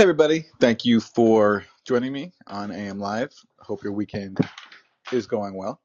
[0.00, 0.46] Hey, everybody.
[0.60, 3.34] Thank you for joining me on AM Live.
[3.58, 4.38] Hope your weekend
[5.12, 5.78] is going well.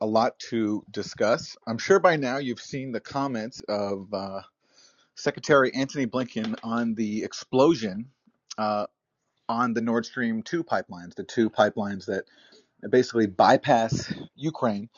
[0.00, 1.56] A lot to discuss.
[1.64, 4.40] I'm sure by now you've seen the comments of uh,
[5.14, 8.06] Secretary Antony Blinken on the explosion
[8.58, 8.86] uh,
[9.48, 12.24] on the Nord Stream 2 pipelines, the two pipelines that
[12.90, 14.88] basically bypass Ukraine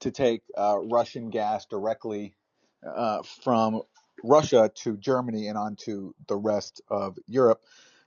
[0.00, 2.34] to take uh, Russian gas directly
[2.82, 3.82] uh, from
[4.24, 7.60] Russia to Germany and onto the rest of Europe.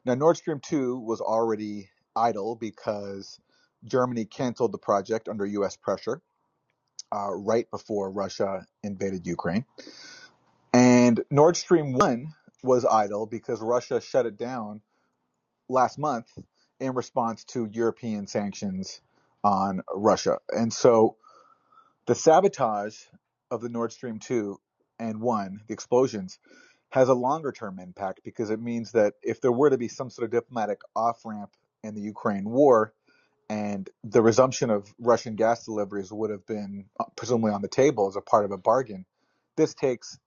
[0.03, 3.39] Now, Nord Stream 2 was already idle because
[3.85, 5.77] Germany canceled the project under U.S.
[5.77, 6.21] pressure
[7.15, 9.65] uh, right before Russia invaded Ukraine.
[10.73, 14.81] And Nord Stream 1 was idle because Russia shut it down
[15.69, 16.27] last month
[16.79, 19.01] in response to European sanctions
[19.43, 20.39] on Russia.
[20.49, 21.15] And so
[22.07, 22.97] the sabotage
[23.51, 24.59] of the Nord Stream 2
[24.99, 26.39] and 1, the explosions,
[26.89, 30.09] has a longer term impact because it means that if there were to be some
[30.09, 31.51] sort of diplomatic off ramp
[31.83, 32.93] in the Ukraine war
[33.49, 38.07] and the resumption of Russian gas deliveries would have been uh, presumably on the table
[38.07, 39.05] as a part of a bargain,
[39.55, 40.17] this takes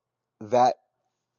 [0.40, 0.76] that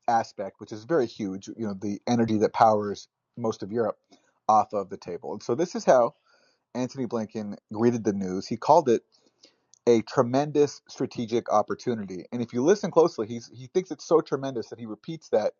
[0.07, 3.07] aspect, which is very huge, you know, the energy that powers
[3.38, 3.97] most of Europe,
[4.47, 5.33] off of the table.
[5.33, 6.16] And so this is how
[6.75, 8.47] Antony Blinken greeted the news.
[8.47, 9.01] He called it
[9.87, 12.25] a tremendous strategic opportunity.
[12.31, 15.53] And if you listen closely, he's, he thinks it's so tremendous that he repeats that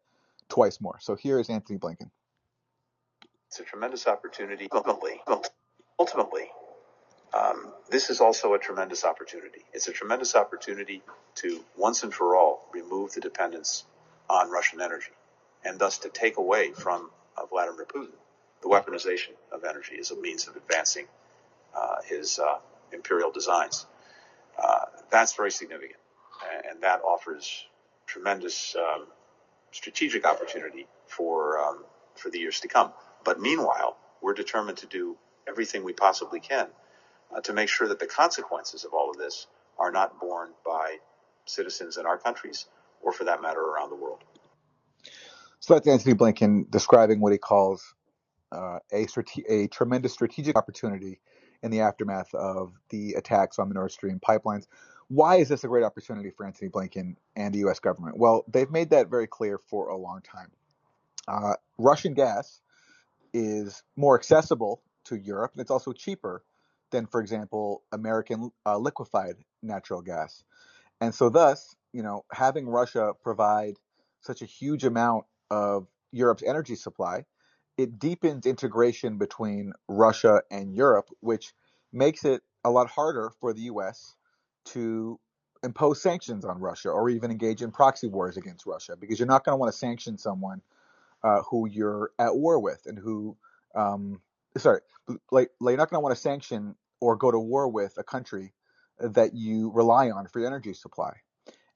[0.50, 0.97] twice more.
[1.00, 2.11] So here is Antony Blinken.
[3.47, 4.67] It's a tremendous opportunity.
[4.72, 5.22] Ultimately,
[6.00, 6.50] ultimately,
[7.33, 9.61] um, this is also a tremendous opportunity.
[9.73, 11.02] It's a tremendous opportunity
[11.35, 13.83] to once and for all remove the dependence
[14.30, 15.11] on Russian energy,
[15.66, 18.13] and thus to take away from uh, Vladimir Putin
[18.61, 21.06] the weaponization of energy as a means of advancing
[21.75, 22.59] uh, his uh,
[22.94, 23.85] imperial designs.
[24.57, 25.99] Uh, that's very significant,
[26.69, 27.66] and that offers
[28.07, 29.07] tremendous um,
[29.71, 31.83] strategic opportunity for um,
[32.16, 32.91] for the years to come.
[33.23, 36.67] But meanwhile, we're determined to do everything we possibly can
[37.35, 40.97] uh, to make sure that the consequences of all of this are not borne by
[41.45, 42.67] citizens in our countries,
[43.01, 44.23] or for that matter, around the world.
[45.59, 47.94] So that's Antony Blinken describing what he calls
[48.51, 51.19] uh, a, strate- a tremendous strategic opportunity
[51.63, 54.67] in the aftermath of the attacks on the Nord Stream pipelines.
[55.07, 57.79] Why is this a great opportunity for Antony Blinken and the U.S.
[57.79, 58.17] government?
[58.17, 60.51] Well, they've made that very clear for a long time.
[61.27, 62.61] Uh, Russian gas
[63.33, 66.44] is more accessible to Europe, and it's also cheaper
[66.91, 70.43] than, for example, American uh, liquefied natural gas.
[70.99, 73.75] And so, thus, you know, having Russia provide
[74.22, 77.25] such a huge amount of Europe's energy supply
[77.78, 81.54] it deepens integration between Russia and Europe, which
[81.92, 84.16] makes it a lot harder for the U.S.
[84.66, 85.20] to
[85.64, 89.44] impose sanctions on Russia or even engage in proxy wars against Russia because you're not
[89.44, 90.62] going to want to sanction someone
[91.24, 93.38] uh, who you're at war with and who,
[93.76, 94.22] um,
[94.58, 94.82] sorry,
[95.32, 98.03] like, like you're not going to want to sanction or go to war with a
[98.03, 98.53] country
[99.00, 101.14] that you rely on for your energy supply.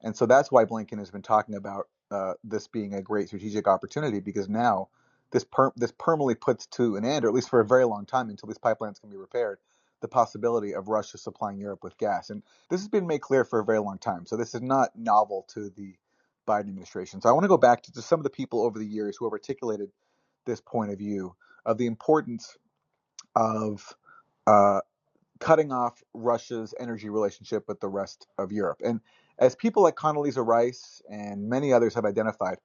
[0.00, 3.66] And so that's why Blinken has been talking about uh, this being a great strategic
[3.66, 4.88] opportunity because now
[5.32, 8.06] this per- this permanently puts to an end, or at least for a very long
[8.06, 9.58] time until these pipelines can be repaired,
[10.00, 12.30] the possibility of Russia supplying Europe with gas.
[12.30, 14.26] And this has been made clear for a very long time.
[14.26, 15.94] So this is not novel to the
[16.46, 17.20] Biden administration.
[17.20, 19.26] So I want to go back to some of the people over the years who
[19.26, 19.90] have articulated
[20.44, 21.34] this point of view
[21.64, 22.56] of the importance
[23.34, 23.96] of
[24.46, 24.80] uh,
[25.40, 28.80] cutting off Russia's energy relationship with the rest of Europe.
[28.84, 29.00] And
[29.38, 32.58] as people like Condoleezza Rice and many others have identified,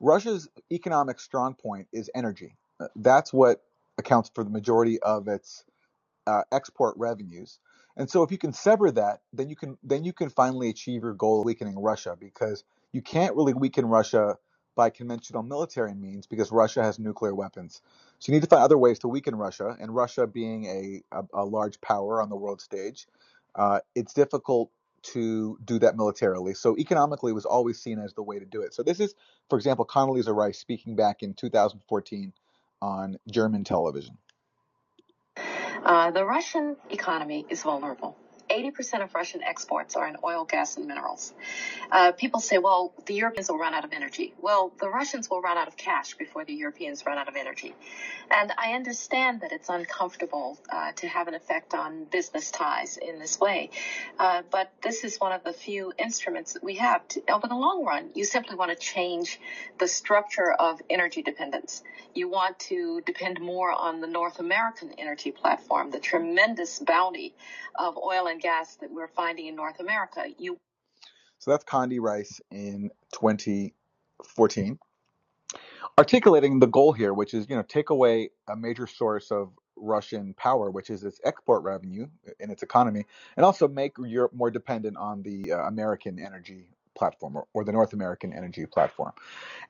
[0.00, 2.56] Russia's economic strong point is energy.
[2.80, 3.62] Uh, That's what
[3.98, 5.64] accounts for the majority of its
[6.28, 7.60] uh, export revenues.
[7.98, 11.04] And so, if you can sever that, then you can then you can finally achieve
[11.04, 14.38] your goal of weakening Russia because you can't really weaken Russia
[14.76, 17.82] by conventional military means because Russia has nuclear weapons.
[18.20, 19.76] So you need to find other ways to weaken Russia.
[19.80, 23.06] And Russia being a, a, a large power on the world stage,
[23.56, 24.72] uh, it's difficult
[25.12, 26.54] to do that militarily.
[26.54, 28.74] So economically, was always seen as the way to do it.
[28.74, 29.14] So this is,
[29.48, 32.32] for example, Condoleezza Rice speaking back in 2014
[32.82, 34.18] on German television.
[35.84, 38.16] Uh, the Russian economy is vulnerable.
[38.56, 41.34] 80% of Russian exports are in oil, gas, and minerals.
[41.92, 44.32] Uh, people say, well, the Europeans will run out of energy.
[44.40, 47.74] Well, the Russians will run out of cash before the Europeans run out of energy.
[48.30, 53.18] And I understand that it's uncomfortable uh, to have an effect on business ties in
[53.18, 53.70] this way.
[54.18, 57.06] Uh, but this is one of the few instruments that we have.
[57.08, 59.38] To, over the long run, you simply want to change
[59.78, 61.82] the structure of energy dependence.
[62.14, 67.34] You want to depend more on the North American energy platform, the tremendous bounty
[67.78, 68.45] of oil and gas
[68.80, 70.24] that we're finding in North America.
[70.38, 70.58] You
[71.38, 74.78] So that's Condi Rice in 2014.
[75.98, 80.34] articulating the goal here, which is you know take away a major source of Russian
[80.34, 82.06] power, which is its export revenue
[82.40, 83.06] in its economy,
[83.36, 87.72] and also make Europe more dependent on the uh, American energy platform or, or the
[87.72, 89.12] North American energy platform.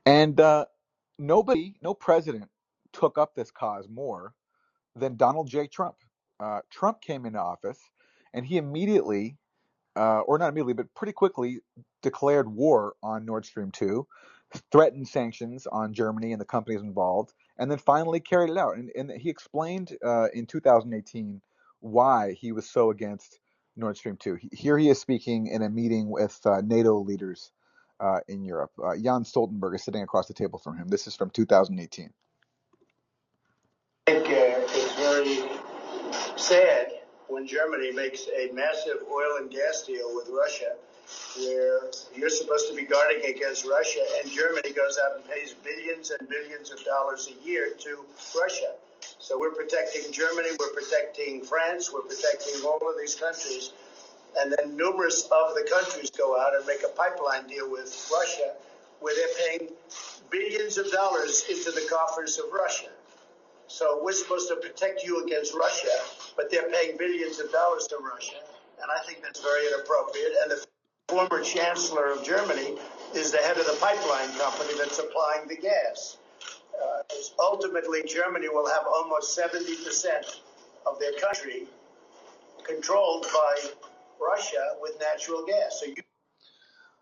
[0.06, 0.67] And uh,
[1.19, 2.49] nobody, no president
[2.93, 4.34] took up this cause more
[4.96, 5.67] than Donald J.
[5.69, 5.96] Trump.
[6.40, 7.81] Uh, Trump came into office,
[8.34, 9.37] and he immediately
[9.96, 11.61] uh, or not immediately, but pretty quickly
[12.02, 14.06] declared war on Nord Stream 2,
[14.70, 18.76] threatened sanctions on Germany and the companies involved, and then finally carried it out.
[18.76, 21.40] And, and he explained uh, in 2018
[21.81, 23.40] why he was so against
[23.76, 24.34] Nord Stream 2.
[24.37, 27.50] He, here he is speaking in a meeting with uh, NATO leaders
[27.99, 28.73] uh, in Europe.
[28.82, 30.88] Uh, Jens Stoltenberg is sitting across the table from him.
[30.88, 32.11] This is from 2018.
[34.08, 35.58] I think uh, it's very
[36.37, 36.96] sad
[37.37, 40.73] when Germany makes a massive oil and gas deal with Russia,
[41.37, 41.81] where
[42.17, 46.27] you're supposed to be guarding against Russia, and Germany goes out and pays billions and
[46.31, 48.06] billions of dollars a year to
[48.41, 48.73] Russia.
[49.19, 53.73] So we're protecting Germany, we're protecting France, we're protecting all of these countries.
[54.38, 58.55] And then numerous of the countries go out and make a pipeline deal with Russia
[59.00, 59.73] where they're paying
[60.31, 62.88] billions of dollars into the coffers of Russia.
[63.69, 65.89] So we're supposed to protect you against Russia,
[66.37, 68.37] but they're paying billions of dollars to Russia,
[68.81, 70.33] and I think that's very inappropriate.
[70.43, 70.67] And the
[71.09, 72.79] former chancellor of Germany
[73.15, 76.19] is the head of the pipeline company that's supplying the gas.
[76.81, 77.03] Uh,
[77.41, 80.41] ultimately, Germany will have almost 70%
[80.87, 81.67] of their country
[82.65, 83.71] controlled by
[84.21, 85.81] Russia with natural gas.
[85.81, 86.06] So you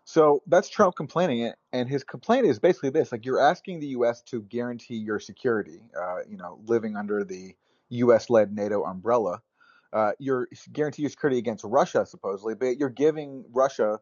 [0.05, 4.21] So that's Trump complaining, and his complaint is basically this: like you're asking the U.S.
[4.23, 7.55] to guarantee your security, uh, you know, living under the
[7.89, 9.41] U.S.-led NATO umbrella.
[9.91, 13.99] Uh, you're guarantee your security against Russia, supposedly, but you're giving Russia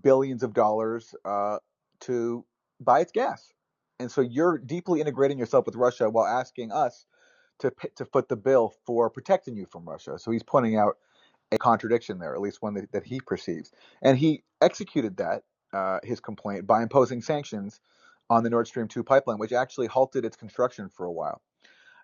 [0.00, 1.58] billions of dollars uh,
[2.00, 2.44] to
[2.80, 3.52] buy its gas,
[3.98, 7.04] and so you're deeply integrating yourself with Russia while asking us
[7.58, 10.20] to to foot the bill for protecting you from Russia.
[10.20, 10.98] So he's pointing out
[11.52, 13.72] a contradiction there, at least one that, that he perceives.
[14.00, 15.42] And he executed that,
[15.72, 17.80] uh, his complaint, by imposing sanctions
[18.30, 21.42] on the Nord Stream 2 pipeline, which actually halted its construction for a while.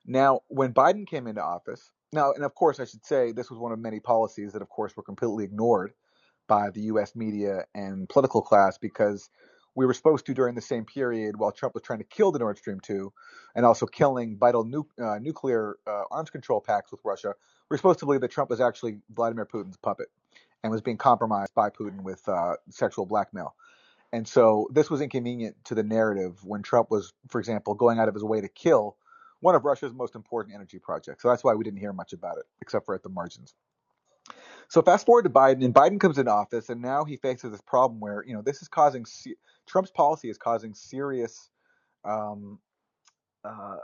[0.07, 3.59] Now, when Biden came into office, now, and of course, I should say this was
[3.59, 5.93] one of many policies that, of course, were completely ignored
[6.49, 9.29] by the US media and political class because
[9.75, 12.39] we were supposed to, during the same period, while Trump was trying to kill the
[12.39, 13.13] Nord Stream 2
[13.55, 17.35] and also killing vital nu- uh, nuclear uh, arms control pacts with Russia,
[17.71, 20.09] we are supposed to believe that Trump was actually Vladimir Putin's puppet
[20.63, 23.55] and was being compromised by Putin with uh, sexual blackmail.
[24.13, 28.09] And so this was inconvenient to the narrative when Trump was, for example, going out
[28.09, 28.97] of his way to kill
[29.41, 31.23] one of Russia's most important energy projects.
[31.23, 33.55] So that's why we didn't hear much about it, except for at the margins.
[34.69, 37.63] So fast forward to Biden, and Biden comes into office, and now he faces this
[37.63, 39.07] problem where you know this is causing
[39.67, 41.49] Trump's policy is causing serious
[42.05, 42.59] um,
[43.45, 43.77] uh,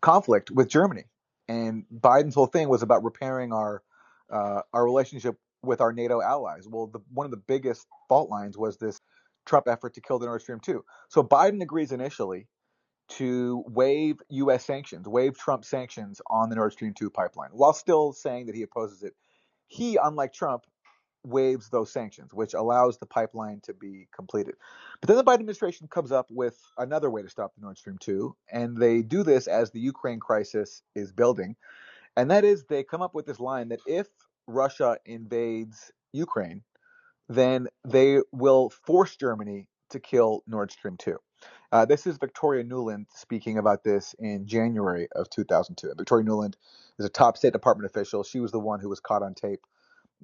[0.00, 1.04] conflict with Germany,
[1.48, 3.82] and Biden's whole thing was about repairing our
[4.28, 5.36] uh, our relationship
[5.66, 6.66] with our NATO allies.
[6.68, 9.00] Well, the, one of the biggest fault lines was this
[9.44, 10.84] Trump effort to kill the Nord Stream 2.
[11.08, 12.48] So Biden agrees initially
[13.08, 14.64] to waive U.S.
[14.64, 18.62] sanctions, waive Trump sanctions on the Nord Stream 2 pipeline, while still saying that he
[18.62, 19.14] opposes it.
[19.68, 20.64] He, unlike Trump,
[21.24, 24.54] waives those sanctions, which allows the pipeline to be completed.
[25.00, 27.98] But then the Biden administration comes up with another way to stop the Nord Stream
[27.98, 31.56] 2, and they do this as the Ukraine crisis is building.
[32.16, 34.06] And that is, they come up with this line that if
[34.46, 36.62] Russia invades Ukraine,
[37.28, 41.18] then they will force Germany to kill Nord Stream 2.
[41.72, 45.94] Uh, this is Victoria Nuland speaking about this in January of 2002.
[45.96, 46.54] Victoria Nuland
[46.98, 48.24] is a top State Department official.
[48.24, 49.60] She was the one who was caught on tape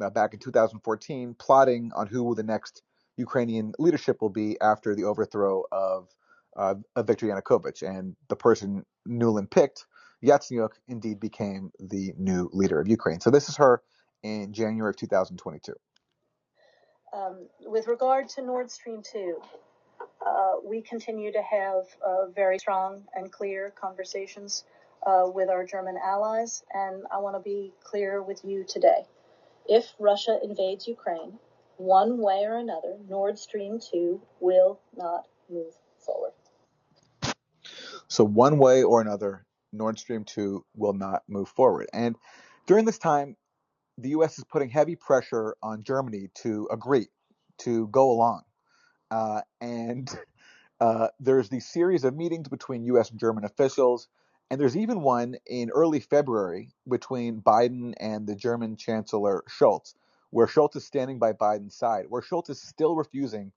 [0.01, 2.83] uh, back in 2014, plotting on who the next
[3.17, 6.09] Ukrainian leadership will be after the overthrow of,
[6.57, 7.83] uh, of Viktor Yanukovych.
[7.89, 9.87] And the person Nuland picked,
[10.25, 13.21] Yatsenyuk, indeed became the new leader of Ukraine.
[13.21, 13.83] So this is her
[14.23, 15.75] in January of 2022.
[17.15, 19.37] Um, with regard to Nord Stream 2,
[20.25, 24.65] uh, we continue to have uh, very strong and clear conversations
[25.07, 29.05] uh, with our German allies, and I want to be clear with you today.
[29.67, 31.39] If Russia invades Ukraine,
[31.77, 36.33] one way or another, Nord Stream 2 will not move forward.
[38.09, 41.89] So, one way or another, Nord Stream 2 will not move forward.
[41.93, 42.17] And
[42.67, 43.37] during this time,
[43.99, 44.39] the U.S.
[44.39, 47.09] is putting heavy pressure on Germany to agree,
[47.59, 48.43] to go along.
[49.11, 50.11] Uh, and
[50.81, 53.11] uh, there's these series of meetings between U.S.
[53.11, 54.09] and German officials
[54.51, 59.95] and there's even one in early February between Biden and the German Chancellor Scholz,
[60.31, 63.53] where Scholz is standing by Biden's side, where Scholz is still refusing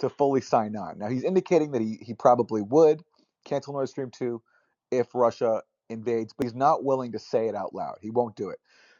[0.00, 0.98] to fully sign on.
[0.98, 3.04] Now, he's indicating that he, he probably would,
[3.44, 4.42] cancel Nord Stream 2
[4.90, 7.98] if Russia invades, but he's not willing to say it out loud.
[8.02, 8.58] He won't do it.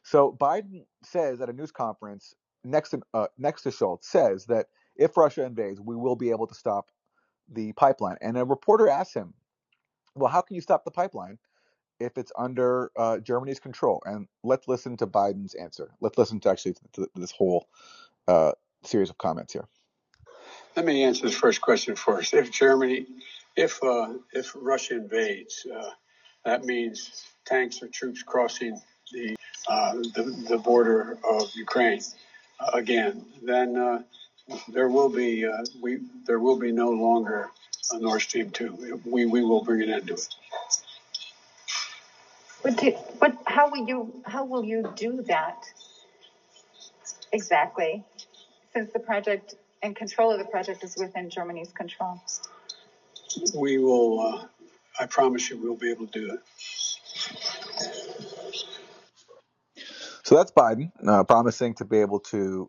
[0.09, 2.35] So Biden says at a news conference
[2.65, 6.47] next to uh, next to Scholz says that if Russia invades, we will be able
[6.47, 6.91] to stop
[7.47, 8.17] the pipeline.
[8.23, 9.35] And a reporter asks him,
[10.15, 11.39] "Well, how can you stop the pipeline
[12.01, 15.91] if it's under uh, Germany's control?" And let's listen to Biden's answer.
[16.01, 17.69] Let's listen to actually to this whole
[18.27, 18.53] uh,
[18.85, 19.69] series of comments here.
[20.75, 22.33] Let me answer this first question first.
[22.33, 23.05] If Germany,
[23.57, 25.91] if uh, if Russia invades, uh,
[26.47, 28.81] that means tanks or troops crossing
[29.13, 29.37] the
[29.69, 32.01] the, the, border of Ukraine
[32.61, 33.25] uh, again.
[33.43, 34.03] Then uh,
[34.69, 37.51] there will be uh, we there will be no longer
[37.93, 39.01] a Nord Stream two.
[39.05, 40.29] We we will bring an end to it.
[42.63, 45.65] But, do, but how will you how will you do that
[47.33, 48.05] exactly?
[48.73, 52.21] Since the project and control of the project is within Germany's control.
[53.55, 54.47] We will, uh,
[54.99, 56.41] I promise you, we'll be able to do it.
[60.29, 62.69] So that's Biden uh, promising to be able to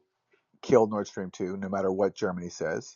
[0.61, 2.95] kill Nord Stream 2 no matter what Germany says.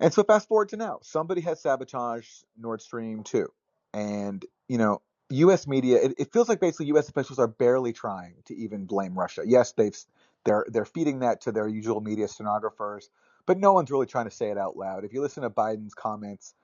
[0.00, 0.98] And so fast forward to now.
[1.02, 3.46] Somebody has sabotaged Nord Stream 2.
[3.92, 5.68] And, you know, U.S.
[5.68, 7.08] media, it, it, feels like basically U.S.
[7.08, 9.42] officials are barely trying to even blame Russia.
[9.46, 9.96] Yes, they've
[10.44, 13.08] they're they're feeding that to their usual media stenographers,
[13.46, 15.04] but no one's really trying to say it out loud.
[15.04, 16.54] If you listen to Biden's comments,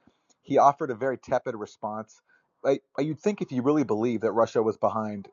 [0.43, 2.21] he offered a very tepid response.
[2.65, 5.29] Like, you'd think if you really believe that Russia was behind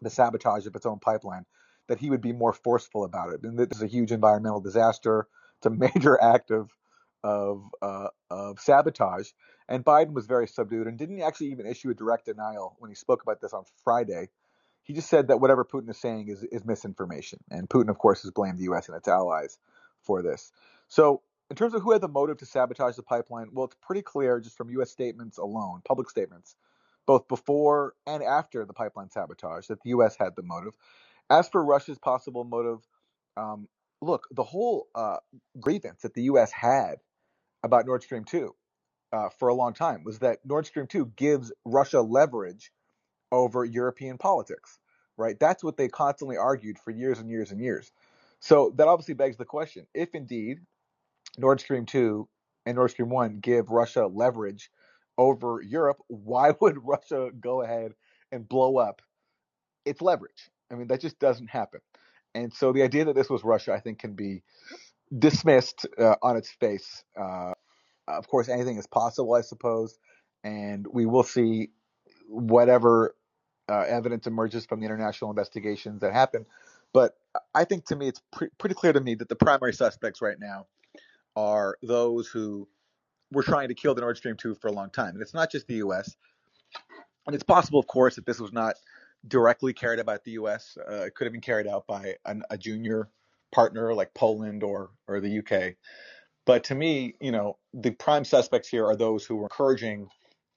[0.00, 1.46] the sabotage of its own pipeline,
[1.88, 3.42] that he would be more forceful about it.
[3.44, 5.28] And this is a huge environmental disaster.
[5.58, 6.70] It's a major act of
[7.24, 9.30] of uh, of sabotage.
[9.68, 12.94] And Biden was very subdued and didn't actually even issue a direct denial when he
[12.94, 14.28] spoke about this on Friday
[14.84, 17.40] he just said that whatever Putin is saying is, is misinformation.
[17.50, 18.88] And Putin, of course, has blamed the U.S.
[18.88, 19.58] and its allies
[20.02, 20.52] for this.
[20.88, 24.02] So, in terms of who had the motive to sabotage the pipeline, well, it's pretty
[24.02, 24.90] clear just from U.S.
[24.90, 26.56] statements alone, public statements,
[27.06, 30.16] both before and after the pipeline sabotage, that the U.S.
[30.18, 30.74] had the motive.
[31.30, 32.80] As for Russia's possible motive,
[33.36, 33.68] um,
[34.02, 35.18] look, the whole uh,
[35.60, 36.52] grievance that the U.S.
[36.52, 36.96] had
[37.62, 38.54] about Nord Stream 2
[39.12, 42.72] uh, for a long time was that Nord Stream 2 gives Russia leverage
[43.32, 44.78] over European politics,
[45.16, 45.38] right?
[45.38, 47.90] That's what they constantly argued for years and years and years.
[48.40, 50.58] So that obviously begs the question if indeed
[51.38, 52.28] Nord Stream 2
[52.66, 54.70] and Nord Stream 1 give Russia leverage
[55.18, 57.92] over Europe, why would Russia go ahead
[58.32, 59.02] and blow up
[59.84, 60.50] its leverage?
[60.70, 61.80] I mean, that just doesn't happen.
[62.34, 64.42] And so the idea that this was Russia, I think, can be
[65.16, 67.04] dismissed uh, on its face.
[67.18, 67.52] Uh,
[68.08, 69.98] of course, anything is possible, I suppose,
[70.44, 71.70] and we will see
[72.28, 73.14] whatever
[73.68, 76.46] uh, evidence emerges from the international investigations that happen.
[76.92, 77.16] But
[77.54, 80.38] I think to me, it's pre- pretty clear to me that the primary suspects right
[80.38, 80.66] now
[81.34, 82.68] are those who
[83.32, 85.14] were trying to kill the Nord Stream 2 for a long time.
[85.14, 86.14] And it's not just the U.S.
[87.26, 88.76] And it's possible, of course, that this was not
[89.26, 90.78] directly carried out by the U.S.
[90.78, 93.08] Uh, it could have been carried out by an, a junior
[93.52, 95.76] partner like Poland or, or the U.K.
[96.44, 100.08] But to me, you know, the prime suspects here are those who were encouraging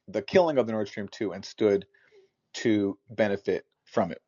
[0.07, 1.85] the killing of the Nord Stream 2 and stood
[2.53, 4.21] to benefit from it.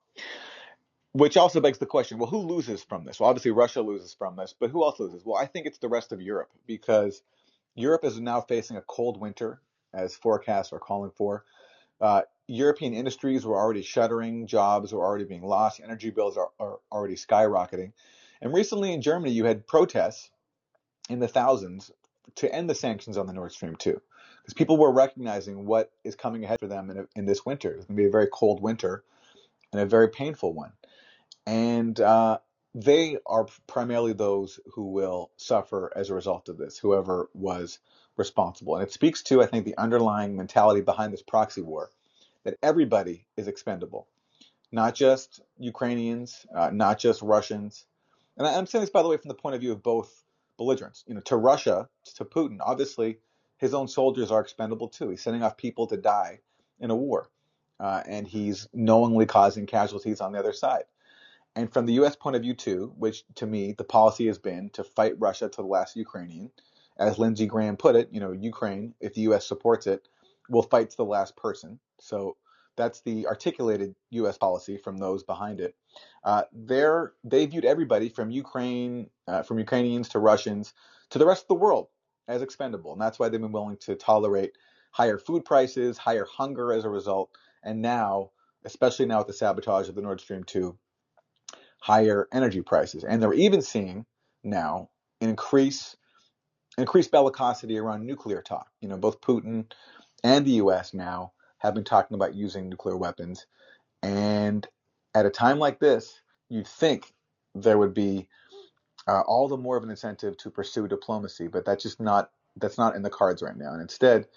[1.14, 3.20] Which also begs the question well, who loses from this?
[3.20, 5.26] Well, obviously, Russia loses from this, but who else loses?
[5.26, 7.22] Well, I think it's the rest of Europe because
[7.76, 9.62] Europe is now facing a cold winter,
[9.94, 11.46] as forecasts are calling for.
[12.00, 16.80] Uh, European industries were already shuttering, jobs were already being lost, energy bills are, are
[16.92, 17.94] already skyrocketing.
[18.42, 20.32] And recently in Germany, you had protests
[21.10, 21.92] in the thousands
[22.36, 24.02] to end the sanctions on the Nord Stream 2
[24.42, 27.72] because people were recognizing what is coming ahead for them in, in this winter.
[27.72, 29.04] It's going to be a very cold winter
[29.72, 30.72] and a very painful one.
[31.46, 32.40] And uh,
[32.74, 37.80] they are primarily those who will suffer as a result of this, whoever was
[38.18, 38.76] responsible.
[38.76, 41.90] And it speaks to, I think, the underlying mentality behind this proxy war
[42.44, 44.08] that everybody is expendable,
[44.72, 47.86] not just Ukrainians, uh, not just Russians.
[48.38, 50.24] And I'm saying this, by the way, from the point of view of both
[50.58, 51.04] belligerents.
[51.08, 53.20] You know, to Russia, to Putin, obviously
[53.58, 55.10] his own soldiers are expendable too.
[55.10, 56.40] He's sending off people to die
[56.80, 57.30] in a war,
[57.80, 60.84] uh, and he's knowingly causing casualties on the other side.
[61.56, 62.16] And from the U.S.
[62.16, 65.62] point of view too, which to me the policy has been to fight Russia to
[65.62, 66.52] the last Ukrainian,
[66.98, 69.46] as Lindsey Graham put it, you know, Ukraine, if the U.S.
[69.46, 70.08] supports it,
[70.50, 71.80] will fight to the last person.
[72.00, 72.38] So
[72.78, 74.38] that's the articulated U.S.
[74.38, 75.76] policy from those behind it.
[76.24, 80.74] Uh, they're, viewed everybody from Ukraine, uh, from Ukrainians to Russians
[81.10, 81.88] to the rest of the world
[82.28, 82.94] as expendable.
[82.94, 84.54] And that's why they've been willing to tolerate
[84.92, 87.32] higher food prices, higher hunger as a result.
[87.64, 88.32] And now,
[88.64, 90.78] especially now with the sabotage of the Nord Stream 2,
[91.82, 93.04] higher energy prices.
[93.04, 94.06] And they're even seeing
[94.44, 95.98] now an increase
[96.78, 98.68] increased bellicosity around nuclear talk.
[98.80, 99.70] You know, both Putin
[100.24, 100.94] and the U.S.
[100.94, 103.46] now have been talking about using nuclear weapons.
[104.02, 104.66] And
[105.14, 107.14] at a time like this, you'd think
[107.54, 108.30] there would be
[109.08, 112.78] uh, all the more of an incentive to pursue diplomacy, but that's just not that's
[112.78, 113.72] not in the cards right now.
[113.74, 114.28] And instead,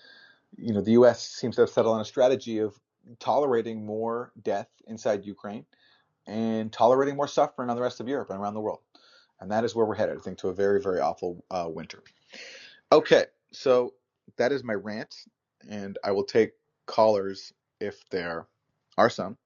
[0.57, 1.27] you know, the U.S.
[1.27, 2.79] seems to have settled on a strategy of
[3.19, 5.67] tolerating more death inside Ukraine
[6.27, 8.81] and tolerating more suffering on the rest of Europe and around the world.
[9.41, 12.03] And that is where we're headed, I think, to a very, very awful uh, winter.
[12.93, 13.95] Okay, so
[14.37, 15.15] that is my rant,
[15.69, 16.53] and I will take
[16.87, 18.47] callers if there
[18.97, 19.37] are some.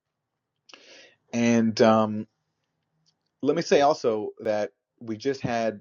[1.33, 2.27] And um,
[3.43, 5.81] let me say also that we just had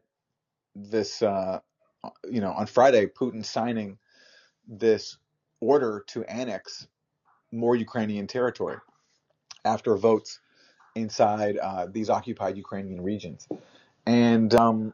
[0.75, 1.59] this, uh,
[2.29, 3.97] you know, on Friday, Putin signing
[4.67, 5.17] this
[5.59, 6.87] order to annex
[7.51, 8.77] more Ukrainian territory
[9.63, 10.39] after votes
[10.97, 13.47] inside uh, these occupied Ukrainian regions.
[14.05, 14.93] And um,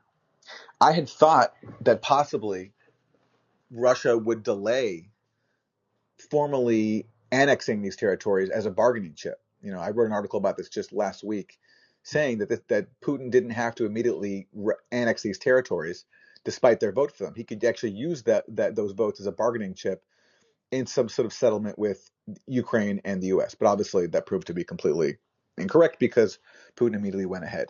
[0.81, 2.74] I had thought that possibly
[3.72, 5.10] Russia would delay
[6.29, 9.39] formally annexing these territories as a bargaining chip.
[9.62, 11.57] You know, I wrote an article about this just last week,
[12.03, 16.05] saying that this, that Putin didn't have to immediately re- annex these territories,
[16.43, 17.33] despite their vote for them.
[17.36, 20.03] He could actually use that that those votes as a bargaining chip
[20.72, 22.10] in some sort of settlement with
[22.48, 23.55] Ukraine and the U.S.
[23.55, 25.17] But obviously, that proved to be completely
[25.57, 26.39] incorrect because
[26.75, 27.67] Putin immediately went ahead,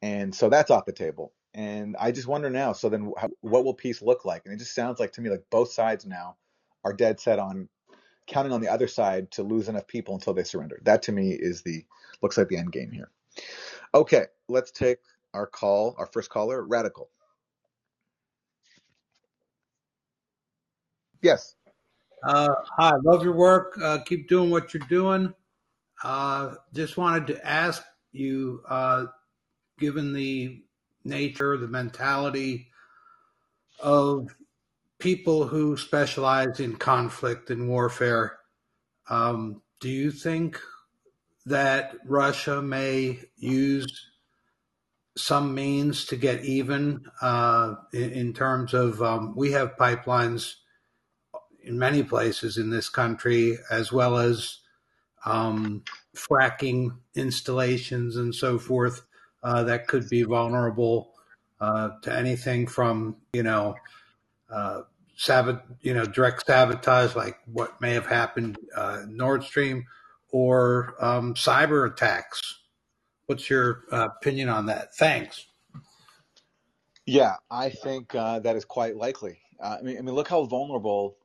[0.00, 1.32] and so that's off the table.
[1.54, 2.72] And I just wonder now.
[2.72, 4.42] So then, how, what will peace look like?
[4.44, 6.36] And it just sounds like to me like both sides now
[6.84, 7.68] are dead set on
[8.26, 10.80] counting on the other side to lose enough people until they surrender.
[10.84, 11.84] That to me is the
[12.22, 13.10] looks like the end game here.
[13.94, 14.98] Okay, let's take
[15.34, 17.10] our call, our first caller, Radical.
[21.20, 21.54] Yes.
[22.24, 23.78] Uh, hi, love your work.
[23.80, 25.32] Uh, keep doing what you're doing.
[26.02, 27.82] Uh, just wanted to ask
[28.12, 29.06] you, uh,
[29.78, 30.62] given the
[31.04, 32.68] nature, the mentality
[33.80, 34.28] of
[34.98, 38.38] people who specialize in conflict and warfare,
[39.08, 40.60] um, do you think
[41.46, 44.08] that Russia may use
[45.16, 50.54] some means to get even uh, in, in, terms of um, we have pipelines
[51.62, 54.58] in many places in this country, as well as
[55.24, 55.82] um,
[56.16, 59.02] fracking installations and so forth
[59.42, 61.12] uh, that could be vulnerable
[61.60, 63.74] uh, to anything from you know
[64.50, 64.82] uh,
[65.16, 69.86] sabot, you know, direct sabotage, like what may have happened uh, Nord Stream,
[70.30, 72.40] or um, cyber attacks.
[73.26, 74.94] What's your uh, opinion on that?
[74.96, 75.46] Thanks.
[77.06, 79.38] Yeah, I think uh, that is quite likely.
[79.62, 81.16] I mean, I mean, look how vulnerable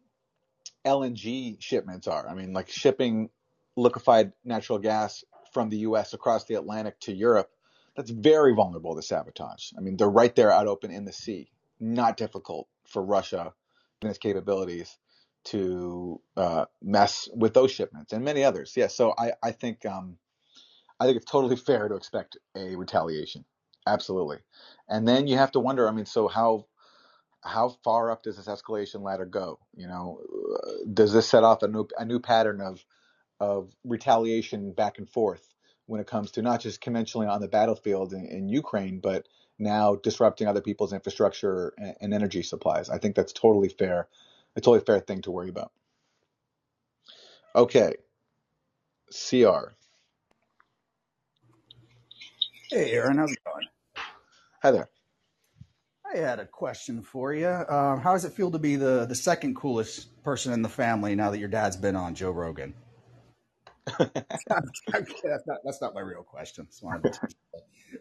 [0.86, 2.28] LNG shipments are.
[2.28, 3.30] I mean, like shipping
[3.78, 6.14] liquefied natural gas from the U.S.
[6.14, 7.50] across the Atlantic to Europe.
[7.96, 9.72] That's very vulnerable to sabotage.
[9.78, 11.52] I mean, they're right there out open in the sea.
[11.80, 13.54] Not difficult for Russia
[14.02, 14.98] and its capabilities
[15.46, 18.74] to uh, mess with those shipments and many others.
[18.76, 20.18] Yeah, so I, I think um,
[21.00, 23.46] I think it's totally fair to expect a retaliation.
[23.88, 24.40] Absolutely.
[24.90, 26.66] And then you have to wonder, I mean, so how
[27.42, 29.60] how far up does this escalation ladder go?
[29.76, 30.20] You know,
[30.56, 32.84] uh, does this set off a new a new pattern of
[33.40, 35.54] of retaliation back and forth
[35.86, 39.28] when it comes to not just conventionally on the battlefield in, in Ukraine, but
[39.60, 42.90] now disrupting other people's infrastructure and, and energy supplies.
[42.90, 44.08] I think that's totally fair.
[44.56, 45.72] A totally fair thing to worry about.
[47.56, 47.94] Okay,
[49.12, 49.74] CR.
[52.70, 53.68] Hey, Aaron, how's it going?
[54.62, 54.90] Hi there.
[56.14, 57.48] I had a question for you.
[57.48, 61.16] Um, how does it feel to be the, the second coolest person in the family
[61.16, 62.74] now that your dad's been on Joe Rogan?
[64.00, 66.68] that's, not, that's not my real question.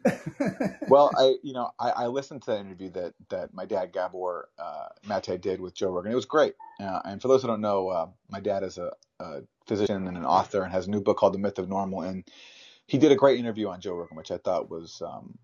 [0.89, 4.49] well, I you know I, I, listened to that interview that that my dad Gabor
[4.59, 6.13] uh, Maté did with Joe Rogan.
[6.13, 6.55] It was great.
[6.81, 10.17] Uh, and for those who don't know, uh, my dad is a, a, physician and
[10.17, 12.03] an author and has a new book called The Myth of Normal.
[12.03, 12.25] And
[12.87, 15.39] he did a great interview on Joe Rogan, which I thought was um,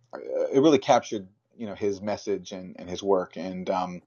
[0.52, 3.36] it really captured you know his message and, and his work.
[3.36, 4.02] And um,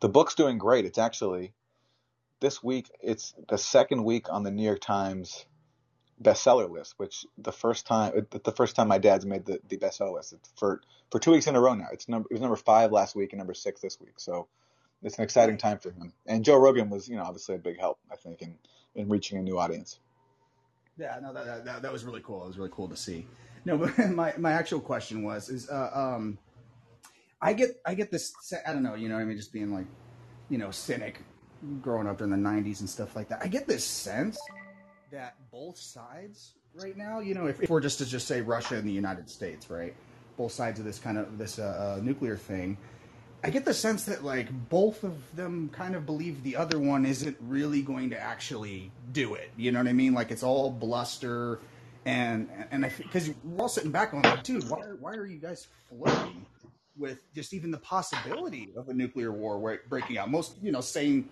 [0.00, 0.84] the book's doing great.
[0.84, 1.52] It's actually
[2.40, 2.90] this week.
[3.00, 5.44] It's the second week on the New York Times
[6.22, 10.14] bestseller list, which the first time the first time my dad's made the, the bestseller
[10.14, 11.86] list it's for for two weeks in a row now.
[11.92, 14.14] It's number it was number five last week and number six this week.
[14.16, 14.48] So
[15.02, 16.12] it's an exciting time for him.
[16.26, 18.56] And Joe Rogan was you know obviously a big help I think in
[18.94, 20.00] in reaching a new audience.
[20.96, 22.42] Yeah, no, that, that, that was really cool.
[22.42, 23.24] It was really cool to see.
[23.64, 26.38] No, but my, my actual question was is uh, um,
[27.40, 28.32] I get I get this
[28.66, 29.86] I don't know you know what I mean just being like
[30.48, 31.22] you know cynic
[31.82, 33.40] growing up in the 90s and stuff like that.
[33.42, 34.38] I get this sense
[35.10, 38.76] that both sides right now, you know, if, if we're just to just say Russia
[38.76, 39.94] and the United States, right,
[40.36, 42.76] both sides of this kind of this uh, uh, nuclear thing,
[43.42, 47.06] I get the sense that like both of them kind of believe the other one
[47.06, 49.50] isn't really going to actually do it.
[49.56, 50.14] You know what I mean?
[50.14, 51.60] Like it's all bluster,
[52.04, 55.68] and and because we're all sitting back on like, dude, why why are you guys
[55.88, 56.46] flirting
[56.96, 60.30] with just even the possibility of a nuclear war breaking out?
[60.30, 61.28] Most you know sane,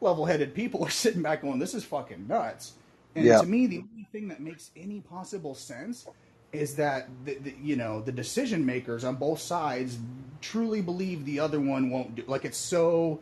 [0.00, 2.74] level-headed people are sitting back going, this is fucking nuts.
[3.16, 3.38] And Yeah.
[3.38, 6.06] to me, the only thing that makes any possible sense
[6.52, 9.98] is that the, the, you know the decision makers on both sides
[10.40, 13.20] truly believe the other one won't do like it's so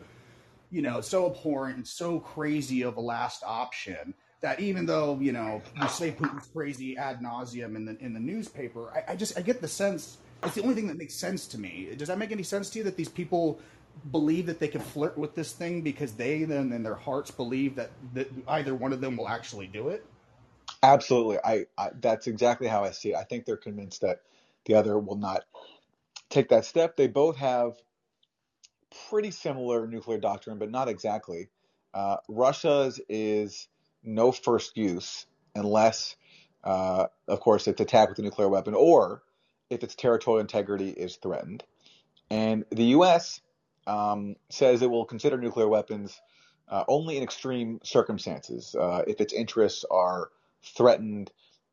[0.70, 5.32] you know so abhorrent and so crazy of a last option that even though you
[5.32, 9.36] know you say Putin's crazy ad nauseum in the in the newspaper, I, I just
[9.36, 11.88] I get the sense it's the only thing that makes sense to me.
[11.96, 13.60] Does that make any sense to you that these people
[14.10, 17.76] believe that they can flirt with this thing because they then in their hearts believe
[17.76, 20.04] that, that either one of them will actually do it?
[20.82, 21.38] Absolutely.
[21.44, 23.16] I, I that's exactly how I see it.
[23.16, 24.20] I think they're convinced that
[24.66, 25.44] the other will not
[26.30, 26.96] take that step.
[26.96, 27.74] They both have
[29.08, 31.48] pretty similar nuclear doctrine, but not exactly.
[31.92, 33.68] Uh, Russia's is
[34.02, 36.16] no first use unless,
[36.64, 39.22] uh, of course, it's attacked with a nuclear weapon or
[39.70, 41.64] if its territorial integrity is threatened.
[42.30, 43.40] And the U.S.
[43.88, 46.20] Um, says it will consider nuclear weapons
[46.68, 50.30] uh, only in extreme circumstances, uh, if its interests are
[50.62, 51.30] threatened,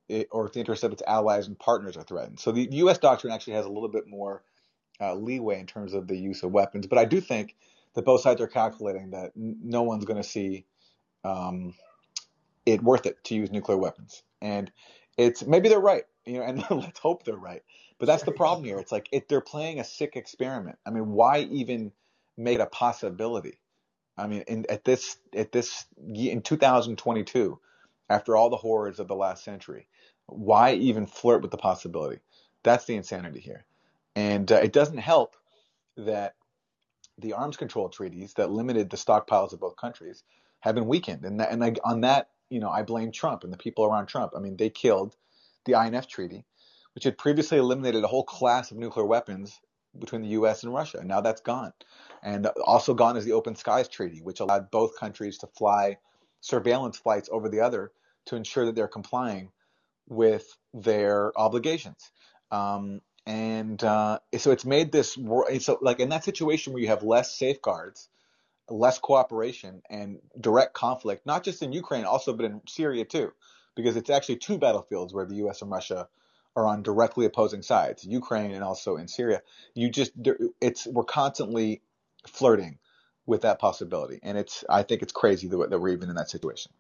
[0.10, 2.39] i or if the interests of its allies and partners are threatened.
[2.39, 2.99] So the U.S.
[2.99, 4.43] doctrine actually has a little bit more
[5.01, 6.88] uh, leeway in terms of the use of weapons.
[6.88, 7.56] But I do think
[7.95, 10.65] that both sides are calculating that n- no one's going to see
[11.25, 11.73] um,
[12.65, 14.23] it worth it to use nuclear weapons.
[14.41, 14.71] And
[15.17, 17.63] it's maybe they're right, you know, and let's hope they're right.
[17.99, 18.80] But that's the problem here.
[18.80, 20.78] It's like if they're playing a sick experiment.
[20.86, 21.91] I mean, why even
[22.38, 23.60] make it a possibility?
[24.17, 27.60] I mean, in, at this at this in 2022,
[28.10, 29.88] after all the horrors of the last century,
[30.28, 32.19] why even flirt with the possibility?
[32.63, 33.65] That's the insanity here.
[34.15, 35.36] And uh, it doesn't help
[35.98, 36.36] that
[37.17, 40.24] the arms control treaties that limited the stockpiles of both countries
[40.60, 41.24] have been weakened.
[41.24, 44.08] And that, and I, on that, you know, I blame Trump and the people around
[44.08, 44.34] Trump.
[44.36, 45.15] I mean, they killed
[45.65, 46.45] the INF treaty,
[46.93, 49.60] which had previously eliminated a whole class of nuclear weapons
[49.99, 50.63] between the U.S.
[50.63, 51.03] and Russia.
[51.03, 51.73] Now that's gone.
[52.23, 55.97] And also gone is the Open Skies Treaty, which allowed both countries to fly
[56.41, 57.91] surveillance flights over the other
[58.25, 59.51] to ensure that they're complying
[60.08, 62.12] with their obligations.
[62.51, 65.17] Um, and uh, so it's made this
[65.60, 68.10] so like in that situation where you have less safeguards,
[68.69, 73.31] less cooperation, and direct conflict, not just in Ukraine, also but in Syria too,
[73.75, 75.63] because it's actually two battlefields where the U.S.
[75.63, 76.08] and Russia
[76.56, 79.41] are on directly opposing sides, Ukraine and also in Syria.
[79.76, 80.13] You just
[80.62, 81.82] it's we're constantly
[82.28, 82.80] flirting
[83.26, 86.72] with that possibility, and it's I think it's crazy that, we're even in that situation.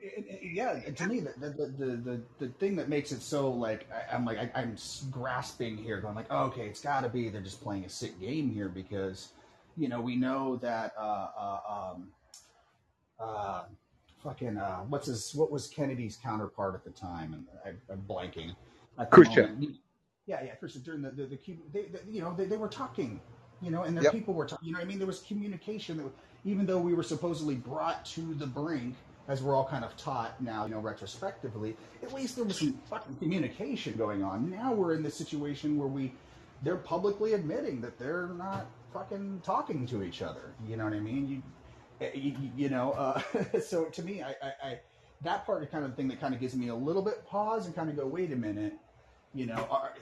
[0.00, 3.50] It- it- yeah, to me, the, the, the, the, the thing that makes it so
[3.50, 4.76] like I, I'm like I, I'm
[5.10, 8.20] grasping here, going like, oh, okay, it's got to be they're just playing a sick
[8.20, 9.30] game here because,
[9.76, 12.08] you know, we know that uh, uh, um,
[13.20, 13.64] uh,
[14.22, 18.54] fucking uh, what's his what was Kennedy's counterpart at the time, and I, I'm blanking
[19.10, 19.50] Khrushchev.
[19.56, 19.76] moment.
[20.26, 22.68] Yeah, yeah, Khrushchev during the the, the Cuban, they, they, you know, they, they were
[22.68, 23.20] talking,
[23.60, 24.12] you know, and their Yep.
[24.12, 24.68] people were talking.
[24.68, 26.10] You know, I mean, there was communication that,
[26.44, 28.96] even though we were supposedly brought to the brink,
[29.28, 32.80] as we're all kind of taught now, you know, retrospectively, at least there was some
[32.90, 34.50] fucking communication going on.
[34.50, 36.18] Now we're in this situation where we,
[36.62, 40.56] they're publicly admitting that they're not fucking talking to each other.
[40.66, 41.28] You know what I mean?
[41.28, 41.42] You,
[42.00, 43.22] eh, you, you know, uh,
[43.60, 44.80] so to me, I, I, I,
[45.22, 47.24] that part is kind of the thing that kind of gives me a little bit
[47.26, 48.74] pause and kind of go, wait a minute,
[49.34, 49.94] you know, are,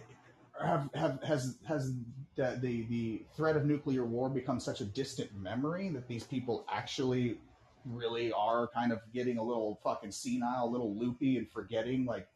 [0.64, 1.94] have, have has has
[2.36, 6.64] the, the the threat of nuclear war become such a distant memory that these people
[6.70, 7.38] actually
[7.86, 12.28] really are kind of getting a little fucking senile, a little loopy, and forgetting like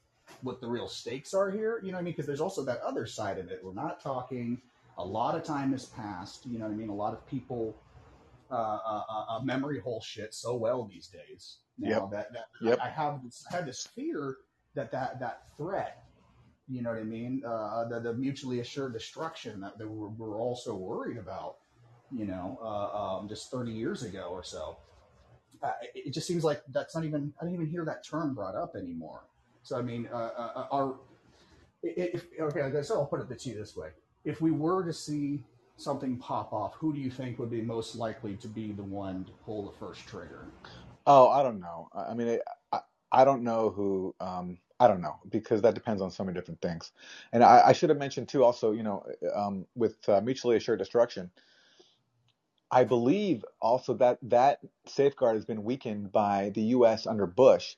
[0.42, 1.80] what the real stakes are here.
[1.83, 2.12] You know what I mean?
[2.12, 3.61] Because there's also that other side of it.
[3.62, 4.61] We're not talking.
[4.96, 6.46] A lot of time has passed.
[6.46, 6.88] You know what I mean?
[6.88, 7.76] A lot of people
[8.50, 11.59] uh, uh, uh, memory hole shit so well these days.
[11.78, 12.11] Now Yep.
[12.12, 12.78] that that Yep.
[12.80, 14.37] I have this, I had this fear
[14.74, 16.04] that that that threat
[16.68, 17.42] you know what I mean?
[17.46, 21.57] Uh, the, the mutually assured destruction that, we're, all so worried about,
[22.11, 24.77] you know, uh, um, just 30 years ago or so.
[25.62, 28.35] Uh, it, it just seems like that's not even, I didn't even hear that term
[28.35, 29.24] brought up anymore.
[29.62, 30.94] So, I mean, uh, uh, uh, our,
[31.83, 33.88] if, okay, I guess I'll put it to you this way.
[34.24, 35.42] If we were to see
[35.77, 39.24] something pop off, who do you think would be most likely to be the one
[39.24, 40.46] to pull the first trigger?
[41.07, 41.88] Oh, I don't know.
[41.94, 42.38] I mean,
[42.72, 42.81] I, I
[43.14, 44.14] I don't know who.
[44.18, 46.92] Um, I don't know because that depends on so many different things.
[47.33, 48.44] And I, I should have mentioned too.
[48.44, 51.31] Also, you know, um, with uh, mutually assured destruction,
[52.70, 57.07] I believe also that that safeguard has been weakened by the U.S.
[57.07, 57.77] under Bush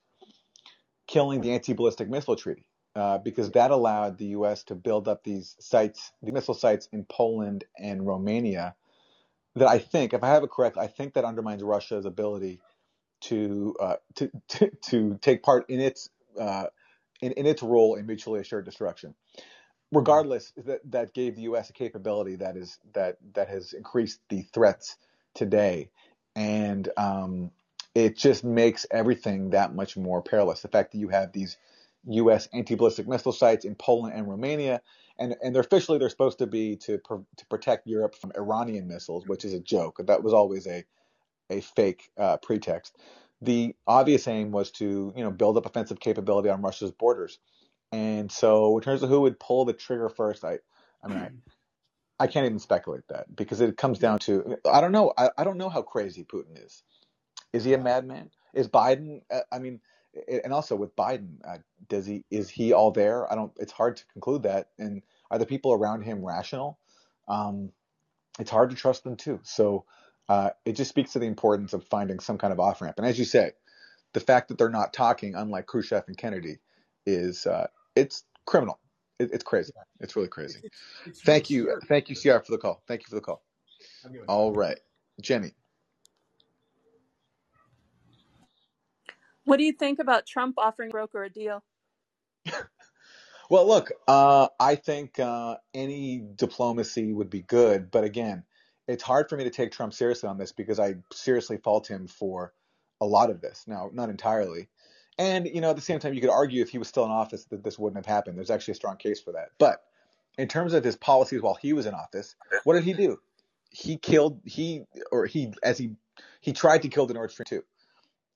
[1.08, 2.66] killing the anti-ballistic missile treaty.
[2.96, 4.64] uh, because that allowed the U.S.
[4.66, 8.76] to build up these sites, the missile sites in Poland and Romania.
[9.56, 12.60] That I think, if I have it correct, I think that undermines Russia's ability
[13.22, 16.66] to uh, to, to to take part in its uh,
[17.20, 19.14] in, in its role in mutually assured destruction.
[19.92, 21.70] Regardless, that that gave the U.S.
[21.70, 24.96] a capability that is that that has increased the threats
[25.34, 25.90] today,
[26.36, 27.52] and um,
[27.94, 30.60] it just makes everything that much more perilous.
[30.62, 31.56] The fact that you have these
[32.08, 32.48] U.S.
[32.52, 34.82] anti-ballistic missile sites in Poland and Romania,
[35.18, 36.98] and and they're officially they're supposed to be to
[37.36, 40.00] to protect Europe from Iranian missiles, which is a joke.
[40.06, 40.84] That was always a
[41.50, 42.96] a fake uh, pretext.
[43.42, 47.38] The obvious aim was to you know build up offensive capability on Russia's borders,
[47.92, 50.58] and so in terms of who would pull the trigger first, I
[51.02, 51.30] I mean I,
[52.24, 55.44] I can't even speculate that because it comes down to I don't know I, I
[55.44, 56.82] don't know how crazy Putin is.
[57.52, 58.30] Is he a madman?
[58.54, 59.22] Is Biden?
[59.30, 59.80] uh, I mean,
[60.44, 63.30] and also with Biden, uh, does he is he all there?
[63.30, 63.52] I don't.
[63.58, 64.68] It's hard to conclude that.
[64.78, 66.78] And are the people around him rational?
[67.28, 67.70] Um,
[68.38, 69.40] it's hard to trust them too.
[69.42, 69.84] So
[70.28, 72.96] uh, it just speaks to the importance of finding some kind of off ramp.
[72.98, 73.52] And as you say,
[74.14, 76.58] the fact that they're not talking, unlike Khrushchev and Kennedy,
[77.06, 78.80] is uh, it's criminal.
[79.20, 79.74] It, it's crazy.
[80.00, 80.60] It's really crazy.
[80.62, 81.82] It's, it's really Thank you, scary.
[81.88, 82.82] thank you, CR, for the call.
[82.88, 83.42] Thank you for the call.
[84.02, 84.28] Have a good one.
[84.28, 84.78] All right,
[85.20, 85.54] Jenny.
[89.44, 91.64] What do you think about Trump offering broker a deal?
[93.50, 98.44] Well, look, uh, I think uh, any diplomacy would be good, but again,
[98.88, 102.06] it's hard for me to take Trump seriously on this because I seriously fault him
[102.06, 102.52] for
[103.00, 103.64] a lot of this.
[103.66, 104.68] Now, not entirely.
[105.18, 107.10] And, you know, at the same time, you could argue if he was still in
[107.10, 108.36] office that this wouldn't have happened.
[108.36, 109.48] There's actually a strong case for that.
[109.58, 109.82] But
[110.38, 113.18] in terms of his policies while he was in office, what did he do?
[113.70, 115.92] He killed, he, or he, as he,
[116.40, 117.62] he tried to kill the Nord Stream 2.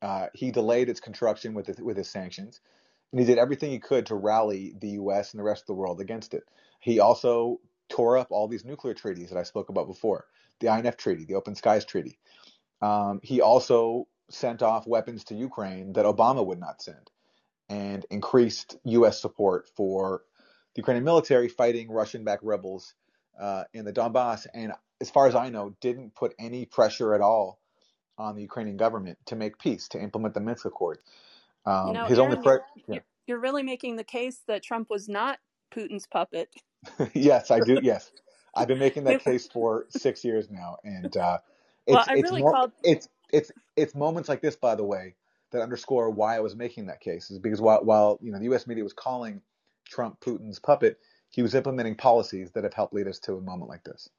[0.02, 2.60] Uh, he delayed its construction with his, with his sanctions,
[3.12, 5.32] and he did everything he could to rally the U.S.
[5.32, 6.44] and the rest of the world against it.
[6.80, 7.60] He also
[7.90, 10.26] tore up all these nuclear treaties that I spoke about before,
[10.60, 12.18] the INF Treaty, the Open Skies Treaty.
[12.80, 17.10] Um, he also sent off weapons to Ukraine that Obama would not send,
[17.68, 19.20] and increased U.S.
[19.20, 20.22] support for
[20.74, 22.94] the Ukrainian military fighting Russian-backed rebels
[23.38, 24.46] uh, in the Donbass.
[24.54, 27.60] And as far as I know, didn't put any pressure at all
[28.18, 31.00] on the Ukrainian government to make peace, to implement the Minsk Accords.
[31.66, 33.00] You Um, know, his only pre- you're yeah.
[33.26, 35.38] you're really making the case that Trump was not
[35.74, 36.48] Putin's puppet.
[37.14, 37.78] yes, I do.
[37.82, 38.12] Yes,
[38.54, 41.38] I've been making that case for six years now, and uh,
[41.86, 42.72] it's I it's really mo- called.
[42.82, 45.16] it's it's it's moments like this, by the way,
[45.52, 47.30] that underscore why I was making that case.
[47.30, 48.66] Is because while while you know the U.S.
[48.66, 49.42] media was calling
[49.88, 50.98] Trump Putin's puppet,
[51.30, 54.10] he was implementing policies that have helped lead us to a moment like this.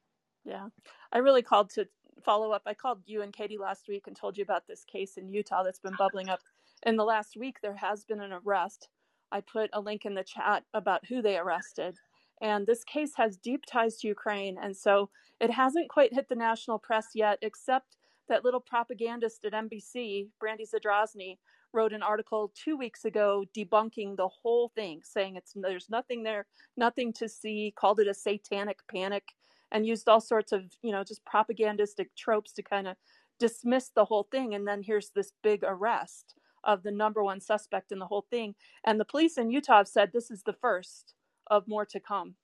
[0.46, 0.70] Yeah,
[1.14, 1.88] I really called to
[2.24, 2.64] follow up.
[2.68, 5.64] I called you and Katie last week and told you about this case in Utah
[5.64, 6.42] that's been bubbling up.
[6.86, 8.90] In the last week, there has been an arrest.
[9.32, 12.00] I put a link in the chat about who they arrested.
[12.42, 14.58] And this case has deep ties to Ukraine.
[14.62, 19.54] And so it hasn't quite hit the national press yet, except that little propagandist at
[19.54, 21.38] NBC, Brandy Zadrozny,
[21.74, 26.46] wrote an article two weeks ago debunking the whole thing, saying it's there's nothing there,
[26.76, 29.24] nothing to see, called it a satanic panic,
[29.72, 32.98] and used all sorts of, you know, just propagandistic tropes to kind of
[33.40, 34.54] dismiss the whole thing.
[34.54, 38.56] And then here's this big arrest of the number one suspect in the whole thing.
[38.84, 41.16] And the police in Utah have said this is the first
[41.52, 42.36] of more to come.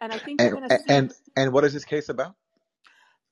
[0.00, 2.34] And I think you're And see and and what is this case about?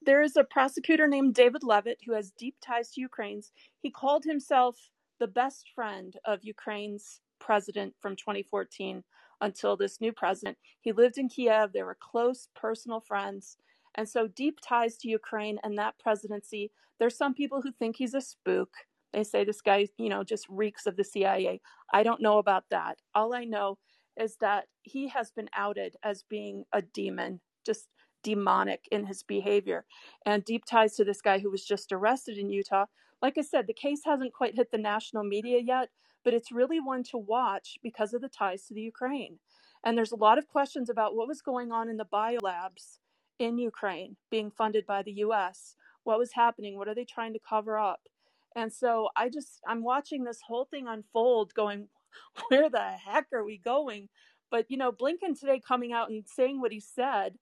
[0.02, 3.52] there is a prosecutor named David Levitt who has deep ties to Ukraine's.
[3.80, 9.04] He called himself the best friend of Ukraine's president from 2014
[9.42, 10.58] until this new president.
[10.82, 11.72] He lived in Kiev.
[11.74, 13.58] They were close personal friends.
[13.96, 16.72] And so deep ties to Ukraine and that presidency.
[17.00, 18.70] There's some people who think he's a spook.
[19.12, 21.60] They say this guy, you know, just reeks of the CIA.
[21.92, 22.98] I don't know about that.
[23.14, 23.78] All I know
[24.16, 27.88] is that he has been outed as being a demon, just
[28.22, 29.84] demonic in his behavior
[30.24, 32.86] and deep ties to this guy who was just arrested in Utah.
[33.22, 35.90] Like I said, the case hasn't quite hit the national media yet,
[36.24, 39.38] but it's really one to watch because of the ties to the Ukraine.
[39.84, 42.98] And there's a lot of questions about what was going on in the biolabs
[43.38, 45.76] in Ukraine being funded by the US.
[46.04, 46.76] What was happening?
[46.76, 48.00] What are they trying to cover up?
[48.56, 51.88] And so I just, I'm watching this whole thing unfold going,
[52.48, 54.08] where the heck are we going?
[54.50, 57.34] But, you know, Blinken today coming out and saying what he said,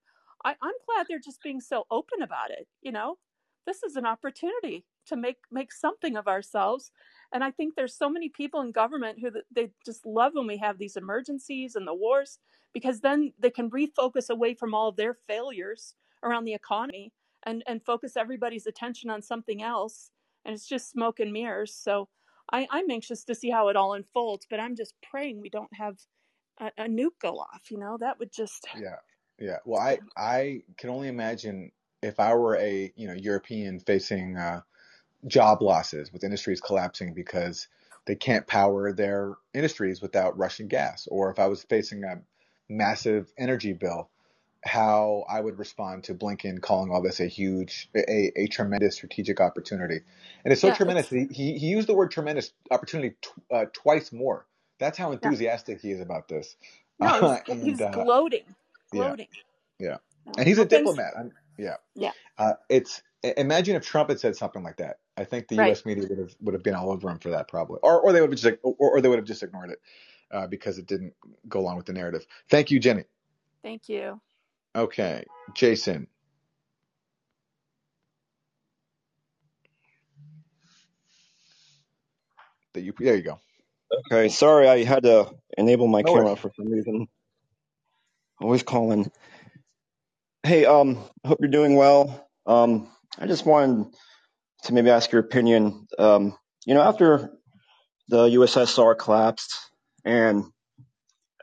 [0.45, 2.67] I, I'm glad they're just being so open about it.
[2.81, 3.17] You know,
[3.65, 6.91] this is an opportunity to make make something of ourselves.
[7.33, 10.57] And I think there's so many people in government who they just love when we
[10.57, 12.39] have these emergencies and the wars
[12.73, 17.11] because then they can refocus away from all of their failures around the economy
[17.43, 20.11] and and focus everybody's attention on something else.
[20.45, 21.73] And it's just smoke and mirrors.
[21.73, 22.09] So
[22.53, 25.73] I, I'm anxious to see how it all unfolds, but I'm just praying we don't
[25.73, 25.97] have
[26.59, 27.71] a, a nuke go off.
[27.71, 28.97] You know, that would just Yeah,
[29.39, 29.57] yeah.
[29.65, 34.61] Well, I I can only imagine if I were a you know European facing uh,
[35.27, 37.67] job losses with industries collapsing because
[38.05, 42.21] they can't power their industries without Russian gas, or if I was facing a
[42.69, 44.09] massive energy bill,
[44.65, 49.41] how I would respond to Blinken calling all this a huge, a, a tremendous strategic
[49.41, 50.01] opportunity.
[50.45, 51.09] And it's so yeah, tremendous.
[51.09, 51.25] it's He,
[51.57, 54.47] he used the word tremendous opportunity tw- uh, twice more.
[54.79, 55.31] That's how yeah.
[55.31, 56.55] enthusiastic he is about this.
[56.99, 58.55] No, Uh, he's and he's uh, gloating,
[58.93, 59.27] yeah, gloating.
[59.79, 59.97] yeah.
[60.27, 61.13] Uh, And he's a well, diplomat.
[61.19, 61.75] I'm, yeah.
[61.95, 63.03] Yeah, Uh, it's
[63.37, 64.99] imagine if Trump had said something like that.
[65.17, 65.67] I think the right.
[65.67, 65.85] U.S.
[65.85, 68.21] media would have would have been all over him for that probably, or or they
[68.21, 69.79] would have just or, or they would have just ignored it
[70.31, 71.13] uh, because it didn't
[71.49, 72.27] go along with the narrative.
[72.49, 73.05] Thank you, Jenny.
[73.63, 74.21] Thank you.
[74.75, 75.23] Okay,
[75.55, 76.07] Jason.
[82.73, 83.39] That you there you go.
[84.11, 86.23] Okay, sorry, I had to enable my No worries.
[86.23, 87.07] camera for some reason.
[88.41, 89.11] Always calling.
[90.41, 92.27] Hey, um, hope you're doing well.
[92.45, 93.93] Um, I just wanted
[94.63, 95.87] to maybe ask your opinion.
[95.99, 97.31] Um, you know, after
[98.09, 99.55] the USSR collapsed,
[100.03, 100.45] and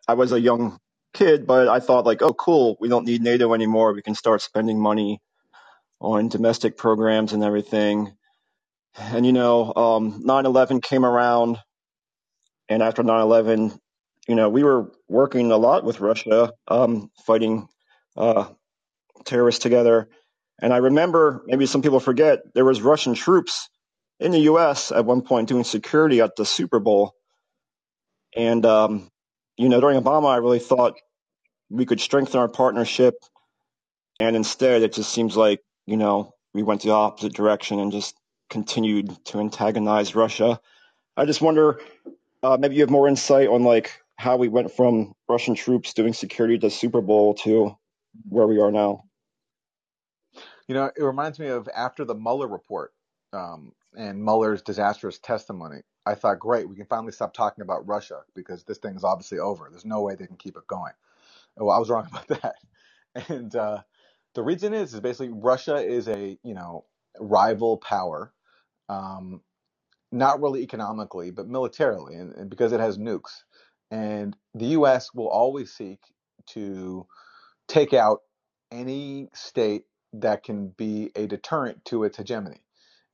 [0.09, 0.79] I was a young
[1.15, 3.95] kid, but I thought like, oh, cool, we don't need NATO anymore.
[3.95, 5.21] We can start spending money
[6.01, 8.13] on domestic programs and everything.
[8.99, 11.59] And you know, um, 9/11 came around,
[12.69, 13.79] and after 9/11,
[14.29, 17.69] you know, we were working a lot with Russia, um, fighting
[18.17, 18.49] uh,
[19.25, 20.09] terrorists together.
[20.63, 23.69] And I remember, maybe some people forget, there was Russian troops
[24.21, 24.93] in the U.S.
[24.93, 27.15] at one point doing security at the Super Bowl.
[28.37, 29.11] And um,
[29.61, 30.99] you know, during Obama, I really thought
[31.69, 33.23] we could strengthen our partnership,
[34.19, 38.17] and instead, it just seems like you know we went the opposite direction and just
[38.49, 40.59] continued to antagonize Russia.
[41.15, 41.79] I just wonder,
[42.43, 46.15] uh, maybe you have more insight on like how we went from Russian troops doing
[46.15, 47.77] security to Super Bowl to
[48.31, 49.05] where we are now.
[50.69, 52.93] You know, it reminds me of after the Mueller report
[53.35, 55.83] um, and Mueller's disastrous testimony.
[56.07, 59.39] I thought, great, we can finally stop talking about Russia because this thing is obviously
[59.39, 59.69] over.
[59.71, 60.93] There's no way they can keep it going.
[61.57, 62.55] Well, I was wrong about that.
[63.29, 63.83] And uh,
[64.35, 66.85] the reason is, is basically Russia is a you know
[67.19, 68.33] rival power,
[68.89, 69.43] um,
[70.13, 73.43] not really economically, but militarily, and, and because it has nukes.
[73.91, 75.13] And the U.S.
[75.13, 75.99] will always seek
[76.51, 77.07] to
[77.67, 78.21] take out
[78.71, 82.63] any state that can be a deterrent to its hegemony.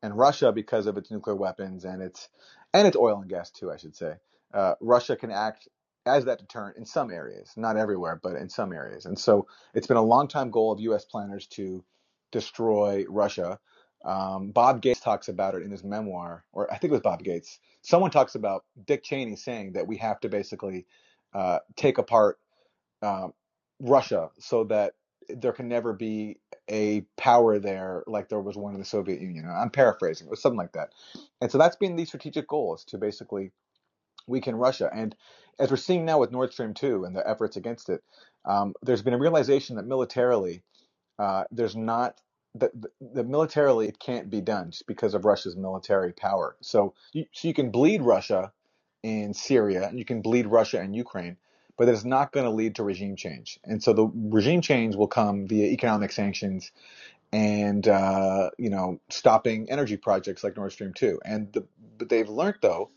[0.02, 2.28] And Russia, because of its nuclear weapons and its
[2.78, 4.14] and its oil and gas too, I should say,
[4.54, 5.68] uh, Russia can act
[6.06, 9.06] as that deterrent in some areas, not everywhere, but in some areas.
[9.06, 11.04] And so it's been a long time goal of U.S.
[11.04, 11.84] planners to
[12.30, 13.58] destroy Russia.
[14.04, 17.24] Um, Bob Gates talks about it in his memoir, or I think it was Bob
[17.24, 17.58] Gates.
[17.82, 20.86] Someone talks about Dick Cheney saying that we have to basically
[21.34, 22.38] uh, take apart
[23.02, 23.32] um,
[23.80, 24.94] Russia so that
[25.30, 26.38] there can never be
[26.70, 29.48] a power there like there was one in the Soviet Union.
[29.50, 30.90] I'm paraphrasing, was something like that.
[31.40, 33.52] And so that's been the strategic goal is to basically
[34.28, 34.90] weaken Russia.
[34.94, 35.16] And
[35.60, 38.02] as we're seeing now with Nord Stream 2 and the efforts against it,
[38.46, 40.62] um, there's been a realization that militarily
[41.20, 42.22] uh, there's not
[42.56, 46.56] that the, militarily it can't be done just because of Russia's military power.
[46.62, 48.52] So you, so you can bleed Russia
[49.04, 51.38] in Syria and you can bleed Russia and Ukraine,
[51.76, 53.58] but it's not going to lead to regime change.
[53.64, 56.72] And so the regime change will come via economic sanctions
[57.32, 61.20] and uh, you know stopping energy projects like Nord Stream 2.
[61.24, 61.66] And the,
[61.98, 62.90] but they've learned though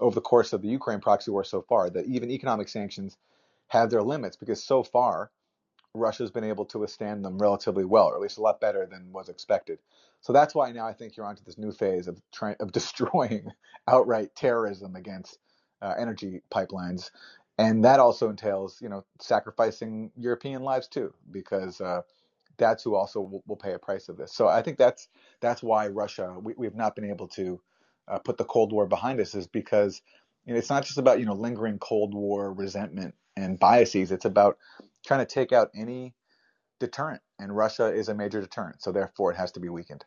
[0.00, 3.16] over the course of the Ukraine proxy war so far that even economic sanctions
[3.68, 5.30] have their limits because so far
[5.94, 9.12] Russia's been able to withstand them relatively well, or at least a lot better than
[9.12, 9.78] was expected.
[10.20, 13.52] So that's why now I think you're onto this new phase of trying of destroying
[13.88, 15.38] outright terrorism against
[15.82, 17.10] uh, energy pipelines,
[17.58, 22.02] and that also entails you know sacrificing European lives too, because uh,
[22.56, 24.32] that's who also will, will pay a price of this.
[24.32, 25.08] So I think that's
[25.40, 27.60] that's why Russia we, we have not been able to
[28.08, 30.02] uh, put the Cold War behind us is because
[30.44, 34.12] you know, it's not just about you know lingering Cold War resentment and biases.
[34.12, 34.58] It's about
[35.06, 36.14] trying to take out any
[36.80, 38.82] deterrent, and Russia is a major deterrent.
[38.82, 40.04] So therefore, it has to be weakened.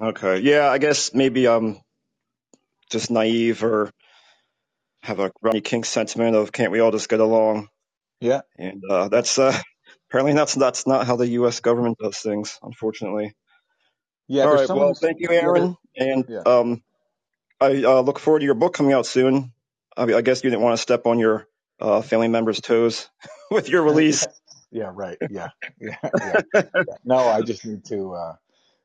[0.00, 1.80] Okay, yeah, I guess maybe I'm
[2.90, 3.90] just naive or
[5.02, 7.68] have a Rodney King sentiment of can't we all just get along?
[8.20, 9.56] Yeah, And uh, that's uh,
[10.10, 11.60] apparently that's that's not how the U.S.
[11.60, 13.34] government does things, unfortunately.
[14.28, 14.44] yeah.
[14.46, 16.44] All right, well, thank you, Aaron, and yeah.
[16.46, 16.82] um,
[17.60, 19.52] I uh, look forward to your book coming out soon.
[19.96, 21.48] I, I guess you didn't want to step on your
[21.80, 23.08] uh, family members' toes
[23.52, 24.26] with your release.
[24.72, 25.18] yeah, right.
[25.28, 25.50] Yeah,
[25.80, 26.38] yeah, yeah,
[26.86, 26.94] yeah.
[27.04, 28.14] No, I just need to.
[28.14, 28.36] Uh,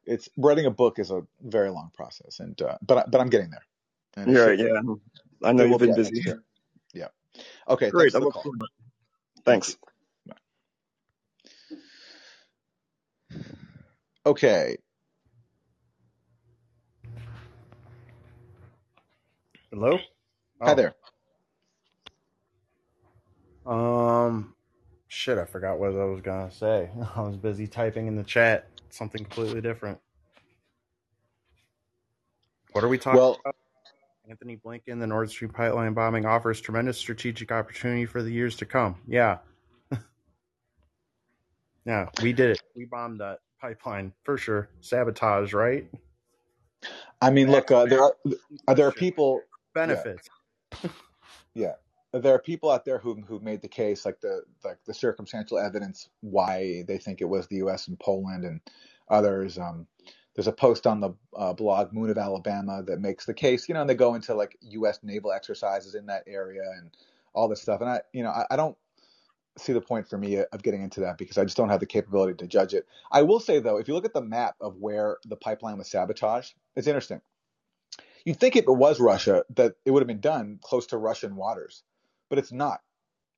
[0.06, 3.52] it's writing a book is a very long process, and uh, but but I'm getting
[3.52, 3.66] there,
[4.18, 4.82] and Yeah, yeah.
[5.44, 6.12] I know you've been busy.
[6.14, 6.44] next year.
[6.94, 7.10] Yeah.
[7.68, 7.98] Okay, Great.
[7.98, 8.44] thanks I for the look call.
[8.44, 8.72] forward to it.
[9.46, 9.76] Thank you.
[9.76, 10.38] Thanks.
[14.26, 14.78] Okay,
[19.72, 20.00] Hello?
[20.66, 20.96] hi Oh, there.
[23.66, 24.56] um,
[25.08, 26.90] shit, I forgot what I was gonna say.
[27.16, 30.00] I was busy typing in the chat something completely different.
[32.74, 33.56] What are we talking Well, about?
[34.30, 38.66] Antony Blinken, the Nord Stream pipeline bombing offers tremendous strategic opportunity for the years to
[38.66, 38.96] come.
[39.08, 39.38] Yeah,
[41.86, 42.62] yeah, we did it.
[42.76, 44.70] We bombed that pipeline for sure.
[44.82, 45.88] Sabotage, right?
[47.22, 48.16] I mean, look, uh, there are
[48.68, 49.42] uh, there are people.
[49.42, 50.30] Yeah, Benefits.
[51.54, 51.74] yeah.
[52.14, 55.60] There are people out there who who made the case, like the like the circumstantial
[55.60, 57.90] evidence why they think it was the U.S.
[57.90, 58.62] and Poland and
[59.10, 59.60] others.
[59.60, 59.86] Um,
[60.38, 63.74] there's a post on the uh, blog Moon of Alabama that makes the case, you
[63.74, 65.00] know, and they go into like U.S.
[65.02, 66.96] naval exercises in that area and
[67.34, 67.82] all this stuff.
[67.82, 68.78] And I, you know, I, I don't
[69.58, 71.88] see the point for me of getting into that because I just don't have the
[71.88, 72.86] capability to judge it.
[73.12, 75.90] I will say though, if you look at the map of where the pipeline was
[75.90, 77.22] sabotaged, it's interesting.
[78.24, 81.36] You'd think if it was Russia that it would have been done close to Russian
[81.36, 81.82] waters,
[82.30, 82.82] but it's not.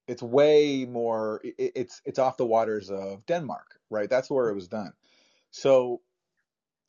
[0.06, 1.40] It's way more.
[1.46, 4.10] It, it's it's off the waters of Denmark, right?
[4.10, 4.92] That's where it was done.
[5.52, 6.02] So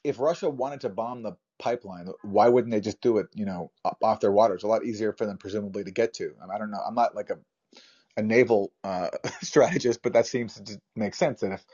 [0.05, 3.29] if Russia wanted to bomb the pipeline, why wouldn't they just do it?
[3.35, 3.71] You know,
[4.03, 4.57] off their waters.
[4.57, 6.33] It's a lot easier for them presumably to get to.
[6.41, 6.81] I, mean, I don't know.
[6.87, 7.39] I'm not like a
[8.17, 9.09] a naval uh,
[9.43, 11.41] strategist, but that seems to make sense.
[11.41, 11.65] That if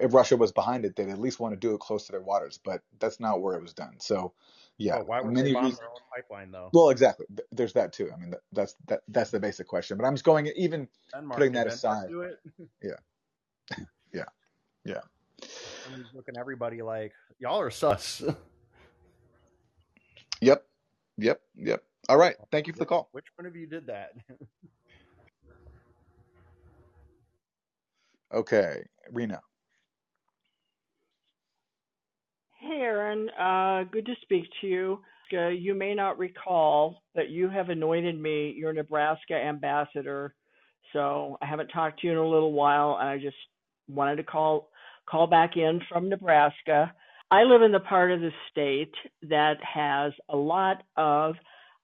[0.00, 2.22] if Russia was behind it, they'd at least want to do it close to their
[2.22, 2.58] waters.
[2.62, 3.96] But that's not where it was done.
[4.00, 4.32] So,
[4.78, 5.80] yeah, Oh, why would many they bomb reasons.
[5.80, 6.70] their own pipeline though?
[6.72, 7.26] Well, exactly.
[7.50, 8.10] There's that too.
[8.12, 9.98] I mean, that's that that's the basic question.
[9.98, 12.08] But I'm just going even Denmark putting that aside.
[12.82, 12.96] Yeah,
[14.12, 14.24] yeah,
[14.84, 15.00] yeah.
[15.84, 18.22] And he's looking at everybody like y'all are sus.
[20.42, 20.66] Yep,
[21.18, 21.84] yep, yep.
[22.08, 22.36] All right.
[22.50, 23.10] Thank you for the call.
[23.12, 24.10] which one of you did that?
[28.34, 29.40] Okay, Rena.
[32.60, 33.28] Hey, Aaron.
[33.30, 35.00] Uh, good to speak to you.
[35.34, 40.34] Uh, you may not recall, that you have anointed me your Nebraska ambassador.
[40.92, 43.36] So I haven't talked to you in a little while, and I just
[43.88, 44.71] wanted to call
[45.08, 46.92] call back in from Nebraska.
[47.30, 51.36] I live in the part of the state that has a lot of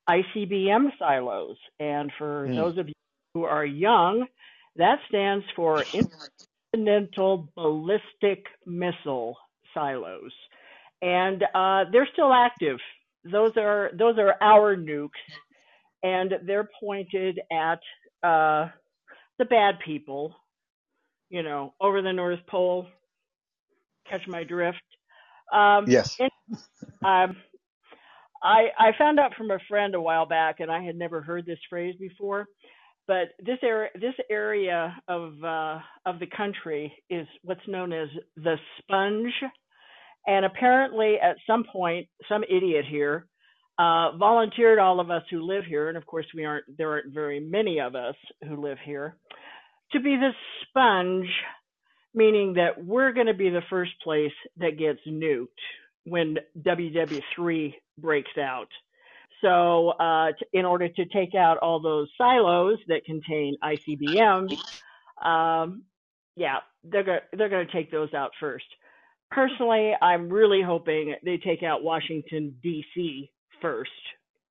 [0.08, 2.56] ICBM silos, and for Mm.
[2.56, 2.94] those of you
[3.34, 4.26] who are young,
[4.76, 5.86] that stands for
[6.74, 9.36] Intercontinental Ballistic Missile
[9.74, 10.32] Silos
[11.02, 12.78] and uh, they're still active.
[13.24, 15.10] Those are those are our nukes,
[16.02, 17.80] and they're pointed at
[18.22, 18.68] uh,
[19.38, 20.34] the bad people,
[21.30, 22.86] you know, over the North Pole.
[24.10, 24.82] Catch my drift.
[25.52, 26.16] Um, Yes.
[26.18, 26.30] and,
[27.04, 27.36] um,
[28.42, 31.46] I I found out from a friend a while back, and I had never heard
[31.46, 32.46] this phrase before.
[33.08, 38.56] But this area this area of uh, of the country is what's known as the
[38.80, 39.32] sponge
[40.26, 43.26] and apparently, at some point, some idiot here
[43.78, 46.64] uh, volunteered all of us who live here, and of course, we aren't.
[46.76, 48.14] There aren't very many of us
[48.46, 49.16] who live here,
[49.92, 50.32] to be the
[50.62, 51.28] sponge,
[52.18, 55.46] meaning that we're going to be the first place that gets nuked
[56.04, 58.68] when WW3 breaks out.
[59.40, 64.58] So, uh, in order to take out all those silos that contain ICBMs,
[65.24, 65.84] um,
[66.34, 68.66] yeah, they're going they're going to take those out first.
[69.30, 73.30] Personally, I'm really hoping they take out Washington D.C.
[73.62, 73.90] first,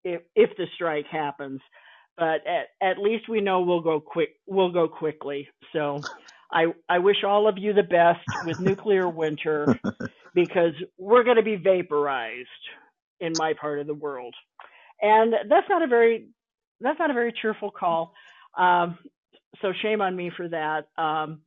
[0.06, 1.60] if if the strike happens.
[2.18, 4.36] But at at least we know we'll go quick.
[4.46, 5.50] We'll go quickly.
[5.74, 6.00] So,
[6.52, 9.72] I I wish all of you the best with nuclear winter
[10.34, 12.48] because we're going to be vaporized
[13.20, 14.36] in my part of the world,
[15.02, 16.28] and that's not a very
[16.82, 18.14] that's not a very cheerful call.
[18.58, 18.98] Um,
[19.62, 20.88] so shame on me for that.
[20.98, 21.42] Um,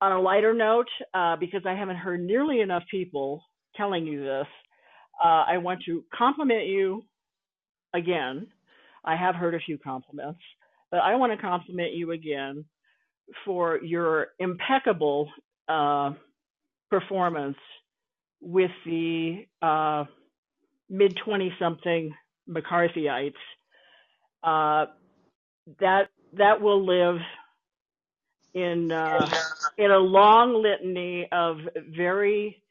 [0.00, 3.42] on a lighter note, uh, because I haven't heard nearly enough people
[3.76, 4.46] telling you this,
[5.22, 7.04] uh, I want to compliment you
[7.94, 8.46] again.
[9.04, 10.40] I have heard a few compliments,
[10.90, 12.64] but I want to compliment you again
[13.44, 15.30] for your impeccable
[15.68, 16.12] uh,
[16.90, 17.56] performance
[18.40, 20.04] with the uh,
[20.88, 22.14] mid 20 something
[22.48, 23.34] McCarthyites.
[24.42, 24.86] Uh,
[25.80, 27.18] that that will live
[28.54, 29.28] in uh,
[29.76, 31.58] in a long litany of
[31.94, 32.62] very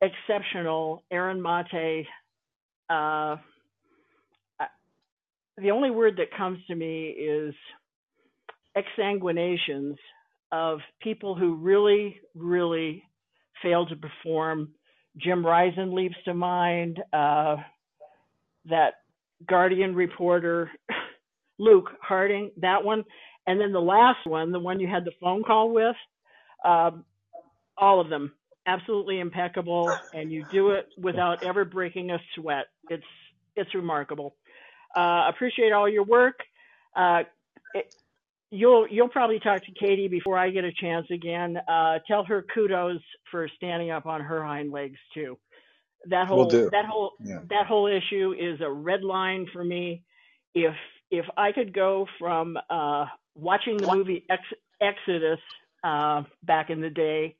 [0.00, 2.06] exceptional Aaron Maté.
[2.90, 3.36] Uh,
[5.58, 7.54] the only word that comes to me is
[8.76, 9.96] exsanguinations
[10.52, 13.02] of people who really, really
[13.62, 14.68] failed to perform.
[15.16, 17.00] Jim Risen leaps to mind.
[17.12, 17.56] Uh,
[18.68, 18.94] that
[19.48, 20.70] Guardian reporter
[21.58, 23.04] Luke Harding, that one,
[23.46, 25.96] and then the last one, the one you had the phone call with,
[26.64, 27.04] um,
[27.78, 28.32] all of them
[28.66, 32.66] absolutely impeccable, and you do it without ever breaking a sweat.
[32.90, 33.04] It's
[33.54, 34.34] it's remarkable.
[34.94, 36.40] Uh, appreciate all your work.
[36.94, 37.22] Uh,
[37.74, 37.94] it,
[38.50, 41.56] you'll you'll probably talk to Katie before I get a chance again.
[41.68, 45.38] Uh, tell her kudos for standing up on her hind legs too.
[46.08, 47.40] That whole that whole Yeah.
[47.50, 50.02] that whole issue is a red line for me.
[50.54, 50.74] If
[51.10, 55.40] if I could go from uh, watching the movie Ex- Exodus
[55.84, 57.36] uh, back in the day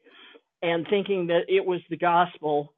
[0.62, 2.72] and thinking that it was the gospel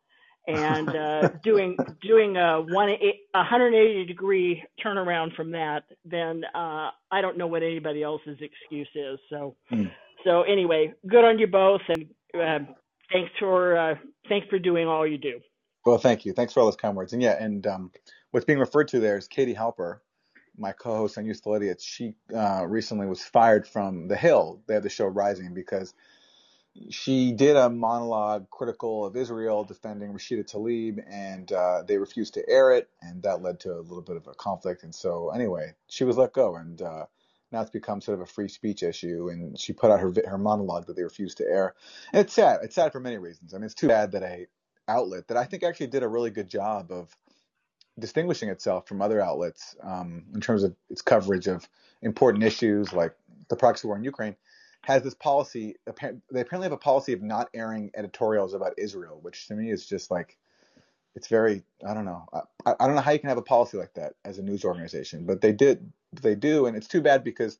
[0.48, 7.22] and uh, doing doing a one a 180 degree turnaround from that, then uh, I
[7.22, 9.20] don't know what anybody else's excuse is.
[9.30, 9.86] So Hmm.
[10.24, 12.60] so anyway, good on you both, and uh,
[13.12, 13.96] thanks for uh,
[14.28, 15.40] thanks for doing all you do.
[15.86, 16.32] Well, thank you.
[16.34, 17.12] Thanks for all those kind words.
[17.14, 17.92] And yeah, and um,
[18.32, 19.98] what's being referred to there is Katie Halper,
[20.58, 21.84] my co-host on Useful Idiots.
[21.84, 24.62] She uh, recently was fired from The Hill.
[24.68, 25.94] They have the show Rising because
[26.90, 32.48] she did a monologue critical of Israel, defending Rashida Tlaib, and uh, they refused to
[32.48, 34.82] air it, and that led to a little bit of a conflict.
[34.82, 37.06] And so, anyway, she was let go, and uh,
[37.52, 39.28] now it's become sort of a free speech issue.
[39.30, 41.74] And she put out her her monologue that they refused to air,
[42.12, 42.60] and it's sad.
[42.62, 43.54] It's sad for many reasons.
[43.54, 44.46] I mean, it's too bad that a
[44.88, 47.14] outlet that I think actually did a really good job of
[47.98, 51.68] distinguishing itself from other outlets um, in terms of its coverage of
[52.00, 53.14] important issues like
[53.48, 54.36] the proxy war in Ukraine,
[54.88, 55.76] has this policy.
[55.86, 59.86] They apparently have a policy of not airing editorials about Israel, which to me is
[59.86, 60.38] just like
[61.14, 62.24] it's very I don't know.
[62.66, 64.64] I, I don't know how you can have a policy like that as a news
[64.64, 65.92] organization, but they did.
[66.22, 67.58] They do, and it's too bad because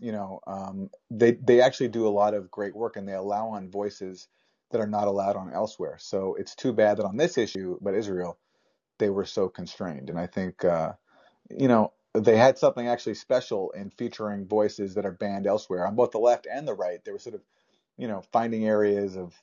[0.00, 3.48] you know um, they they actually do a lot of great work and they allow
[3.48, 4.28] on voices
[4.70, 5.96] that are not allowed on elsewhere.
[6.00, 8.38] So it's too bad that on this issue, but Israel,
[8.98, 10.10] they were so constrained.
[10.10, 10.92] And I think, uh,
[11.50, 15.96] you know, they had something actually special in featuring voices that are banned elsewhere on
[15.96, 17.04] both the left and the right.
[17.04, 17.42] They were sort of,
[17.96, 19.34] you know, finding areas of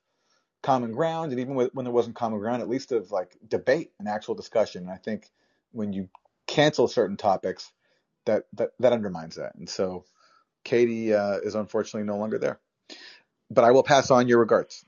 [0.62, 3.92] common ground, and even with, when there wasn't common ground, at least of like debate
[4.00, 4.84] and actual discussion.
[4.84, 5.30] And I think
[5.72, 6.10] when you
[6.48, 7.72] cancel certain topics,
[8.26, 9.56] that that that undermines that.
[9.56, 10.06] And so,
[10.64, 12.60] Katie uh, is unfortunately no longer there.
[13.50, 14.86] But I will pass on your regards.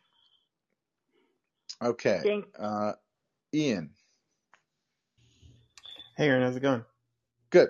[1.82, 2.94] Okay, Thank uh,
[3.54, 3.92] Ian,
[6.18, 6.86] Hey, Aaron, how's it going?
[7.52, 7.70] Good.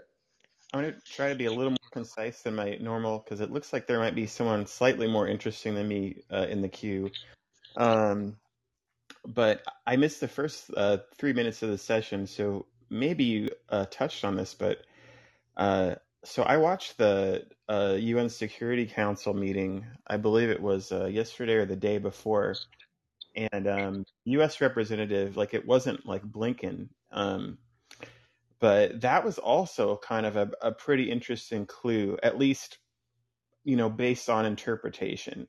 [0.74, 3.52] I'm going to try to be a little more concise than my normal because it
[3.52, 7.12] looks like there might be someone slightly more interesting than me uh, in the queue.
[7.76, 8.38] Um,
[9.26, 13.86] but I missed the first uh, three minutes of the session, so maybe you uh,
[13.92, 14.80] touched on this, but
[15.58, 19.86] uh, so I watched the uh, UN Security Council meeting.
[20.08, 22.56] I believe it was uh, yesterday or the day before,
[23.36, 24.62] and um, U.S.
[24.62, 27.58] representative, like it wasn't like Blinken, um,
[28.62, 32.80] but that was also kind of a, a pretty interesting clue, at least
[33.66, 35.48] you know based on interpretation.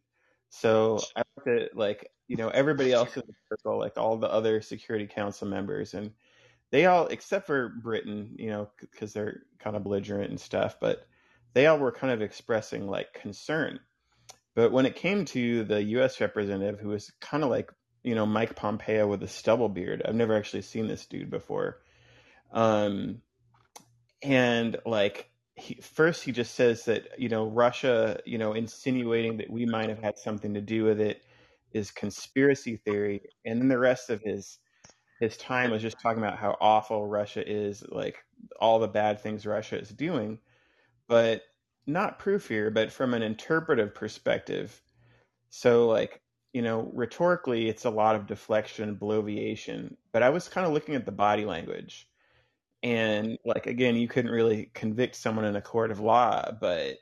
[0.50, 4.32] So I looked at like you know everybody else in the circle, like all the
[4.32, 6.12] other Security Council members, and
[6.72, 11.06] they all, except for Britain, you know, because they're kind of belligerent and stuff, but
[11.54, 13.78] they all were kind of expressing like concern.
[14.54, 16.20] But when it came to the U.S.
[16.20, 17.70] representative, who was kind of like,
[18.02, 21.82] you know, Mike Pompeo with a stubble beard, I've never actually seen this dude before.
[22.52, 23.22] Um,
[24.22, 29.50] and like, he, first he just says that, you know, Russia, you know, insinuating that
[29.50, 31.22] we might have had something to do with it
[31.72, 33.20] is conspiracy theory.
[33.44, 34.58] And then the rest of his
[35.20, 38.24] his time was just talking about how awful Russia is, like
[38.58, 40.38] all the bad things Russia is doing,
[41.06, 41.42] but
[41.86, 44.82] not proof here, but from an interpretive perspective.
[45.50, 46.20] So, like,
[46.52, 50.96] you know, rhetorically, it's a lot of deflection, bloviation, but I was kind of looking
[50.96, 52.08] at the body language.
[52.82, 56.98] And, like, again, you couldn't really convict someone in a court of law, but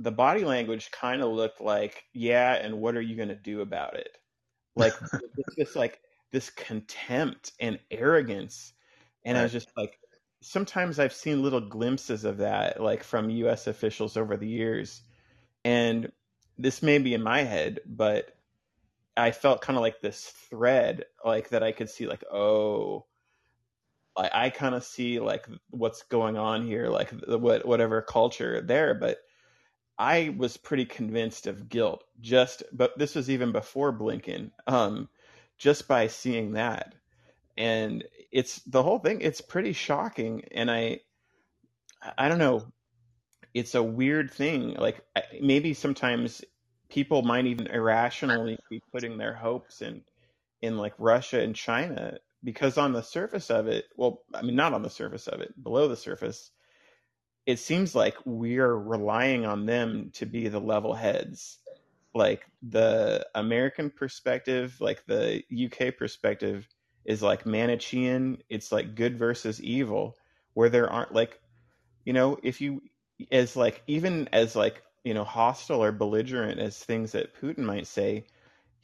[0.00, 3.60] the body language kind of looked like, yeah, and what are you going to do
[3.60, 4.16] about it?
[4.74, 4.94] Like,
[5.36, 6.00] it's just like,
[6.34, 8.72] this contempt and arrogance.
[9.24, 10.00] And I was just like,
[10.42, 15.00] sometimes I've seen little glimpses of that, like from US officials over the years.
[15.64, 16.10] And
[16.58, 18.36] this may be in my head, but
[19.16, 23.06] I felt kind of like this thread, like that I could see, like, oh,
[24.16, 28.60] I, I kind of see like what's going on here, like the, what whatever culture
[28.62, 28.94] there.
[28.94, 29.18] But
[29.98, 34.50] I was pretty convinced of guilt, just, but this was even before Blinken.
[34.66, 35.08] Um,
[35.58, 36.94] just by seeing that
[37.56, 41.00] and it's the whole thing it's pretty shocking and i
[42.18, 42.62] i don't know
[43.54, 45.02] it's a weird thing like
[45.40, 46.44] maybe sometimes
[46.90, 50.02] people might even irrationally be putting their hopes in
[50.62, 54.74] in like russia and china because on the surface of it well i mean not
[54.74, 56.50] on the surface of it below the surface
[57.46, 61.58] it seems like we're relying on them to be the level heads.
[62.14, 66.66] Like the American perspective, like the UK perspective
[67.04, 68.40] is like Manichean.
[68.48, 70.16] It's like good versus evil,
[70.54, 71.40] where there aren't like,
[72.04, 72.82] you know, if you
[73.32, 77.86] as like even as like you know hostile or belligerent as things that Putin might
[77.86, 78.24] say,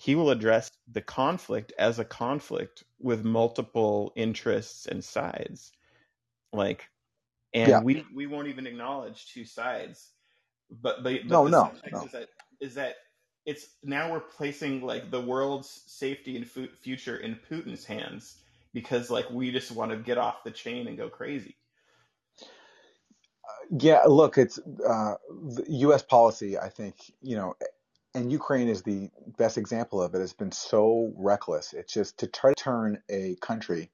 [0.01, 5.72] he will address the conflict as a conflict with multiple interests and sides.
[6.53, 6.88] Like
[7.55, 7.82] and Yeah.
[7.84, 10.12] we we won't even acknowledge two sides.
[10.70, 12.07] But but but No, the no, no.
[12.07, 12.28] is that
[12.61, 12.96] is that
[13.46, 18.36] it's now we're placing like the world's safety and fu- future in Putin's hands
[18.72, 21.57] because like we just want to get off the chain and go crazy.
[23.70, 26.03] Yeah, look, it's uh, the U.S.
[26.03, 26.59] policy.
[26.59, 27.55] I think you know,
[28.15, 30.21] and Ukraine is the best example of it.
[30.21, 31.73] It's been so reckless.
[31.73, 33.91] It's just to try to turn a country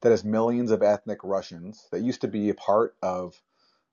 [0.00, 3.40] that has millions of ethnic Russians that used to be a part of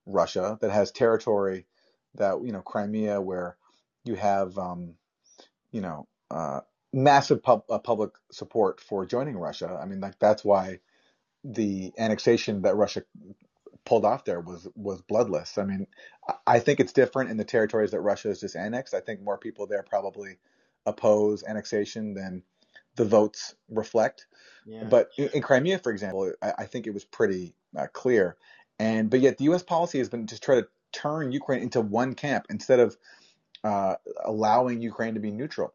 [0.06, 1.66] Russia, that has territory
[2.16, 3.58] that you know, Crimea, where
[4.06, 4.94] you have um,
[5.72, 6.62] you know uh,
[6.94, 9.78] massive pub- uh, public support for joining Russia.
[9.82, 10.80] I mean, like that's why
[11.44, 13.04] the annexation that Russia
[13.86, 15.58] pulled off there was was bloodless.
[15.58, 15.88] I mean,
[16.48, 18.94] I- think it's different in the territories that Russia has just annexed.
[18.94, 20.38] I think more people there probably
[20.86, 22.44] oppose annexation than
[22.96, 24.26] the votes reflect.
[24.66, 24.86] Yeah.
[24.86, 28.38] But in, in Crimea, for example, I, I think it was pretty uh, clear.
[28.80, 29.64] And but yet the U.S.
[29.64, 32.98] policy has been to try to turn Ukraine into one camp instead of
[33.64, 35.74] uh, allowing Ukraine to be neutral.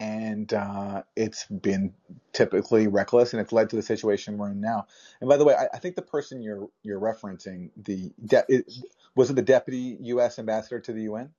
[0.00, 1.92] And uh, it's been
[2.32, 4.86] typically reckless, and it's led to the situation we're in now.
[5.20, 8.72] And by the way, I, I think the person you're you're referencing, the de- it,
[9.16, 10.38] was it the deputy U.S.
[10.38, 11.30] ambassador to the UN?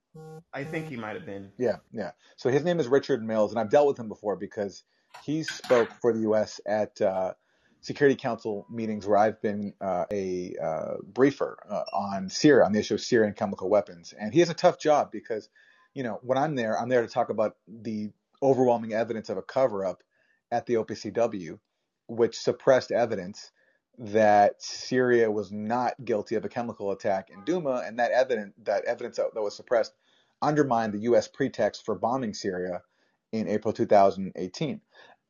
[0.52, 1.52] I think he might have been.
[1.56, 2.10] Yeah, yeah.
[2.36, 4.82] So his name is Richard Mills, and I've dealt with him before because
[5.24, 6.60] he spoke for the U.S.
[6.66, 7.32] at uh,
[7.80, 12.80] Security Council meetings where I've been uh, a uh, briefer uh, on Syria, on the
[12.80, 14.12] issue of Syrian chemical weapons.
[14.18, 15.48] And he has a tough job because,
[15.94, 18.10] you know, when I'm there, I'm there to talk about the
[18.42, 20.02] overwhelming evidence of a cover up
[20.50, 21.58] at the OPCW,
[22.08, 23.50] which suppressed evidence
[23.98, 28.84] that Syria was not guilty of a chemical attack in Duma, and that evidence that
[28.84, 29.92] evidence that, that was suppressed
[30.42, 31.28] undermined the U.S.
[31.28, 32.82] pretext for bombing Syria
[33.32, 34.80] in April 2018.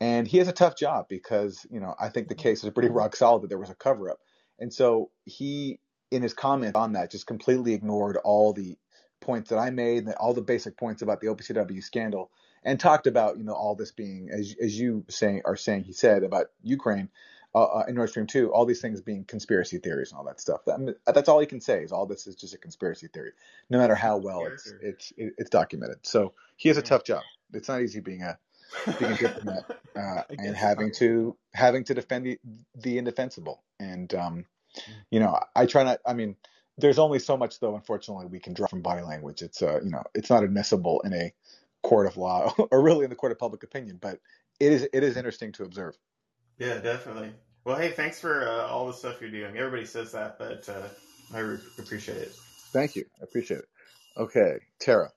[0.01, 2.89] And he has a tough job because you know I think the case is pretty
[2.89, 4.19] rock solid that there was a cover up,
[4.59, 5.81] and so he
[6.11, 8.77] in his comment on that just completely ignored all the
[9.21, 12.31] points that I made, all the basic points about the OPCW scandal,
[12.65, 15.93] and talked about you know all this being as as you saying are saying he
[15.93, 17.09] said about Ukraine
[17.55, 20.41] uh, uh, and Nord Stream two, all these things being conspiracy theories and all that
[20.41, 20.61] stuff.
[20.67, 23.09] That, I mean, that's all he can say is all this is just a conspiracy
[23.09, 23.33] theory,
[23.71, 25.99] no matter how well it's it's it's documented.
[26.03, 27.23] So he has a tough job.
[27.53, 28.39] It's not easy being a
[28.99, 29.65] being a diplomat
[29.97, 32.39] uh, and having to having to defend the,
[32.77, 33.63] the indefensible.
[33.81, 34.45] And um,
[34.89, 35.05] Mm.
[35.11, 36.01] you know, I try not.
[36.07, 36.37] I mean,
[36.79, 37.75] there's only so much though.
[37.75, 39.43] Unfortunately, we can draw from body language.
[39.43, 41.33] It's uh, you know, it's not admissible in a
[41.83, 43.99] court of law or really in the court of public opinion.
[44.01, 44.19] But
[44.61, 45.97] it is it is interesting to observe.
[46.59, 47.33] Yeah, definitely.
[47.65, 49.57] Well, hey, thanks for uh, all the stuff you're doing.
[49.57, 50.89] Everybody says that, but uh,
[51.35, 52.33] I re- appreciate it.
[52.73, 53.05] Thank you.
[53.21, 53.69] I appreciate it.
[54.17, 55.11] Okay, Tara.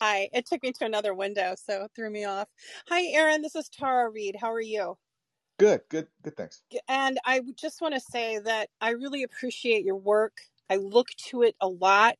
[0.00, 2.48] Hi, it took me to another window, so it threw me off.
[2.88, 3.40] Hi, Aaron.
[3.40, 4.36] This is Tara Reade.
[4.38, 4.98] How are you?
[5.58, 6.36] Good, good, good.
[6.36, 6.62] Thanks.
[6.88, 10.38] And I just want to say that I really appreciate your work.
[10.70, 12.16] I look to it a lot.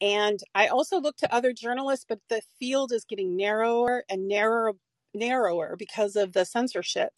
[0.00, 4.74] And I also look to other journalists, but the field is getting narrower and narrower
[5.14, 7.10] narrower because of the censorship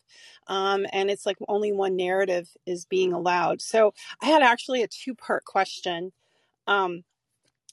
[0.49, 3.93] um, and it's like only one narrative is being allowed so
[4.23, 6.11] i had actually a two part question
[6.69, 7.03] um,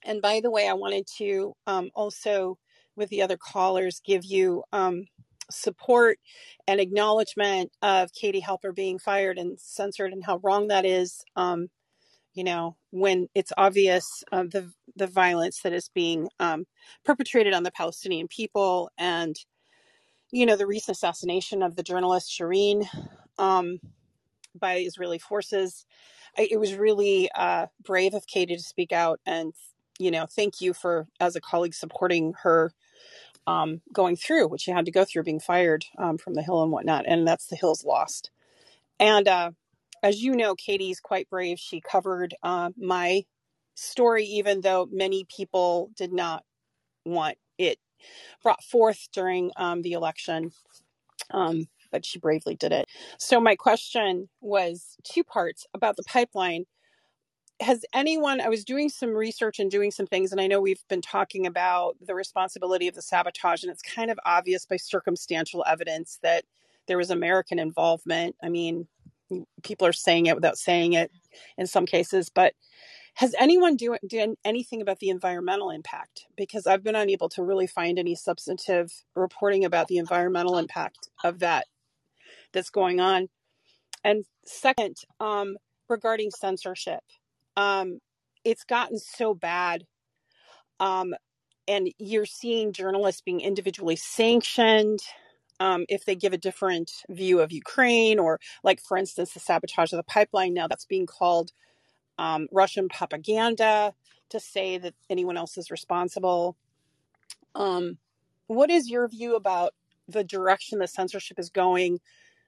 [0.05, 2.59] and by the way, I wanted to um, also,
[2.97, 5.05] with the other callers, give you um,
[5.49, 6.19] support
[6.67, 11.23] and acknowledgement of Katie Halper being fired and censored and how wrong that is.
[11.35, 11.67] Um,
[12.33, 16.65] you know, when it's obvious uh, the the violence that is being um,
[17.03, 19.35] perpetrated on the Palestinian people, and
[20.31, 22.87] you know the recent assassination of the journalist Shireen
[23.37, 23.79] um,
[24.57, 25.85] by Israeli forces.
[26.37, 29.53] I, it was really uh, brave of Katie to speak out, and
[29.99, 32.71] you know, thank you for as a colleague supporting her
[33.49, 36.61] um, going through which she had to go through, being fired um, from the Hill
[36.61, 38.29] and whatnot, and that's the Hill's lost.
[38.99, 39.51] And uh,
[40.03, 41.57] as you know, Katie's quite brave.
[41.57, 43.23] She covered uh, my
[43.73, 46.43] story, even though many people did not
[47.05, 47.79] want it
[48.43, 50.51] brought forth during um, the election.
[51.31, 52.87] Um, but she bravely did it.
[53.17, 56.65] So my question was two parts about the pipeline
[57.61, 60.87] has anyone i was doing some research and doing some things and i know we've
[60.87, 65.63] been talking about the responsibility of the sabotage and it's kind of obvious by circumstantial
[65.67, 66.45] evidence that
[66.87, 68.35] there was american involvement.
[68.43, 68.87] I mean
[69.61, 71.11] people are saying it without saying it
[71.57, 72.53] in some cases but
[73.15, 76.25] has anyone do, done anything about the environmental impact?
[76.37, 81.39] Because i've been unable to really find any substantive reporting about the environmental impact of
[81.39, 81.67] that
[82.51, 83.29] that's going on.
[84.03, 85.57] And second um,
[85.87, 87.01] regarding censorship
[87.57, 87.99] um,
[88.43, 89.85] it's gotten so bad.
[90.79, 91.13] Um,
[91.67, 94.99] and you're seeing journalists being individually sanctioned
[95.59, 99.91] um, if they give a different view of Ukraine, or like, for instance, the sabotage
[99.91, 100.53] of the pipeline.
[100.53, 101.51] Now that's being called
[102.17, 103.93] um, Russian propaganda
[104.29, 106.55] to say that anyone else is responsible.
[107.55, 107.97] Um,
[108.47, 109.73] what is your view about
[110.07, 111.99] the direction the censorship is going?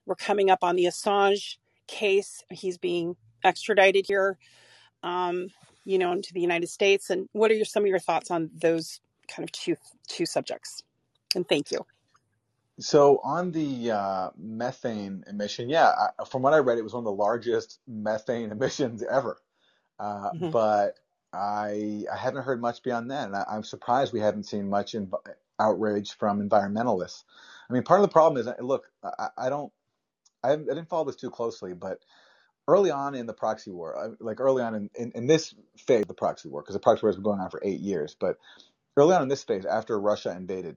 [0.06, 2.42] We're coming up on the Assange case.
[2.50, 4.38] He's being extradited here
[5.02, 5.48] um,
[5.84, 7.10] you know, into the United States?
[7.10, 9.76] And what are your, some of your thoughts on those kind of two
[10.08, 10.82] two subjects?
[11.34, 11.84] And thank you.
[12.80, 17.00] So on the uh, methane emission, yeah, I, from what I read, it was one
[17.00, 19.38] of the largest methane emissions ever.
[19.98, 20.50] Uh, mm-hmm.
[20.50, 20.98] But
[21.32, 24.94] I I haven't heard much beyond that, and I, am surprised we haven't seen much
[24.94, 25.10] in,
[25.60, 27.24] outrage from environmentalists.
[27.68, 29.72] I mean, part of the problem is, look, I, I don't,
[30.42, 32.00] I, I didn't follow this too closely, but
[32.68, 36.02] early on in the proxy war, uh, like early on in, in, in this phase
[36.02, 38.16] of the proxy war, because the proxy war has been going on for eight years,
[38.18, 38.38] but
[38.96, 40.76] early on in this phase, after Russia invaded,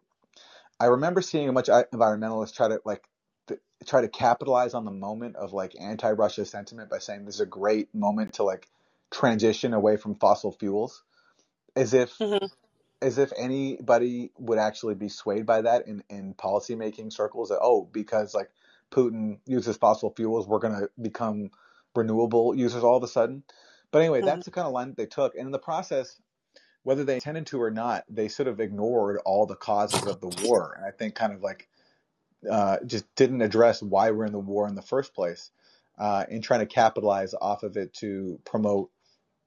[0.80, 3.04] I remember seeing a bunch of environmentalists try to like
[3.48, 7.42] th- try to capitalize on the moment of like anti-Russia sentiment by saying this is
[7.42, 8.68] a great moment to like
[9.12, 11.04] transition away from fossil fuels,
[11.76, 12.46] as if mm-hmm.
[13.02, 17.50] as if anybody would actually be swayed by that in in policymaking circles.
[17.50, 18.50] That oh, because like
[18.92, 21.52] Putin uses fossil fuels, we're going to become
[21.96, 23.43] renewable users all of a sudden.
[23.91, 24.28] But anyway, mm-hmm.
[24.28, 25.36] that's the kind of line that they took.
[25.36, 26.20] And in the process,
[26.84, 30.48] whether they intended to or not, they sort of ignored all the causes of the
[30.48, 30.76] war.
[30.78, 31.68] And I think kind of like
[32.50, 35.52] uh, just didn't address why we're in the war in the first place
[35.98, 38.91] uh, in trying to capitalize off of it to promote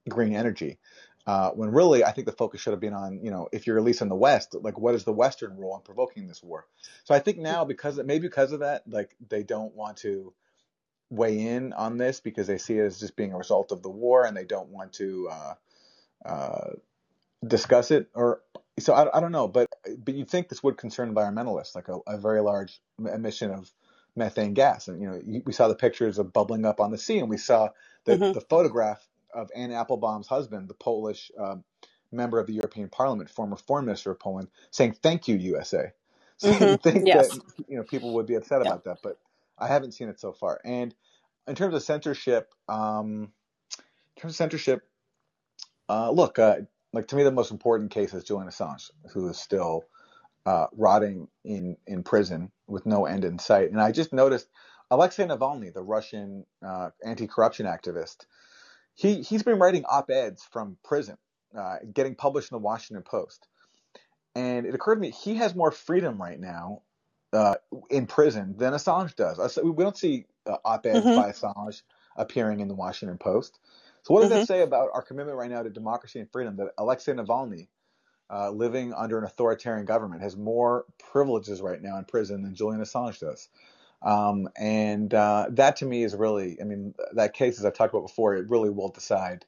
[0.09, 0.79] green energy.
[1.27, 3.77] Uh, when really, I think the focus should have been on, you know, if you're
[3.77, 6.67] at least in the West, like what is the Western role in provoking this war?
[7.05, 10.33] So I think now, because maybe because of that, like they don't want to
[11.11, 13.89] weigh in on this because they see it as just being a result of the
[13.89, 15.55] war and they don't want to uh,
[16.25, 16.71] uh,
[17.47, 18.43] discuss it or
[18.79, 21.99] so I, I, don't know but but you think this would concern environmentalists like a,
[22.07, 23.71] a, very large emission of
[24.17, 27.19] methane gas and you know we saw the pictures of bubbling up on the sea
[27.19, 27.69] and we saw
[28.05, 28.33] the, mm-hmm.
[28.33, 31.65] the photograph of Anne Applebaum's husband the Polish um,
[32.13, 35.93] member of the European Parliament former foreign minister of Poland saying thank you USA
[36.37, 36.65] so mm-hmm.
[36.65, 37.31] you think yes.
[37.31, 38.69] that you know people would be upset yeah.
[38.73, 39.19] about that but
[39.61, 40.61] I haven't seen it so far.
[40.65, 40.95] And
[41.47, 43.33] in terms of censorship, um,
[44.17, 44.83] in terms of censorship,
[45.89, 46.57] uh, look, uh,
[46.93, 49.85] like to me, the most important case is Julian Assange, who is still
[50.47, 53.71] uh, rotting in in prison with no end in sight.
[53.71, 54.49] And I just noticed
[54.91, 58.27] Alexei Navalny, the Russian uh, anti-corruption activist,
[58.95, 61.17] he he's been writing op-eds from prison,
[61.57, 63.47] uh, getting published in the Washington Post.
[64.35, 66.83] And it occurred to me he has more freedom right now
[67.33, 67.57] uh,
[67.91, 69.59] in prison than Assange does.
[69.63, 71.17] We don't see uh, op-eds mm-hmm.
[71.17, 71.83] by Assange
[72.17, 73.59] appearing in the Washington Post.
[74.03, 74.41] So what does mm-hmm.
[74.41, 77.69] that say about our commitment right now to democracy and freedom that Alexei Navalny,
[78.31, 82.83] uh, living under an authoritarian government, has more privileges right now in prison than Julian
[82.83, 83.49] Assange does?
[84.03, 87.93] Um, and uh, that to me is really, I mean, that case, as I've talked
[87.93, 89.45] about before, it really will decide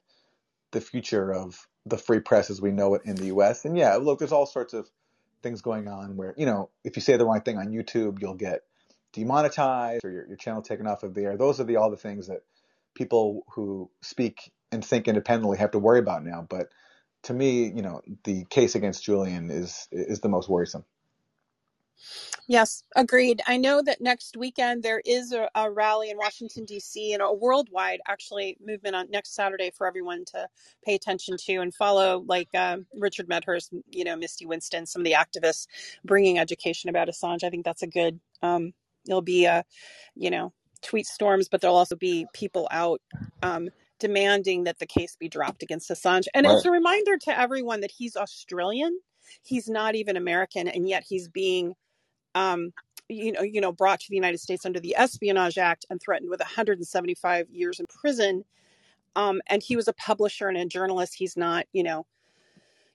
[0.71, 3.65] the future of the free press as we know it in the U.S.
[3.65, 4.89] And yeah, look, there's all sorts of
[5.41, 8.35] things going on where, you know, if you say the wrong thing on YouTube, you'll
[8.35, 8.61] get
[9.13, 11.37] demonetized or your, your channel taken off of the air.
[11.37, 12.41] Those are the all the things that
[12.95, 16.45] people who speak and think independently have to worry about now.
[16.47, 16.69] But
[17.23, 20.85] to me, you know, the case against Julian is is the most worrisome.
[22.47, 23.41] Yes, agreed.
[23.47, 27.13] I know that next weekend there is a, a, rally in Washington D.C.
[27.13, 30.47] and a worldwide, actually, movement on next Saturday for everyone to
[30.83, 35.05] pay attention to and follow, like uh, Richard Medhurst, you know, Misty Winston, some of
[35.05, 35.67] the activists
[36.03, 37.43] bringing education about Assange.
[37.43, 38.19] I think that's a good.
[38.41, 38.73] Um,
[39.05, 39.63] there'll be a,
[40.15, 43.01] you know, tweet storms, but there'll also be people out.
[43.41, 46.25] Um, demanding that the case be dropped against Assange.
[46.33, 46.55] And right.
[46.55, 48.99] it's a reminder to everyone that he's Australian.
[49.43, 51.75] He's not even American, and yet he's being
[52.35, 52.71] um,
[53.09, 56.29] you know, you know, brought to the United States under the Espionage Act and threatened
[56.29, 58.43] with 175 years in prison.
[59.15, 61.15] Um, and he was a publisher and a journalist.
[61.15, 62.05] He's not, you know,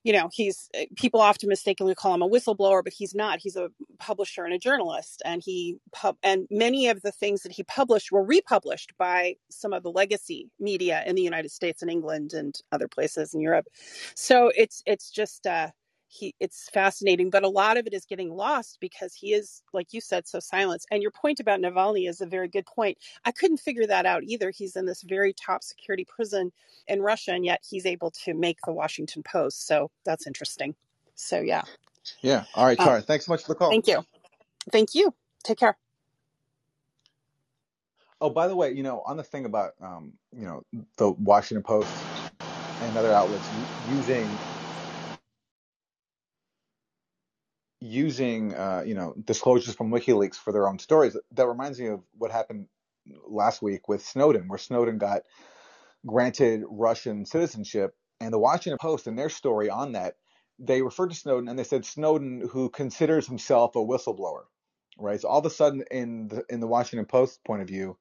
[0.07, 3.41] you know, he's uh, people often mistakenly call him a whistleblower, but he's not.
[3.41, 7.51] He's a publisher and a journalist, and he pub and many of the things that
[7.51, 11.91] he published were republished by some of the legacy media in the United States and
[11.91, 13.67] England and other places in Europe.
[14.15, 15.71] So it's it's just uh,
[16.09, 19.93] he it's fascinating, but a lot of it is getting lost because he is, like
[19.93, 20.87] you said, so silenced.
[20.91, 22.99] And your point about Navalny is a very good point.
[23.25, 24.51] I couldn't figure that out either.
[24.51, 26.53] He's in this very top security prison
[26.89, 29.67] in Russia, and yet he's able to make the Washington Post.
[29.67, 30.75] So that's interesting.
[31.17, 31.63] So yeah.
[32.23, 32.45] Yeah.
[32.55, 33.03] All right, Um, Tara.
[33.03, 33.71] Thanks so much for the call.
[33.71, 34.05] thank you.
[34.73, 35.15] Thank you.
[35.45, 35.77] Take care.
[38.21, 40.63] Oh, by the way, you know, on the thing about um, you know,
[40.99, 41.91] the Washington Post
[42.81, 43.49] and other outlets
[43.87, 44.29] using
[47.81, 51.17] using uh, you know disclosures from WikiLeaks for their own stories.
[51.33, 52.67] That reminds me of what happened
[53.29, 55.23] last week with Snowden, where Snowden got
[56.07, 60.17] granted Russian citizenship, and the Washington Post in their story on that
[60.59, 64.45] they referred to Snowden and they said Snowden who considers himself a whistleblower,
[64.99, 65.21] right?
[65.21, 67.97] So all of a sudden in the in the Washington Post point of view,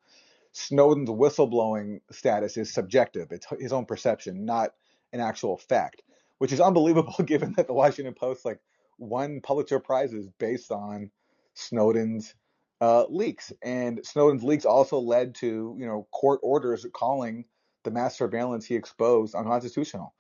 [0.53, 3.31] Snowden's whistleblowing status is subjective.
[3.31, 4.71] It's his own perception, not
[5.11, 6.01] an actual fact,
[6.37, 8.59] which is unbelievable given that the Washington Post like
[8.97, 11.11] won Pulitzer prizes based on
[11.53, 12.35] Snowden's
[12.81, 17.45] uh, leaks, and Snowden's leaks also led to you know court orders calling
[17.83, 20.13] the mass surveillance he exposed unconstitutional,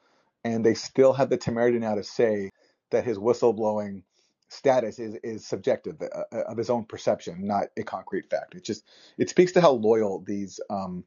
[0.43, 2.49] and they still have the temerity now to say
[2.91, 4.03] that his whistleblowing
[4.49, 8.55] status is is subjective uh, uh, of his own perception, not a concrete fact.
[8.55, 8.85] It just
[9.17, 11.03] it speaks to how loyal these um,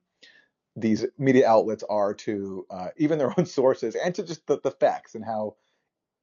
[0.76, 4.70] these media outlets are to uh, even their own sources and to just the, the
[4.70, 5.56] facts and how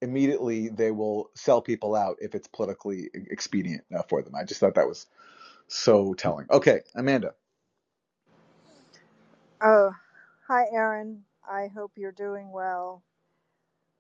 [0.02, 4.36] immediately they will sell people out if it's politically expedient for them.
[4.36, 5.08] I just thought that was
[5.68, 6.48] so telling.
[6.52, 7.34] Okay, Amanda.
[9.62, 9.92] Oh,
[10.48, 11.24] hi, Aaron.
[11.50, 13.04] I hope you're doing well.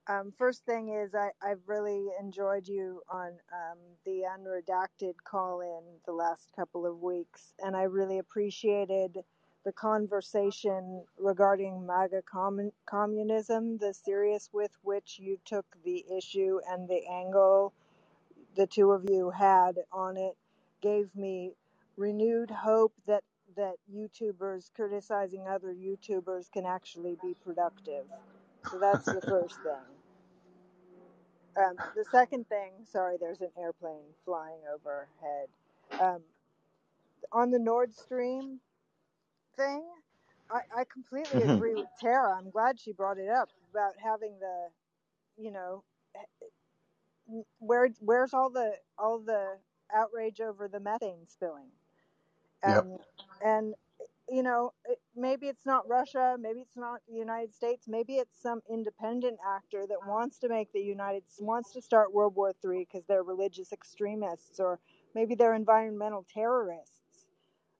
[0.07, 5.81] Um, first thing is, I, I've really enjoyed you on um, the unredacted call in
[6.05, 9.17] the last couple of weeks, and I really appreciated
[9.65, 16.89] the conversation regarding MAGA commun- communism, the serious with which you took the issue and
[16.89, 17.67] the angle
[18.55, 20.37] the two of you had on it
[20.81, 21.51] gave me
[21.97, 23.23] renewed hope that
[23.57, 28.05] that YouTubers criticizing other YouTubers can actually be productive.
[28.71, 29.73] So that's the first thing.
[31.57, 35.49] Um, the second thing, sorry, there's an airplane flying overhead.
[35.99, 36.21] Um,
[37.31, 38.59] on the Nord Stream
[39.57, 39.83] thing,
[40.51, 42.35] I, I completely hmm agree with Tara.
[42.37, 44.69] I'm glad she brought it up about having the,
[45.43, 45.83] you know,
[47.59, 49.57] where where's all the all the
[49.95, 51.69] outrage over the methane spilling
[52.65, 52.85] Yep.
[52.85, 52.99] and
[53.43, 53.75] and
[54.29, 54.71] you know
[55.15, 59.85] maybe it's not russia maybe it's not the united states maybe it's some independent actor
[59.87, 63.71] that wants to make the united wants to start world war three because they're religious
[63.73, 64.79] extremists or
[65.15, 67.27] maybe they're environmental terrorists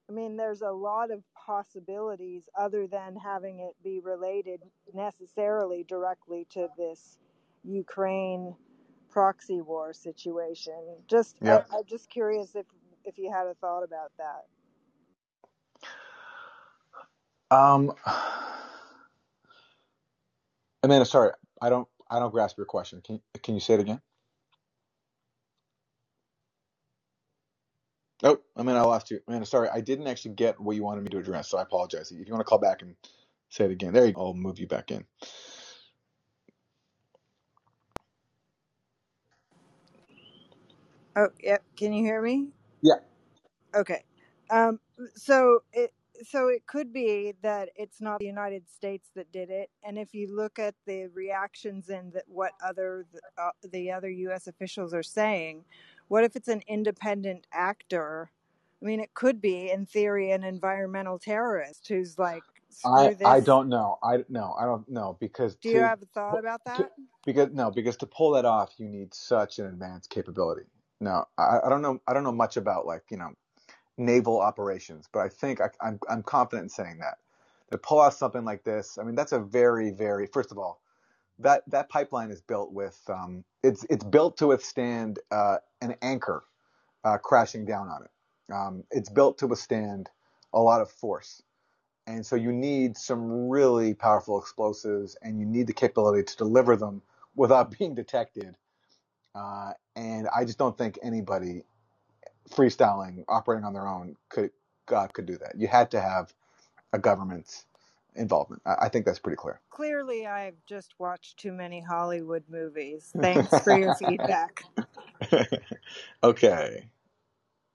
[0.08, 4.62] i mean there's a lot of possibilities other than having it be related
[4.94, 7.18] necessarily directly to this
[7.64, 8.56] ukraine
[9.10, 10.74] proxy war situation
[11.08, 12.66] just I, I'm just curious if
[13.04, 14.42] if you had a thought about that
[17.50, 17.92] Um,
[20.84, 21.32] Amanda, sorry,
[21.62, 23.02] I don't I don't grasp your question.
[23.02, 24.00] Can can you say it again?
[28.24, 29.20] Oh, I mean, I lost you.
[29.28, 32.12] Amanda, sorry, I didn't actually get what you wanted me to address, so I apologize.
[32.12, 32.96] If you want to call back and
[33.50, 34.26] say it again, there you go.
[34.28, 35.04] I'll move you back in.
[41.16, 42.48] oh yep can you hear me
[42.82, 42.94] Yeah.
[43.74, 44.04] Okay.
[44.50, 44.80] Um,
[45.16, 45.92] so it
[46.24, 50.14] so it could be that it's not the United States that did it, and if
[50.14, 53.06] you look at the reactions and the, what other
[53.38, 54.46] uh, the other U.S.
[54.48, 55.64] officials are saying,
[56.08, 58.30] what if it's an independent actor?
[58.82, 62.42] I mean, it could be, in theory, an environmental terrorist who's like,
[62.84, 63.98] I I don't know.
[64.02, 66.92] I no, I don't know because Do you have a thought about to that?
[67.24, 70.66] because no, because to pull that off, you need such an advanced capability.
[71.00, 72.00] No, I, I don't know.
[72.06, 73.32] I don't know much about like you know
[73.98, 77.18] naval operations, but I think I, I'm I'm confident in saying that
[77.72, 78.98] to pull off something like this.
[78.98, 80.80] I mean, that's a very very first of all
[81.40, 86.44] that that pipeline is built with um, it's it's built to withstand uh, an anchor
[87.04, 88.54] uh, crashing down on it.
[88.54, 90.10] Um, it's built to withstand
[90.52, 91.42] a lot of force,
[92.06, 96.76] and so you need some really powerful explosives, and you need the capability to deliver
[96.76, 97.02] them
[97.34, 98.56] without being detected.
[99.34, 101.64] Uh, and I just don't think anybody
[102.50, 104.50] freestyling, operating on their own, could
[105.12, 105.54] could do that.
[105.58, 106.32] You had to have
[106.92, 107.64] a government
[108.16, 108.62] involvement.
[108.66, 109.60] I, I think that's pretty clear.
[109.70, 113.12] Clearly, I've just watched too many Hollywood movies.
[113.20, 114.64] Thanks for your feedback.
[116.22, 116.88] okay,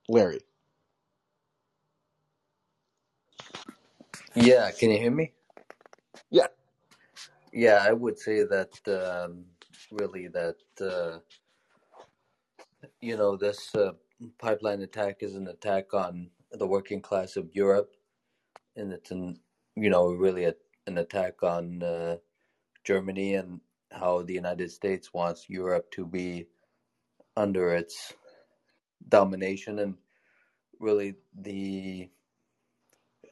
[0.07, 0.41] Larry.
[4.35, 5.33] Yeah, can you hear me?
[6.29, 6.47] Yeah.
[7.53, 9.45] Yeah, I would say that um,
[9.91, 11.19] really that uh,
[13.01, 13.91] you know this uh,
[14.39, 17.91] pipeline attack is an attack on the working class of Europe,
[18.75, 19.39] and it's an
[19.75, 20.53] you know really a,
[20.87, 22.17] an attack on uh,
[22.83, 23.61] Germany and
[23.91, 26.47] how the United States wants Europe to be
[27.35, 28.13] under its
[29.07, 29.95] domination, and
[30.79, 32.09] really the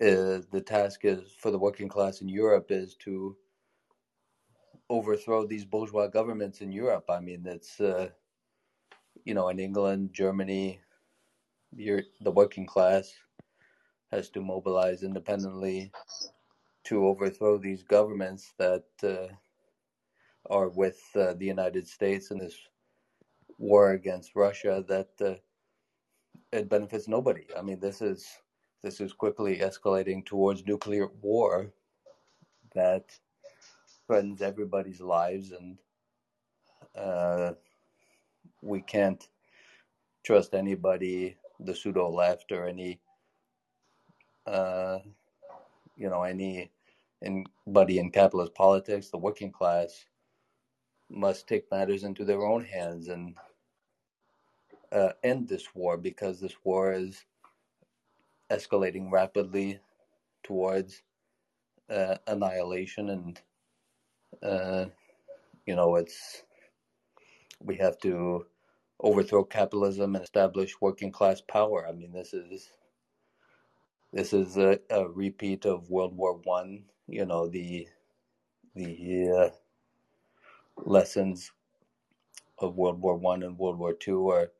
[0.01, 3.35] uh, the task is for the working class in Europe is to
[4.89, 7.05] overthrow these bourgeois governments in Europe.
[7.09, 8.09] I mean, it's uh,
[9.25, 10.79] you know in England, Germany,
[11.73, 13.13] the working class
[14.12, 15.91] has to mobilize independently
[16.86, 19.28] to overthrow these governments that uh,
[20.49, 22.55] are with uh, the United States in this
[23.57, 25.36] war against Russia that uh,
[26.51, 27.45] it benefits nobody.
[27.57, 28.28] I mean, this is
[28.82, 31.72] this is quickly escalating towards nuclear war
[32.74, 33.12] that
[34.07, 35.78] threatens everybody's lives, and
[36.95, 37.53] uh,
[38.62, 39.28] we can't
[40.24, 42.99] trust anybody, the pseudo left or any,
[44.50, 45.00] uh,
[45.95, 46.72] you know, any
[47.24, 49.10] anybody in capitalist politics.
[49.10, 50.06] The working class
[51.10, 53.36] must take matters into their own hands and
[54.91, 57.26] uh, end this war because this war is
[58.52, 59.80] escalating rapidly
[60.43, 61.02] towards
[61.89, 63.41] uh, annihilation and
[64.43, 64.86] uh,
[65.66, 66.43] you know it's
[67.62, 68.45] we have to
[69.02, 72.70] overthrow capitalism and establish working class power i mean this is
[74.14, 77.88] this is a, a repeat of world war one you know the
[78.76, 79.49] the uh,
[80.86, 81.51] lessons
[82.60, 84.51] of world war one and world war two are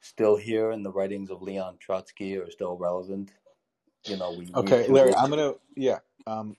[0.00, 3.32] still here and the writings of Leon Trotsky are still relevant.
[4.06, 6.56] You know, we Okay, Larry, I'm gonna yeah, um,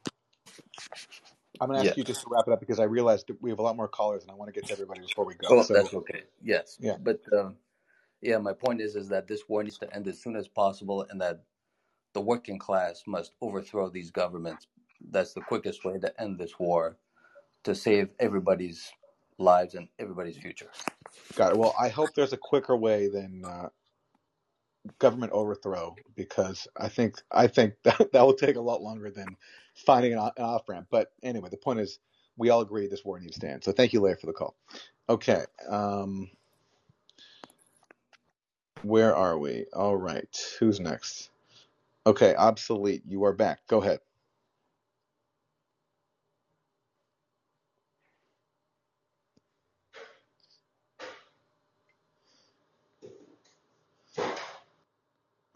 [1.62, 1.82] I'm gonna Yeah.
[1.82, 3.76] ask you just to wrap it up because I realized that we have a lot
[3.78, 5.50] more callers and I want to get to everybody before we go.
[5.50, 6.24] Oh, So that's okay.
[6.44, 7.58] Yes, yeah, but um,
[8.22, 11.06] yeah, my point is is that this war needs to end as soon as possible,
[11.10, 11.44] and that
[12.14, 14.68] the working class must overthrow these governments.
[15.12, 16.98] That's the quickest way to end this war,
[17.64, 18.92] to save everybody's
[19.38, 20.72] lives and everybody's future.
[21.36, 21.58] got it.
[21.58, 23.70] Well, I hope there's a quicker way than uh,
[25.00, 29.38] government overthrow because I think I think that that will take a lot longer than
[29.76, 30.88] finding an, an off ramp.
[30.92, 32.00] But anyway, the point is
[32.38, 33.64] we all agree this war needs to end.
[33.64, 34.56] So thank you, Larry, for the call.
[35.10, 36.30] Okay, um,
[38.84, 39.66] where are we?
[39.74, 41.30] All right, who's next?
[42.08, 43.04] Okay, obsolete.
[43.08, 43.62] You are back.
[43.68, 44.00] Go ahead.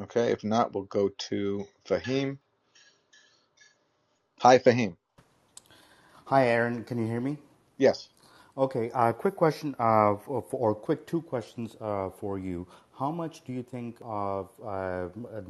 [0.01, 2.39] Okay, if not, we'll go to Fahim.
[4.41, 4.97] Hi, Fahim.
[6.27, 6.83] Hi, Aaron.
[6.85, 7.37] Can you hear me?
[7.77, 8.09] Yes.
[8.57, 8.91] Okay.
[8.93, 12.67] Uh, quick question, uh, for, or quick two questions uh, for you.
[12.95, 15.07] How much do you think of uh,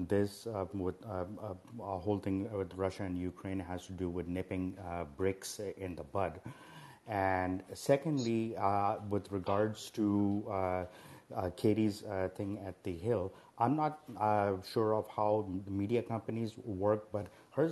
[0.07, 4.27] this uh, with uh, uh, whole thing with Russia and Ukraine has to do with
[4.27, 6.39] nipping uh, BRICS in the bud?
[7.05, 10.87] And secondly, uh, with regards to
[11.57, 13.99] Katie's thing at the Hill, I'm not
[14.65, 17.71] sure of how media companies work, but her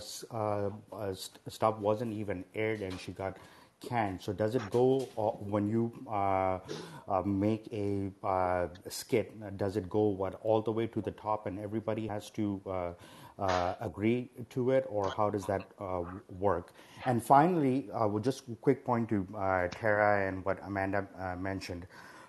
[0.00, 3.38] st- stuff wasn't even aired and she got
[3.80, 4.20] canned.
[4.22, 5.00] So does it go
[5.40, 6.58] when you uh,
[7.08, 9.56] uh, make a uh, skit?
[9.56, 12.92] Does it go what all the way to the top and everybody has to uh,
[13.38, 16.02] uh, agree to it, or how does that uh,
[16.38, 16.72] work?
[17.04, 19.26] And finally, well, just quick point to
[19.70, 21.06] Tara and what Amanda
[21.38, 21.86] mentioned.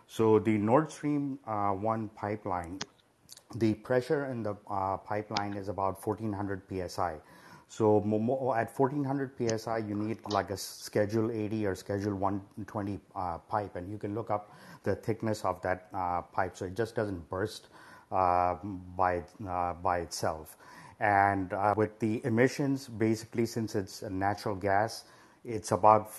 [0.07, 2.79] So the Nord Stream 1 pipeline,
[3.55, 4.53] the pressure in the
[5.05, 7.17] pipeline is about 1400 psi.
[7.69, 13.37] So mo- at 1400 psi, you need like a Schedule 80 or Schedule 120 uh,
[13.37, 14.51] pipe, and you can look up
[14.83, 16.57] the thickness of that uh, pipe.
[16.57, 17.67] So it just doesn't burst
[18.11, 18.55] uh,
[18.97, 20.57] by uh, by itself.
[20.99, 25.05] And uh, with the emissions, basically, since it's a natural gas,
[25.45, 26.11] it's about,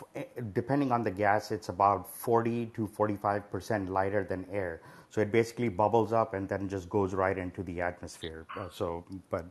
[0.54, 4.80] depending on the gas, it's about 40 to 45% lighter than air.
[5.10, 8.46] So it basically bubbles up and then just goes right into the atmosphere.
[8.56, 9.44] Uh, so, but,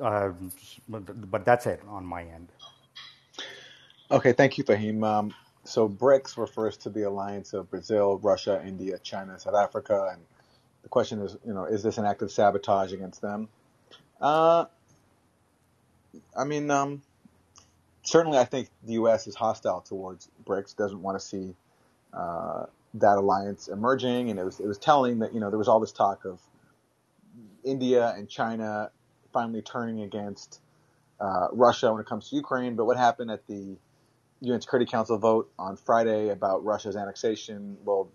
[0.00, 0.32] uh,
[0.88, 2.48] but, that's it on my end.
[4.10, 5.04] Okay, thank you, Fahim.
[5.04, 5.34] Um,
[5.64, 10.22] so BRICS refers to the alliance of Brazil, Russia, India, China, South Africa, and
[10.82, 13.48] the question is, you know, is this an act of sabotage against them?
[14.20, 14.64] Uh,
[16.36, 17.02] I mean, um,
[18.02, 19.26] certainly, I think the U.S.
[19.26, 20.76] is hostile towards BRICS.
[20.76, 21.54] Doesn't want to see
[22.14, 25.68] uh, that alliance emerging, and it was it was telling that you know there was
[25.68, 26.40] all this talk of
[27.64, 28.90] India and China
[29.32, 30.60] finally turning against
[31.20, 32.76] uh, Russia when it comes to Ukraine.
[32.76, 33.76] But what happened at the
[34.40, 37.76] UN Security Council vote on Friday about Russia's annexation?
[37.84, 38.10] Well,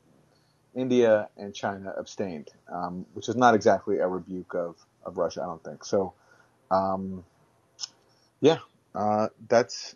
[0.76, 5.46] India and China abstained, um, which is not exactly a rebuke of, of Russia, I
[5.46, 5.84] don't think.
[5.86, 6.14] So,
[6.72, 7.24] um,
[8.42, 8.60] yeah,
[8.96, 9.96] uh, that's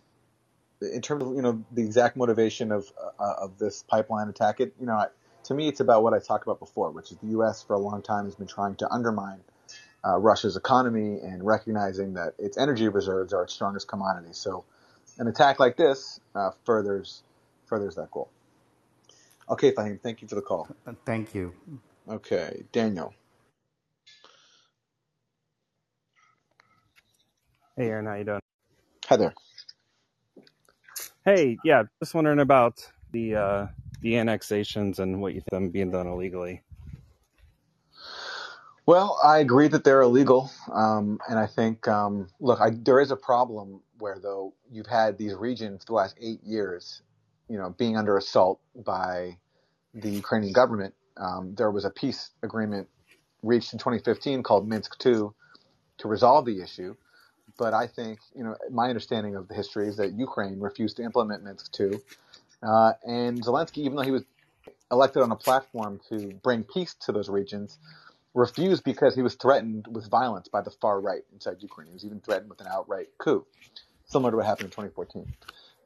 [0.82, 4.60] in terms of you know the exact motivation of uh, of this pipeline attack.
[4.60, 5.06] It you know
[5.46, 7.64] to me it's about what I talked about before, which is the U.S.
[7.64, 9.40] for a long time has been trying to undermine
[10.06, 14.30] uh, Russia's economy and recognizing that its energy reserves are its strongest commodity.
[14.34, 14.66] So,
[15.20, 17.24] an attack like this uh, furthers
[17.68, 18.30] furthers that goal.
[19.50, 20.70] Okay, Fahim, thank you for the call.
[21.06, 21.54] Thank you.
[22.10, 23.14] Okay, Daniel.
[27.78, 28.40] Hey, Aaron, how you doing?
[29.08, 29.34] Hi there.
[31.26, 32.80] Hey, yeah, just wondering about
[33.12, 33.68] the uh,
[34.02, 36.64] the annexations and what you think them being done illegally.
[38.88, 43.12] Well, I agree that they're illegal, um, and I think um, look, I, there is
[43.12, 47.04] a problem where though you've had these regions for the last eight years,
[47.50, 49.38] you know, being under assault by
[49.94, 50.94] the Ukrainian government.
[51.18, 52.88] Um, there was a peace agreement
[53.44, 55.30] reached in 2015 called Minsk II
[56.00, 56.96] to resolve the issue.
[57.58, 61.04] But I think, you know, my understanding of the history is that Ukraine refused to
[61.04, 62.00] implement Minsk II.
[62.64, 64.24] Uh, and Zelensky, even though he was
[64.92, 67.80] elected on a platform to bring peace to those regions,
[68.38, 71.88] refused because he was threatened with violence by the far right inside Ukraine.
[71.88, 73.46] He was even threatened with an outright coup,
[74.06, 75.34] similar to what happened in 2014.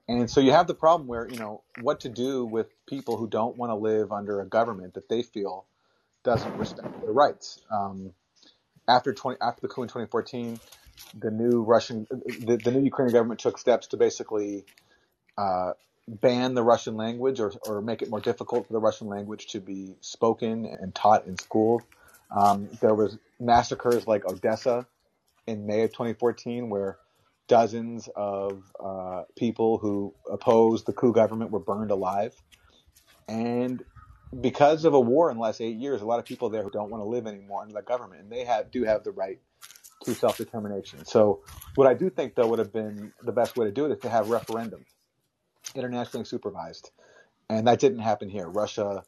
[0.10, 3.28] And so you have the problem where, you know, what to do with people who
[3.28, 5.66] don't want to live under a government that they feel
[6.24, 7.62] doesn't respect their rights.
[7.72, 8.14] Um,
[8.86, 10.60] after 20, after the coup in 2014,
[11.18, 14.66] the new Russian, the, the new Ukrainian government took steps to basically
[15.38, 15.72] uh,
[16.06, 19.62] ban the Russian language or, or make it more difficult for the Russian language to
[19.62, 21.84] be spoken and taught in schools.
[22.36, 24.88] Um, there was massacres like Odessa
[25.48, 26.98] in May of 2014 where
[27.48, 32.34] dozens of uh, people who opposed the coup government were burned alive.
[33.28, 33.84] And
[34.40, 36.72] because of a war in the last eight years, a lot of people there who
[36.72, 39.40] don't want to live anymore under the government, and they have do have the right
[40.04, 41.06] to self determination.
[41.06, 41.42] So,
[41.76, 44.00] what I do think though would have been the best way to do it is
[44.00, 44.86] to have referendums,
[45.76, 46.92] internationally supervised,
[47.50, 48.48] and that didn't happen here.
[48.48, 49.04] Russia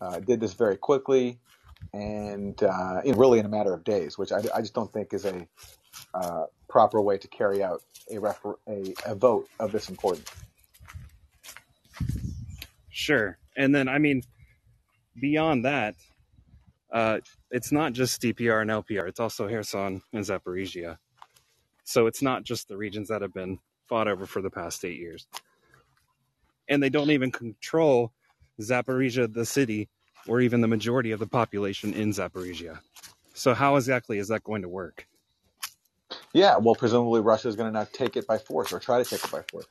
[0.00, 1.38] uh, did this very quickly,
[1.92, 5.24] and uh, really in a matter of days, which I, I just don't think is
[5.24, 5.46] a
[6.14, 10.30] uh, proper way to carry out a, refer- a, a vote of this importance.
[12.90, 13.38] Sure.
[13.56, 14.22] And then, I mean,
[15.18, 15.94] beyond that,
[16.92, 17.20] uh,
[17.50, 20.98] it's not just DPR and LPR, it's also Kherson and Zaporizhia.
[21.84, 23.58] So it's not just the regions that have been
[23.88, 25.26] fought over for the past eight years.
[26.68, 28.12] And they don't even control
[28.60, 29.88] Zaporizhia, the city,
[30.28, 32.80] or even the majority of the population in Zaporizhia.
[33.34, 35.06] So, how exactly is that going to work?
[36.32, 39.08] Yeah, well, presumably Russia is going to now take it by force or try to
[39.08, 39.66] take it by force.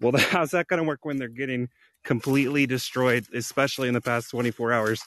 [0.00, 1.68] Well, how's that going to work when they're getting
[2.04, 5.02] completely destroyed, especially in the past 24 hours?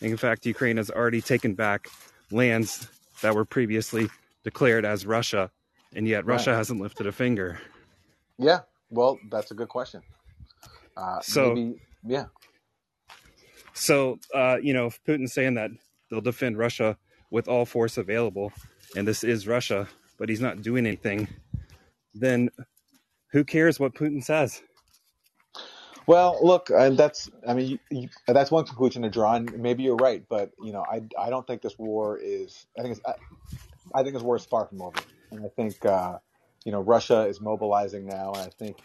[0.00, 1.88] In fact, Ukraine has already taken back
[2.30, 2.88] lands
[3.22, 4.10] that were previously
[4.44, 5.50] declared as Russia,
[5.94, 6.26] and yet Right.
[6.26, 7.60] Russia hasn't lifted a finger.
[8.38, 8.60] Yeah,
[8.90, 10.02] well, that's a good question.
[10.96, 12.26] Uh, So, maybe, yeah,
[13.74, 15.70] so uh, you know, Putin's saying that
[16.10, 16.96] they'll defend Russia
[17.30, 18.52] with all force available,
[18.96, 21.28] and this is Russia, but he's not doing anything,
[22.14, 22.50] then
[23.32, 24.62] who cares what Putin says?
[26.06, 29.96] Well, look, that's I mean, you, you, that's one conclusion to draw, and maybe you're
[29.96, 32.66] right, but you know, I I don't think this war is.
[32.78, 33.14] I think it's I,
[33.94, 36.18] I think this war is far from over, and I think uh,
[36.64, 38.78] you know Russia is mobilizing now, and I think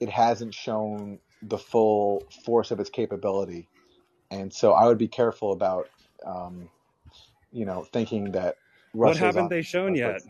[0.00, 3.68] it hasn't shown the full force of its capability,
[4.30, 5.90] and so I would be careful about
[6.26, 6.70] um,
[7.52, 8.56] you know thinking that
[8.92, 10.22] What haven't on they shown a yet?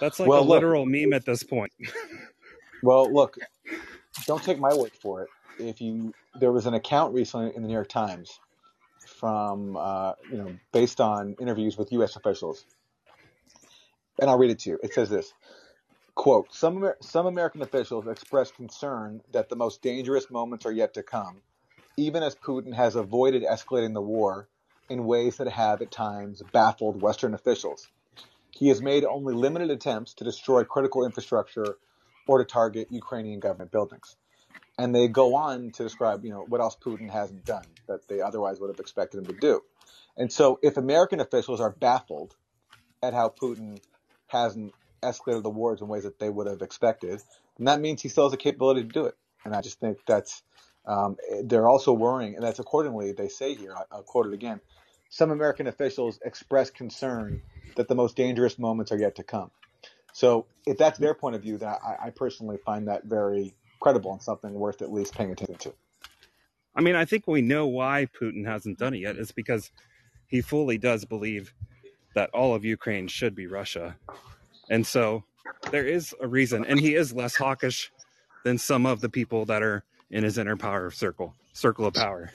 [0.00, 1.72] That's like a Well, look, literal meme at this point.
[2.82, 3.38] well, look,
[4.26, 5.30] don't take my word for it.
[5.58, 8.40] If you there was an account recently in the New York Times
[9.06, 12.16] from uh, you know based on interviews with U.S.
[12.16, 12.66] officials,
[14.20, 14.78] and I'll read it to you.
[14.82, 15.34] It says this
[16.14, 21.02] quote: Some some American officials expressed concern that the most dangerous moments are yet to
[21.02, 21.42] come,
[21.96, 24.48] even as Putin has avoided escalating the war
[24.88, 27.88] in ways that have at times baffled Western officials.
[28.50, 31.76] He has made only limited attempts to destroy critical infrastructure
[32.26, 34.16] or to target Ukrainian government buildings.
[34.78, 38.20] And they go on to describe, you know, what else Putin hasn't done that they
[38.20, 39.62] otherwise would have expected him to do.
[40.16, 42.34] And so if American officials are baffled
[43.02, 43.80] at how Putin
[44.26, 47.20] hasn't escalated the wars in ways that they would have expected,
[47.58, 49.16] and that means he still has the capability to do it.
[49.44, 50.42] And I just think that's
[50.86, 53.74] um, they're also worrying, and that's accordingly they say here.
[53.74, 54.60] I, I'll quote it again.
[55.08, 57.42] Some American officials express concern
[57.76, 59.50] that the most dangerous moments are yet to come.
[60.12, 64.12] So if that's their point of view, then I, I personally find that very credible
[64.12, 65.74] and something worth at least paying attention to.
[66.74, 69.16] I mean, I think we know why Putin hasn't done it yet.
[69.16, 69.70] It's because
[70.26, 71.52] he fully does believe
[72.14, 73.96] that all of Ukraine should be Russia.
[74.70, 75.24] And so
[75.70, 76.64] there is a reason.
[76.64, 77.90] And he is less hawkish
[78.44, 82.30] than some of the people that are in his inner power circle, circle of power.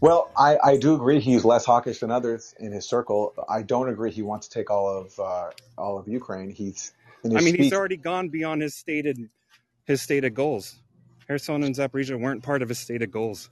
[0.00, 3.34] Well, I, I do agree he's less hawkish than others in his circle.
[3.48, 6.50] I don't agree he wants to take all of uh, all of Ukraine.
[6.50, 6.92] He's
[7.24, 9.28] I mean, speech, he's already gone beyond his stated
[9.84, 10.76] his stated goals.
[11.26, 13.50] Kherson and Zaporizhia weren't part of his stated goals.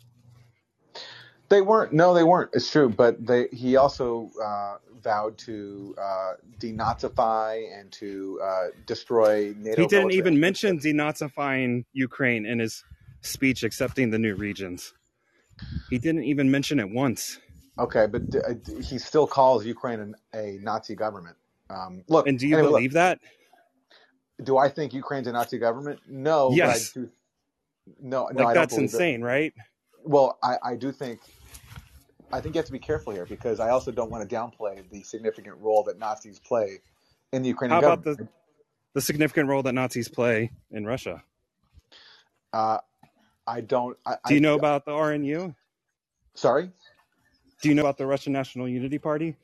[1.48, 1.92] They weren't.
[1.92, 2.50] No, they weren't.
[2.52, 2.88] It's true.
[2.88, 9.82] But they, he also uh, vowed to uh, denazify and to uh, destroy NATO.
[9.82, 12.84] He didn't even mention denazifying Ukraine in his
[13.22, 14.92] speech accepting the new regions.
[15.90, 17.40] He didn't even mention it once.
[17.78, 21.36] Okay, but uh, he still calls Ukraine a Nazi government.
[21.70, 23.18] Um, look, and do you anyway, believe look, that?
[24.42, 26.00] Do I think Ukraine's a Nazi government?
[26.08, 26.50] No.
[26.52, 26.92] Yes.
[26.92, 27.08] Do,
[28.00, 29.24] no, no, like that's insane, it.
[29.24, 29.54] right?
[30.04, 31.20] Well, I, I do think
[32.32, 34.88] I think you have to be careful here because I also don't want to downplay
[34.90, 36.80] the significant role that Nazis play
[37.32, 38.30] in the Ukrainian How about government.
[38.94, 41.22] the, the significant role that Nazis play in Russia?
[42.52, 42.78] Uh,
[43.46, 43.96] I don't.
[44.06, 45.54] I, Do you know I, about the RNU?
[46.34, 46.70] Sorry.
[47.62, 49.34] Do you know about the Russian National Unity Party?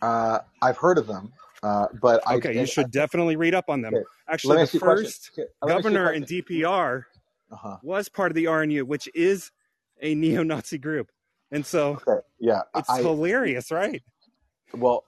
[0.00, 3.82] Uh, I've heard of them, uh, but I, okay, you should definitely read up on
[3.82, 3.94] them.
[3.94, 4.04] Okay.
[4.28, 7.04] Actually, the first governor in DPR
[7.52, 7.76] uh-huh.
[7.82, 9.52] was part of the RNU, which is
[10.00, 11.12] a neo-Nazi group.
[11.52, 12.22] And so, okay.
[12.40, 14.02] yeah, it's I, hilarious, right?
[14.74, 15.04] Well,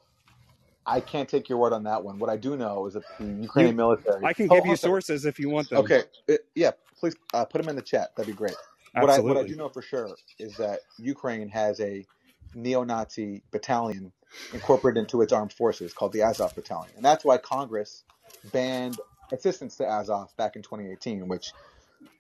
[0.87, 2.19] I can't take your word on that one.
[2.19, 4.23] What I do know is that the Ukrainian military.
[4.23, 5.79] I can give you sources if you want them.
[5.79, 8.15] Okay, it, yeah, please uh, put them in the chat.
[8.15, 8.55] That'd be great.
[8.93, 12.07] What I, what I do know for sure is that Ukraine has a
[12.55, 14.13] neo-Nazi battalion
[14.53, 18.05] incorporated into its armed forces called the Azov Battalion, and that's why Congress
[18.53, 19.01] banned
[19.33, 21.53] assistance to Azov back in 2018, which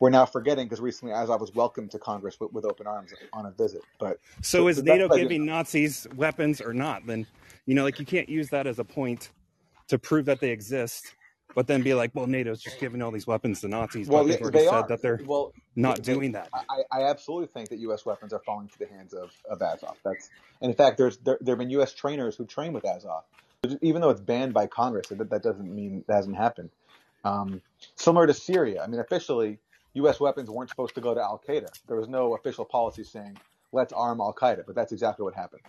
[0.01, 3.47] we're now forgetting because recently Azov was welcomed to Congress with, with open arms on
[3.47, 3.83] a visit.
[3.99, 7.07] But so, so is NATO giving Nazis weapons or not?
[7.07, 7.27] Then
[7.67, 9.31] you know, like you can't use that as a point
[9.89, 11.15] to prove that they exist,
[11.55, 14.09] but then be like, well, NATO's just giving all these weapons to Nazis.
[14.09, 14.89] Well, they, they said are.
[14.89, 16.49] that they're well, not they, doing that.
[16.53, 18.05] I, I absolutely think that U.S.
[18.05, 19.97] weapons are falling to the hands of, of Azov.
[20.05, 20.31] That's
[20.61, 21.93] and in fact, there's there, there have been U.S.
[21.93, 23.25] trainers who train with Azov.
[23.81, 26.71] Even though it's banned by Congress, that, that doesn't mean that hasn't happened.
[27.25, 27.63] Um,
[27.97, 29.59] similar to Syria, I mean, officially,
[29.95, 30.21] U.S.
[30.21, 31.69] weapons weren't supposed to go to Al Qaeda.
[31.87, 33.37] There was no official policy saying
[33.73, 35.63] let's arm Al Qaeda, but that's exactly what happened.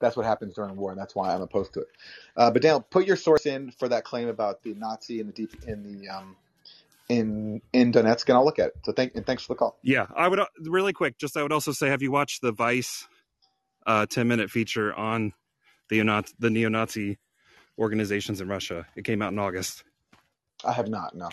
[0.00, 1.88] That's what happens during war, and that's why I'm opposed to it.
[2.36, 5.32] Uh, but Daniel, put your source in for that claim about the Nazi in the
[5.32, 6.36] deep in the um,
[7.08, 8.74] in in Donetsk, and I'll look at it.
[8.84, 9.78] So thank and thanks for the call.
[9.82, 11.18] Yeah, I would uh, really quick.
[11.18, 13.06] Just I would also say, have you watched the Vice
[13.86, 15.32] uh, ten minute feature on
[15.88, 16.00] the
[16.38, 17.18] the neo Nazi
[17.78, 18.86] organizations in Russia?
[18.96, 19.84] It came out in August.
[20.64, 21.14] I have not.
[21.14, 21.28] No.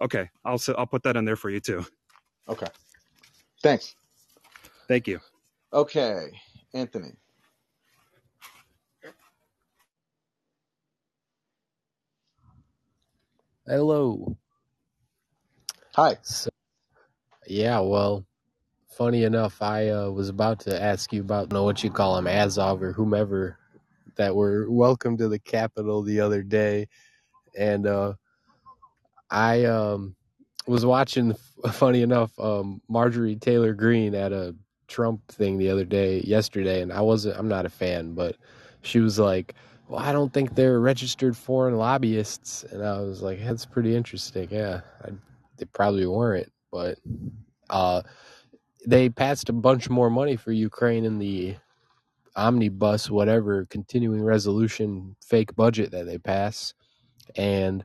[0.00, 1.84] Okay, I'll I'll put that in there for you too.
[2.48, 2.66] Okay.
[3.62, 3.94] Thanks.
[4.88, 5.20] Thank you.
[5.72, 6.30] Okay,
[6.74, 7.12] Anthony.
[13.66, 14.36] Hello.
[15.94, 16.16] Hi.
[16.22, 16.50] So,
[17.46, 18.26] yeah, well,
[18.88, 22.16] funny enough, I uh, was about to ask you about you know what you call
[22.16, 23.58] them, Azov or whomever,
[24.16, 26.88] that were welcome to the capital the other day,
[27.56, 28.14] and uh,
[29.30, 30.16] I um,
[30.66, 31.34] was watching.
[31.72, 34.54] Funny enough, um, Marjorie Taylor Greene at a
[34.88, 37.38] Trump thing the other day, yesterday, and I wasn't.
[37.38, 38.36] I'm not a fan, but
[38.80, 39.54] she was like,
[39.88, 44.48] "Well, I don't think they're registered foreign lobbyists," and I was like, "That's pretty interesting."
[44.50, 45.10] Yeah, I,
[45.58, 46.98] they probably weren't, but
[47.68, 48.02] uh,
[48.86, 51.56] they passed a bunch more money for Ukraine in the
[52.36, 56.72] omnibus, whatever continuing resolution fake budget that they pass,
[57.36, 57.84] and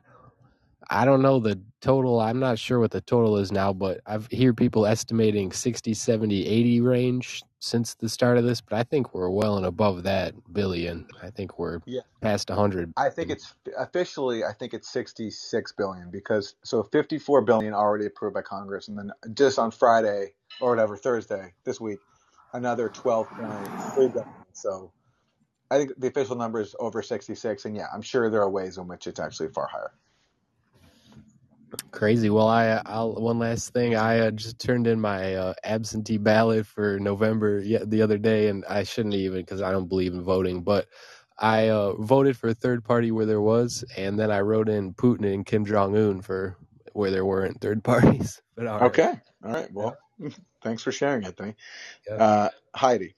[0.88, 2.20] I don't know the total.
[2.20, 6.46] I'm not sure what the total is now, but I've hear people estimating 60, 70,
[6.46, 10.34] 80 range since the start of this, but I think we're well and above that
[10.52, 11.06] billion.
[11.22, 12.02] I think we're yeah.
[12.20, 12.92] past 100.
[12.96, 18.34] I think it's officially I think it's 66 billion because so 54 billion already approved
[18.34, 21.98] by Congress and then just on Friday or whatever Thursday this week
[22.52, 24.24] another 12.3 billion.
[24.52, 24.92] So
[25.70, 28.78] I think the official number is over 66 and yeah, I'm sure there are ways
[28.78, 29.92] in which it's actually far higher.
[31.90, 32.30] Crazy.
[32.30, 33.96] Well, I I'll, one last thing.
[33.96, 38.64] I uh, just turned in my uh, absentee ballot for November the other day, and
[38.66, 40.62] I shouldn't even because I don't believe in voting.
[40.62, 40.86] But
[41.38, 44.94] I uh, voted for a third party where there was, and then I wrote in
[44.94, 46.56] Putin and Kim Jong Un for
[46.92, 48.42] where there weren't third parties.
[48.56, 48.86] But all right.
[48.88, 49.14] Okay.
[49.44, 49.72] All right.
[49.72, 49.96] Well,
[50.62, 51.36] thanks for sharing it.
[51.36, 51.54] Thing.
[52.08, 52.14] Yeah.
[52.16, 53.16] Uh, Heidi.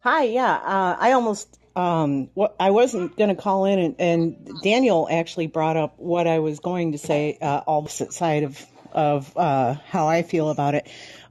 [0.00, 0.54] Hi, yeah.
[0.54, 5.46] Uh, I almost um what I wasn't going to call in and, and Daniel actually
[5.46, 10.08] brought up what I was going to say uh opposite side of of uh how
[10.08, 10.86] I feel about it.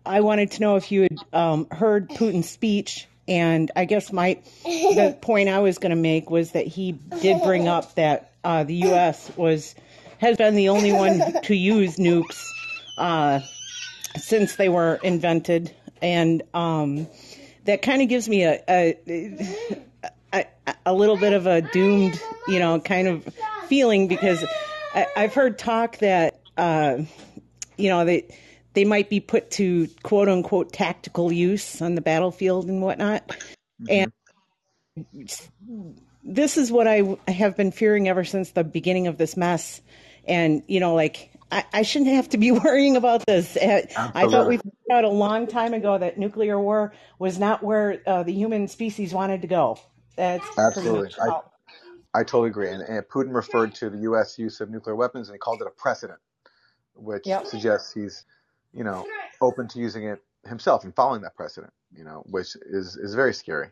[0.06, 4.40] I wanted to know if you had um heard Putin's speech and I guess my
[4.64, 8.64] the point I was going to make was that he did bring up that uh
[8.64, 9.76] the US was
[10.18, 12.48] has been the only one to use nukes
[12.98, 13.42] uh
[14.18, 17.08] since they were invented and um
[17.66, 19.78] that kind of gives me a, a
[20.34, 20.46] a,
[20.86, 23.28] a little bit of a doomed, you know, kind of
[23.68, 24.44] feeling because
[24.94, 27.00] I, I've heard talk that, uh,
[27.78, 28.36] you know, they
[28.74, 33.30] they might be put to quote unquote tactical use on the battlefield and whatnot.
[33.80, 34.12] hmm And
[36.24, 39.82] this is what I have been fearing ever since the beginning of this mess.
[40.28, 43.58] And, you know, like, I, I shouldn't have to be worrying about this.
[43.58, 43.82] Uh,
[44.14, 48.02] I thought we figured out a long time ago that nuclear war was not where
[48.06, 49.80] uh, the human species wanted to go.
[50.18, 51.10] That's Absolutely.
[51.22, 51.30] I.
[52.14, 52.70] I totally agree.
[52.70, 54.40] And, and Putin referred to the U.S.
[54.40, 56.20] use of nuclear weapons and he called it a precedent,
[56.96, 57.48] which Yep.
[57.48, 58.26] suggests he's,
[58.74, 59.06] you know,
[59.42, 63.34] open to using it himself and following that precedent, you know, which is, is very
[63.34, 63.70] scary.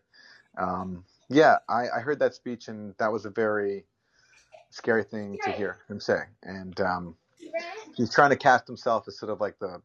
[0.57, 3.85] Um, yeah, I, I heard that speech and that was a very
[4.71, 6.21] scary thing to hear him say.
[6.43, 7.15] And um,
[7.97, 9.81] he's trying to cast himself as sort of like the,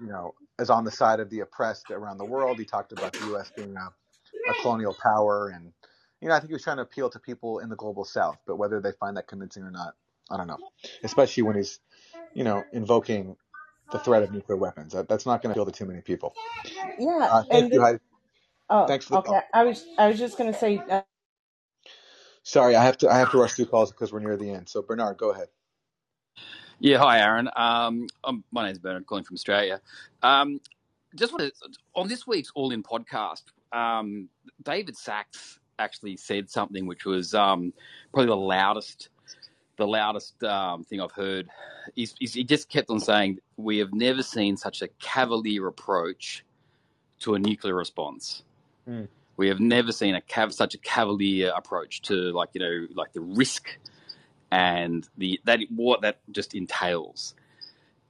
[0.00, 2.58] you know, as on the side of the oppressed around the world.
[2.60, 3.52] He talked about the U.S.
[3.56, 3.90] being a,
[4.48, 5.72] a colonial power, and
[6.20, 8.38] you know, I think he was trying to appeal to people in the global South.
[8.46, 9.94] But whether they find that convincing or not,
[10.30, 10.58] I don't know.
[11.04, 11.80] Especially when he's,
[12.34, 13.36] you know, invoking
[13.92, 14.94] the threat of nuclear weapons.
[14.94, 16.36] That, that's not going to appeal to too many people.
[16.98, 17.30] Yeah.
[17.30, 18.00] Uh, thank And you, this, Heidi.
[18.70, 19.20] oh, Thanks for the okay.
[19.20, 19.48] call.
[19.54, 21.02] I was I was just going to say, uh,
[22.44, 24.68] Sorry, I have to I have to rush through calls because we're near the end.
[24.68, 25.48] So Bernard, go ahead.
[26.80, 27.48] Yeah, hi, Aaron.
[27.56, 29.80] Um, um, my name's Bernard, calling from Australia.
[30.22, 30.60] Um,
[31.16, 34.28] just want to on this week's All In podcast, um,
[34.62, 37.72] David Sacks actually said something which was um,
[38.12, 39.08] probably the loudest,
[39.76, 41.48] the loudest um, thing I've heard.
[41.94, 46.44] He's, he's, he just kept on saying, "We have never seen such a cavalier approach
[47.20, 48.42] to a nuclear response.
[48.88, 49.08] Mm.
[49.36, 53.12] We have never seen a cav- such a cavalier approach to like you know like
[53.12, 53.78] the risk
[54.50, 57.34] and the that what that just entails."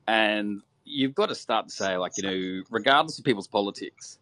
[0.06, 4.18] And you've got to start to say, like, you know, regardless of people's politics,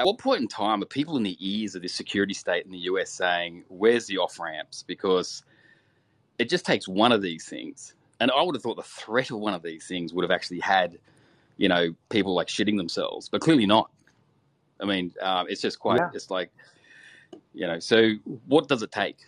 [0.00, 2.70] at what point in time are people in the ears of this security state in
[2.72, 4.82] the US saying, where's the off ramps?
[4.82, 5.42] Because
[6.38, 7.92] it just takes one of these things.
[8.18, 10.60] And I would have thought the threat of one of these things would have actually
[10.60, 10.98] had,
[11.58, 13.90] you know, people like shitting themselves, but clearly not.
[14.80, 16.08] I mean, um, it's just quite, Yeah.
[16.14, 16.50] it's like,
[17.52, 18.12] you know, so
[18.46, 19.18] what does it take?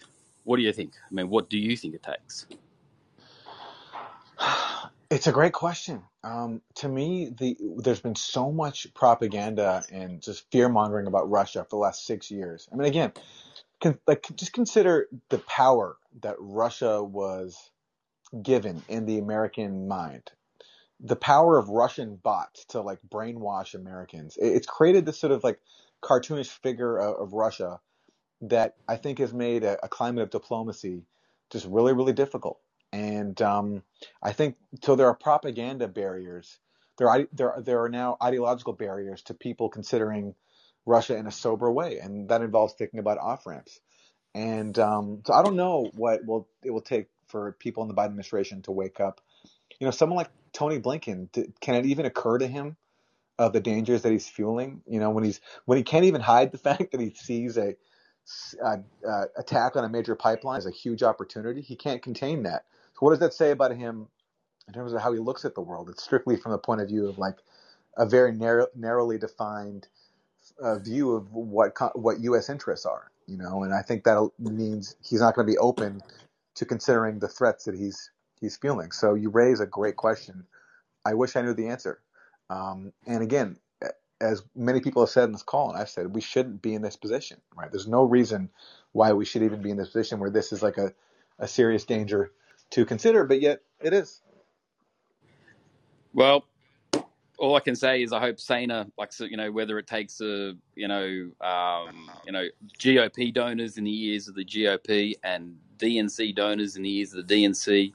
[0.45, 0.95] What do you think?
[1.11, 2.47] I mean, what do you think it takes?
[5.13, 6.05] It's a great question.
[6.25, 11.65] Um, to me, the there's been so much propaganda and just fear mongering about Russia
[11.65, 12.67] for the last six years.
[12.73, 13.13] I mean, again,
[13.83, 17.73] con- like just consider the power that Russia was
[18.43, 20.33] given in the American mind.
[20.99, 24.39] The power of Russian bots to like brainwash Americans.
[24.39, 25.61] It, it's created this sort of like
[26.03, 27.81] cartoonish figure of, of Russia
[28.41, 31.03] that I think has made a, a climate of diplomacy
[31.51, 32.62] just really, really difficult.
[32.93, 33.83] And um,
[34.23, 34.97] I think so.
[34.97, 36.59] There are propaganda barriers.
[36.99, 40.35] There are there there are now ideological barriers to people considering
[40.85, 43.81] Russia in a sober way, and that involves thinking about off ramps.
[44.35, 47.95] And um, so I don't know what will it will take for people in the
[47.95, 49.21] Biden administration to wake up.
[49.81, 51.29] You know, someone like Tony Blinken,
[51.61, 52.77] can it even occur to him
[53.39, 54.83] of the dangers that he's fueling?
[54.87, 57.75] You know, when he's when he can't even hide the fact that he sees a
[58.65, 58.77] uh,
[59.09, 62.65] uh, attack on a major pipeline as a huge opportunity, he can't contain that.
[63.03, 64.07] What does that say about him
[64.69, 65.91] in terms of how he looks at the world?
[65.91, 67.35] It's strictly from the point of view of like
[67.97, 69.89] a very narrow, narrowly defined
[70.61, 72.49] uh, view of what what U.S.
[72.49, 76.01] interests are, you know, and I think that means he's not going to be open
[76.55, 78.93] to considering the threats that he's he's feeling.
[78.93, 80.47] So you raise a great question.
[81.05, 82.01] I wish I knew the answer.
[82.51, 83.57] Um, and again,
[84.21, 86.83] as many people have said in this call, and I've said, we shouldn't be in
[86.83, 87.69] this position, right?
[87.73, 88.51] There's no reason
[88.93, 90.93] why we should even be in this position where this is like a,
[91.41, 92.31] a serious danger
[92.73, 94.23] to consider, but yet it is.
[96.15, 96.45] Well,
[97.39, 100.55] all I can say is I hope Saner, like you know, whether it takes a
[100.77, 102.47] you know, um, you know,
[102.79, 107.27] GOP donors in the ears of the GOP and DNC donors in the ears of
[107.27, 107.95] the DNC,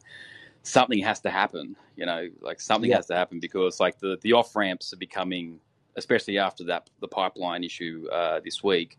[0.63, 1.75] something has to happen.
[1.95, 2.97] You know, like something Yeah.
[2.97, 5.59] has to happen because like the the off ramps are becoming
[5.95, 8.97] especially after that the pipeline issue uh, this week.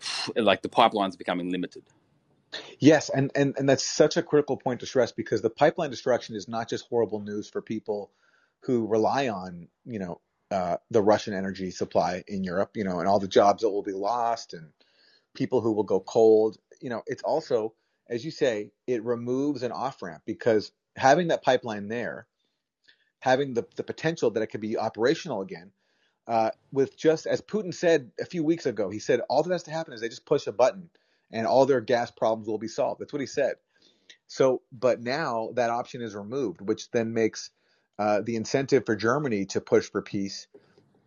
[0.36, 1.84] Like the pipeline's becoming limited.
[2.78, 6.36] Yes, and, and and that's such a critical point to stress because the pipeline destruction
[6.36, 8.10] is not just horrible news for people
[8.62, 10.20] who rely on you know
[10.50, 13.82] uh, the Russian energy supply in Europe, you know, and all the jobs that will
[13.82, 14.70] be lost and
[15.34, 16.58] people who will go cold.
[16.80, 17.74] You know, it's also,
[18.08, 22.26] as you say, it removes an off ramp because having that pipeline there,
[23.20, 25.72] having the the potential that it could be operational again,
[26.28, 29.64] uh, with just as Putin said a few weeks ago, he said all that has
[29.64, 30.90] to happen is they just push a button
[31.30, 33.00] and all their gas problems will be solved.
[33.00, 33.54] That's what he said.
[34.26, 37.50] So, but now that option is removed, which then makes
[37.98, 40.48] uh, the incentive for Germany to push for peace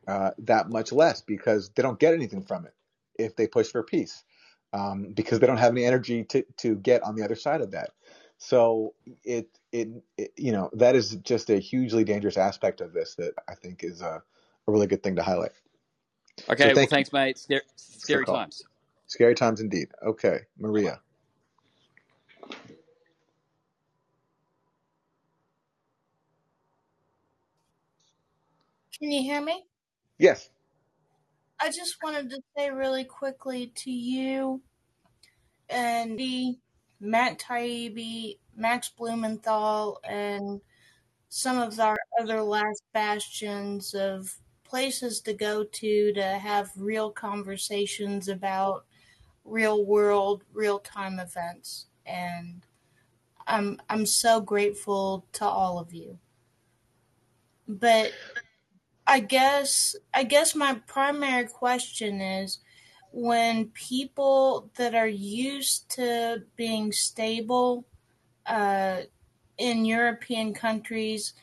[0.08, 2.74] uh, that much less because they don't get anything from it
[3.18, 4.24] if they push for peace
[4.74, 7.72] um, because they don't have any energy to, to get on the other side of
[7.72, 7.92] that.
[8.38, 8.94] So
[9.24, 13.34] it, it, it you know that is just a hugely dangerous aspect of this that
[13.50, 14.24] I think is a,
[14.68, 15.52] a really good thing to highlight.
[16.50, 17.38] Okay, so well, thanks, mate.
[17.38, 18.64] Scary, scary times.
[19.10, 19.90] Scary times indeed.
[20.06, 21.02] Okay, Maria.
[29.00, 29.66] Can you hear me?
[30.20, 30.52] Yes.
[31.60, 34.62] I just wanted to say really quickly to you
[35.70, 36.60] and the
[37.00, 40.62] Matt Taibbi, Max Blumenthal, and
[41.30, 48.28] some of our other last bastions of places to go to to have real conversations
[48.28, 48.86] about
[49.50, 51.88] real world, real time events.
[52.06, 52.66] And
[53.48, 56.20] I'm I'm so grateful to all of you.
[57.68, 58.12] But
[59.08, 62.60] I guess I guess my primary question is
[63.12, 67.86] when people that are used to being stable
[68.46, 69.02] uh,
[69.58, 71.34] in European countries,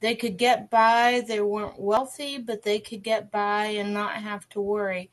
[0.00, 1.22] they could get by.
[1.26, 5.10] They weren't wealthy, but they could get by and not have to worry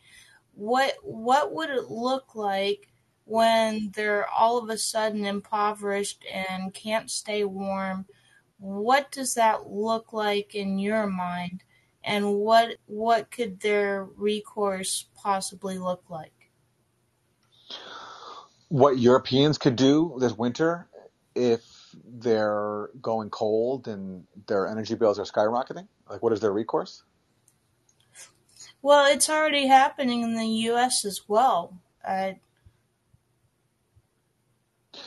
[0.53, 2.87] what what would it look like
[3.25, 8.05] when they're all of a sudden impoverished and can't stay warm?
[8.59, 11.63] What does that look like in your mind?
[12.03, 16.33] And what what could their recourse possibly look like?
[18.69, 20.87] What Europeans could do this winter
[21.35, 21.63] if
[22.05, 25.87] they're going cold and their energy bills are skyrocketing?
[26.09, 27.03] Like what is their recourse?
[28.83, 31.05] Well, it's already happening in the U.S.
[31.05, 31.79] as well.
[32.05, 32.33] Uh,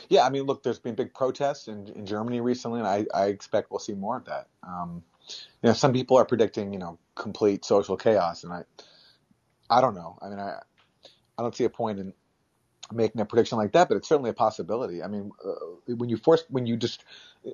[0.09, 3.27] yeah, I mean, look, there's been big protests in, in Germany recently, and I, I
[3.27, 4.47] expect we'll see more of that.
[4.63, 5.03] Um,
[5.61, 8.63] you know, some people are predicting, you know, complete social chaos, and I,
[9.69, 10.17] I don't know.
[10.23, 10.59] I mean, I,
[11.37, 12.13] I don't see a point in
[12.91, 15.03] making a prediction like that, but it's certainly a possibility.
[15.03, 17.05] I mean, uh, when you force, when you just,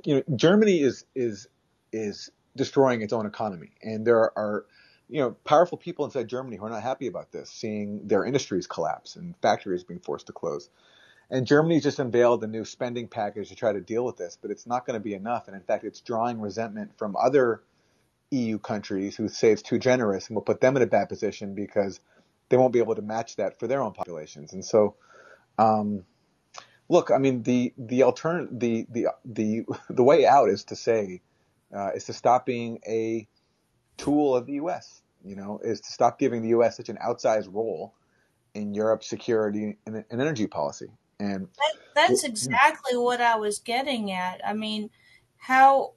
[0.06, 1.48] you know, Germany is is
[1.92, 4.66] is destroying its own economy, and there are
[5.10, 8.68] you know, powerful people inside Germany who are not happy about this, seeing their industries
[8.68, 10.70] collapse and factories being forced to close.
[11.30, 14.52] And Germany's just unveiled a new spending package to try to deal with this, but
[14.52, 15.48] it's not going to be enough.
[15.48, 17.64] And in fact, it's drawing resentment from other
[18.32, 21.56] EU countries who say it's too generous and will put them in a bad position
[21.56, 22.00] because
[22.50, 24.54] they won't be able to match that for their own populations.
[24.54, 24.96] And so,
[25.58, 26.04] um,
[26.90, 31.22] look, I mean, the the alternate the the the the way out is to say
[31.76, 33.28] uh, is to stop being a
[33.98, 35.02] tool of the U.S.
[35.24, 36.78] You know, is to stop giving the U.S.
[36.78, 37.94] such an outsized role
[38.54, 40.92] in Europe's security and, and energy policy.
[41.20, 42.30] And that, that's mm.
[42.30, 44.42] exactly what I was getting at.
[44.46, 44.90] I mean,
[45.38, 45.94] how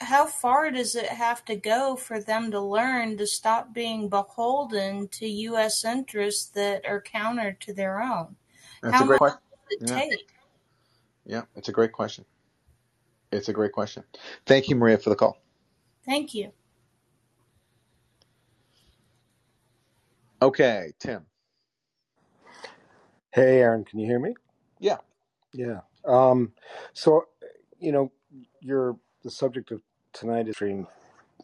[0.00, 5.08] how far does it have to go for them to learn to stop being beholden
[5.08, 5.84] to U.S.
[5.84, 8.36] interests that are counter to their own?
[8.82, 9.40] That's how a great much question.
[9.80, 10.00] does it Yeah.
[10.00, 10.34] take?
[11.24, 12.24] yeah, it's a great question.
[13.32, 14.04] It's a great question.
[14.46, 15.38] Thank you, Maria, for the call.
[16.04, 16.52] Thank you.
[20.44, 21.24] Okay, Tim.
[23.32, 24.34] Hey, Aaron, can you hear me?
[24.78, 24.98] Yeah.
[25.54, 25.80] Yeah.
[26.04, 26.52] Um,
[26.92, 27.28] so,
[27.80, 28.12] you know,
[28.60, 29.80] you're the subject of
[30.12, 30.86] tonight is stream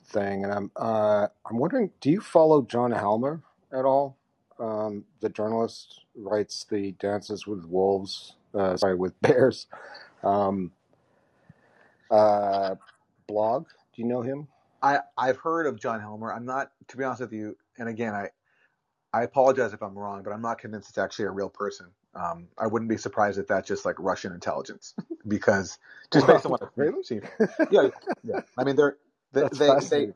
[0.09, 4.19] thing, and I'm uh, I'm wondering, do you follow John Helmer at all?
[4.59, 9.67] Um, the journalist writes the Dances with Wolves, uh, sorry, with Bears,
[10.23, 10.73] um,
[12.11, 12.75] uh,
[13.27, 13.65] blog.
[13.95, 14.47] Do you know him?
[14.83, 16.35] I, I've heard of John Helmer.
[16.35, 18.29] I'm not, to be honest with you, and again, I,
[19.13, 21.87] I apologize if I'm wrong, but I'm not convinced it's actually a real person.
[22.15, 24.95] Um, I wouldn't be surprised if that's just like Russian intelligence,
[25.29, 25.79] because
[26.13, 27.03] just based on what I've really?
[27.03, 27.23] seen,
[27.71, 27.89] yeah,
[28.23, 28.41] yeah.
[28.57, 28.97] I mean, they're
[29.33, 30.07] they they, they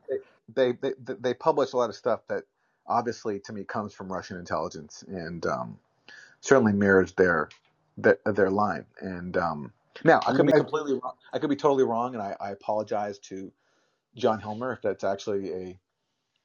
[0.55, 2.45] they they they they publish a lot of stuff that
[2.87, 5.79] obviously to me comes from Russian intelligence and um,
[6.41, 7.49] certainly mirrors their
[7.97, 8.87] their, their line.
[9.01, 9.73] And um,
[10.05, 11.15] now I could be completely wrong.
[11.33, 13.53] I could be totally wrong, and I, I apologize to
[14.17, 15.79] John Helmer if that's actually a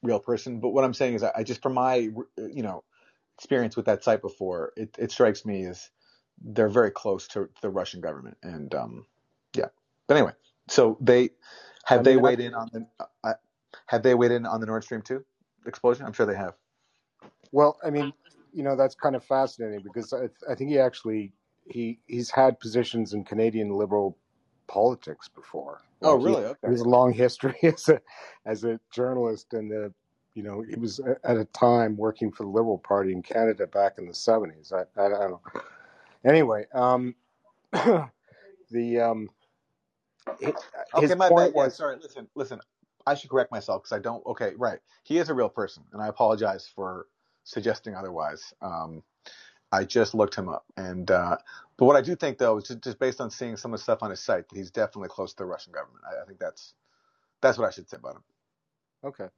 [0.02, 0.60] real person.
[0.60, 2.84] But what I'm saying is, I, I just from my you know
[3.38, 5.90] experience with that site before, it, it strikes me as
[6.42, 9.06] they're very close to the Russian government, and um,
[9.56, 9.66] yeah.
[10.08, 10.32] But anyway,
[10.68, 11.30] so they
[11.84, 12.86] have I they mean, I, weighed in on the
[13.24, 13.34] uh,
[13.86, 15.24] have they weighed in on the Nord Stream two
[15.66, 16.06] explosion?
[16.06, 16.54] I'm sure they have.
[17.52, 18.12] well, I mean,
[18.52, 21.32] you know, that's kind of fascinating because I, I think he actually
[21.68, 24.18] he he's had positions in Canadian liberal
[24.68, 25.82] politics before.
[26.02, 26.44] Oh, Like he, really?
[26.64, 26.72] he Okay.
[26.72, 28.00] has a long history as a
[28.46, 29.92] as a journalist, and the
[30.34, 33.94] you know he was at a time working for the Liberal Party in Canada back
[33.98, 34.72] in the seventies.
[34.74, 35.42] I, I I don't know.
[36.26, 37.14] Anyway, um,
[37.72, 39.28] the um,
[40.42, 40.54] hi-
[40.96, 41.30] Okay, his my bad.
[41.30, 41.96] point Yeah, was sorry.
[42.02, 42.60] Listen, listen.
[43.06, 44.24] I should correct myself because I don't.
[44.26, 44.80] Okay, right.
[45.04, 47.06] He is a real person, and I apologize for
[47.44, 48.54] suggesting otherwise.
[48.62, 49.02] Um,
[49.72, 51.36] I just looked him up, and uh,
[51.76, 53.82] but what I do think though is just, just based on seeing some of the
[53.82, 56.04] stuff on his site that he's definitely close to the Russian government.
[56.04, 56.74] I, I think that's
[57.40, 58.22] that's what I should say about him.
[59.04, 59.28] okay.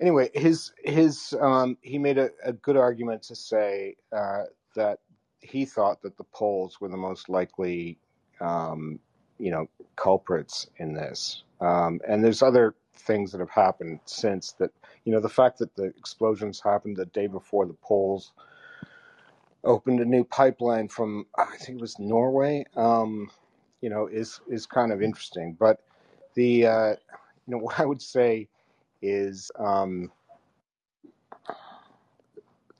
[0.00, 4.44] Anyway, his his um, he made a, a good argument to say uh,
[4.74, 4.98] that
[5.40, 7.98] he thought that the Poles were the most likely,
[8.40, 8.98] um,
[9.38, 11.44] you know, culprits in this.
[11.60, 14.70] Um, and there's other things that have happened since that.
[15.04, 18.32] You know, the fact that the explosions happened the day before the Poles
[19.64, 22.64] opened a new pipeline from I think it was Norway.
[22.76, 23.30] Um,
[23.80, 25.56] you know, is is kind of interesting.
[25.58, 25.80] But
[26.34, 26.96] the uh, you
[27.48, 28.48] know what I would say
[29.02, 30.10] is um,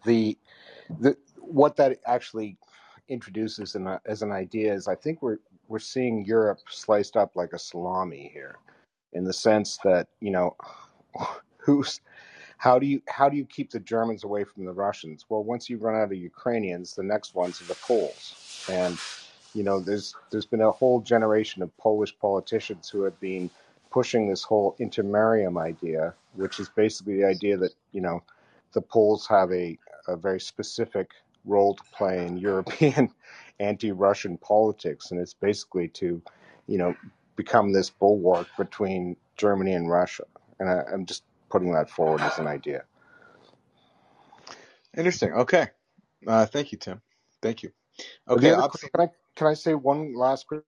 [0.04, 0.36] the
[1.00, 2.56] the what that actually
[3.08, 5.38] introduces in a, as an idea is I think we're
[5.68, 8.58] we're seeing Europe sliced up like a salami here,
[9.12, 10.56] in the sense that you know
[11.58, 12.00] who's
[12.60, 15.24] how do you how do you keep the Germans away from the Russians?
[15.30, 18.98] Well, once you run out of Ukrainians, the next ones are the Poles, and
[19.54, 23.48] you know there's there's been a whole generation of Polish politicians who have been
[23.90, 28.22] pushing this whole intermarium idea, which is basically the idea that you know
[28.74, 31.12] the Poles have a, a very specific
[31.46, 33.10] role to play in European
[33.58, 36.20] anti-Russian politics, and it's basically to
[36.66, 36.94] you know
[37.36, 40.24] become this bulwark between Germany and Russia.
[40.58, 42.84] And I, I'm just putting that forward as an idea.
[44.96, 45.32] Interesting.
[45.32, 45.68] Okay.
[46.26, 47.02] Uh, thank you, Tim.
[47.42, 47.70] Thank you.
[48.28, 48.50] Okay.
[48.50, 50.62] the can I can I say one last quick?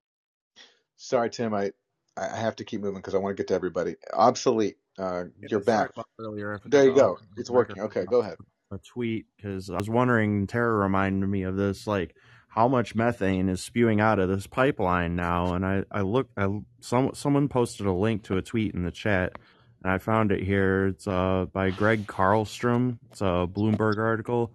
[0.96, 1.54] sorry, Tim.
[1.54, 1.72] I
[2.16, 3.96] I have to keep moving because I want to get to everybody.
[4.12, 4.76] Obsolete.
[4.98, 5.90] Uh, Yeah, you're back.
[6.20, 6.60] earlier.
[6.64, 7.12] There you go.
[7.12, 7.76] open It's working.
[7.76, 7.86] microphone.
[7.86, 8.38] Okay, go ahead.
[8.72, 10.46] a tweet because I was wondering.
[10.48, 12.16] Tara reminded me of this, like
[12.50, 15.54] how much methane is spewing out of this pipeline now.
[15.54, 16.48] And I, I looked, I
[16.80, 19.34] some someone posted a link to a tweet in the chat,
[19.82, 20.88] and I found it here.
[20.88, 22.98] It's uh by Gregg Carlstrom.
[23.10, 24.52] It's a Bloomberg article.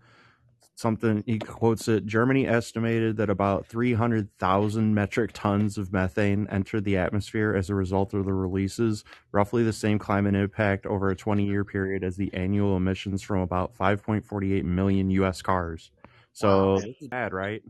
[0.76, 2.06] Something he quotes it.
[2.06, 8.14] Germany estimated that about 300,000 metric tons of methane entered the atmosphere as a result
[8.14, 12.32] of the releases, roughly the same climate impact over a 20 year period as the
[12.36, 15.90] annual emissions from about 5.48 million US cars.
[16.32, 17.64] So this is bad, right?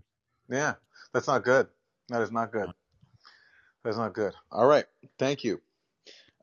[0.50, 0.74] Yeah,
[1.14, 1.68] that's not good.
[2.10, 2.70] That is not good.
[3.86, 4.34] That's not good.
[4.52, 4.86] All right.
[5.18, 5.62] Thank you.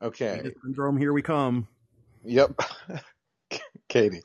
[0.01, 0.51] Okay.
[0.63, 1.67] Syndrome, here we come.
[2.23, 2.59] Yep.
[3.89, 4.21] Katie.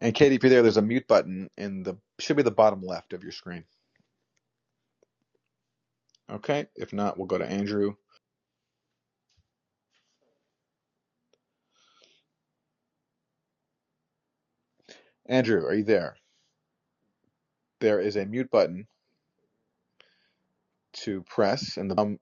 [0.00, 2.82] And Katie, if you're there, there's a mute button in the should be the bottom
[2.82, 3.64] left of your screen.
[6.30, 6.66] Okay.
[6.76, 7.94] If not, we'll go to Andrew.
[15.26, 16.16] Andrew, are you there?
[17.80, 18.86] There is a mute button
[20.94, 22.18] to press and the um,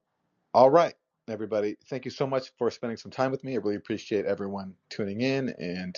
[0.55, 0.95] all right,
[1.29, 1.77] everybody.
[1.89, 3.55] Thank you so much for spending some time with me.
[3.55, 5.97] I really appreciate everyone tuning in and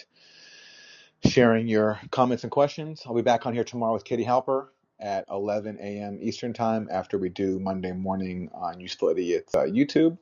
[1.27, 3.03] sharing your comments and questions.
[3.07, 4.69] I'll be back on here tomorrow with Katie Halper
[5.01, 6.19] at 11 a.m.
[6.21, 10.19] Eastern Time after we do Monday morning on Useful Idiots uh, YouTube.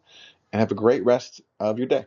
[0.52, 2.06] And have a great rest of your day.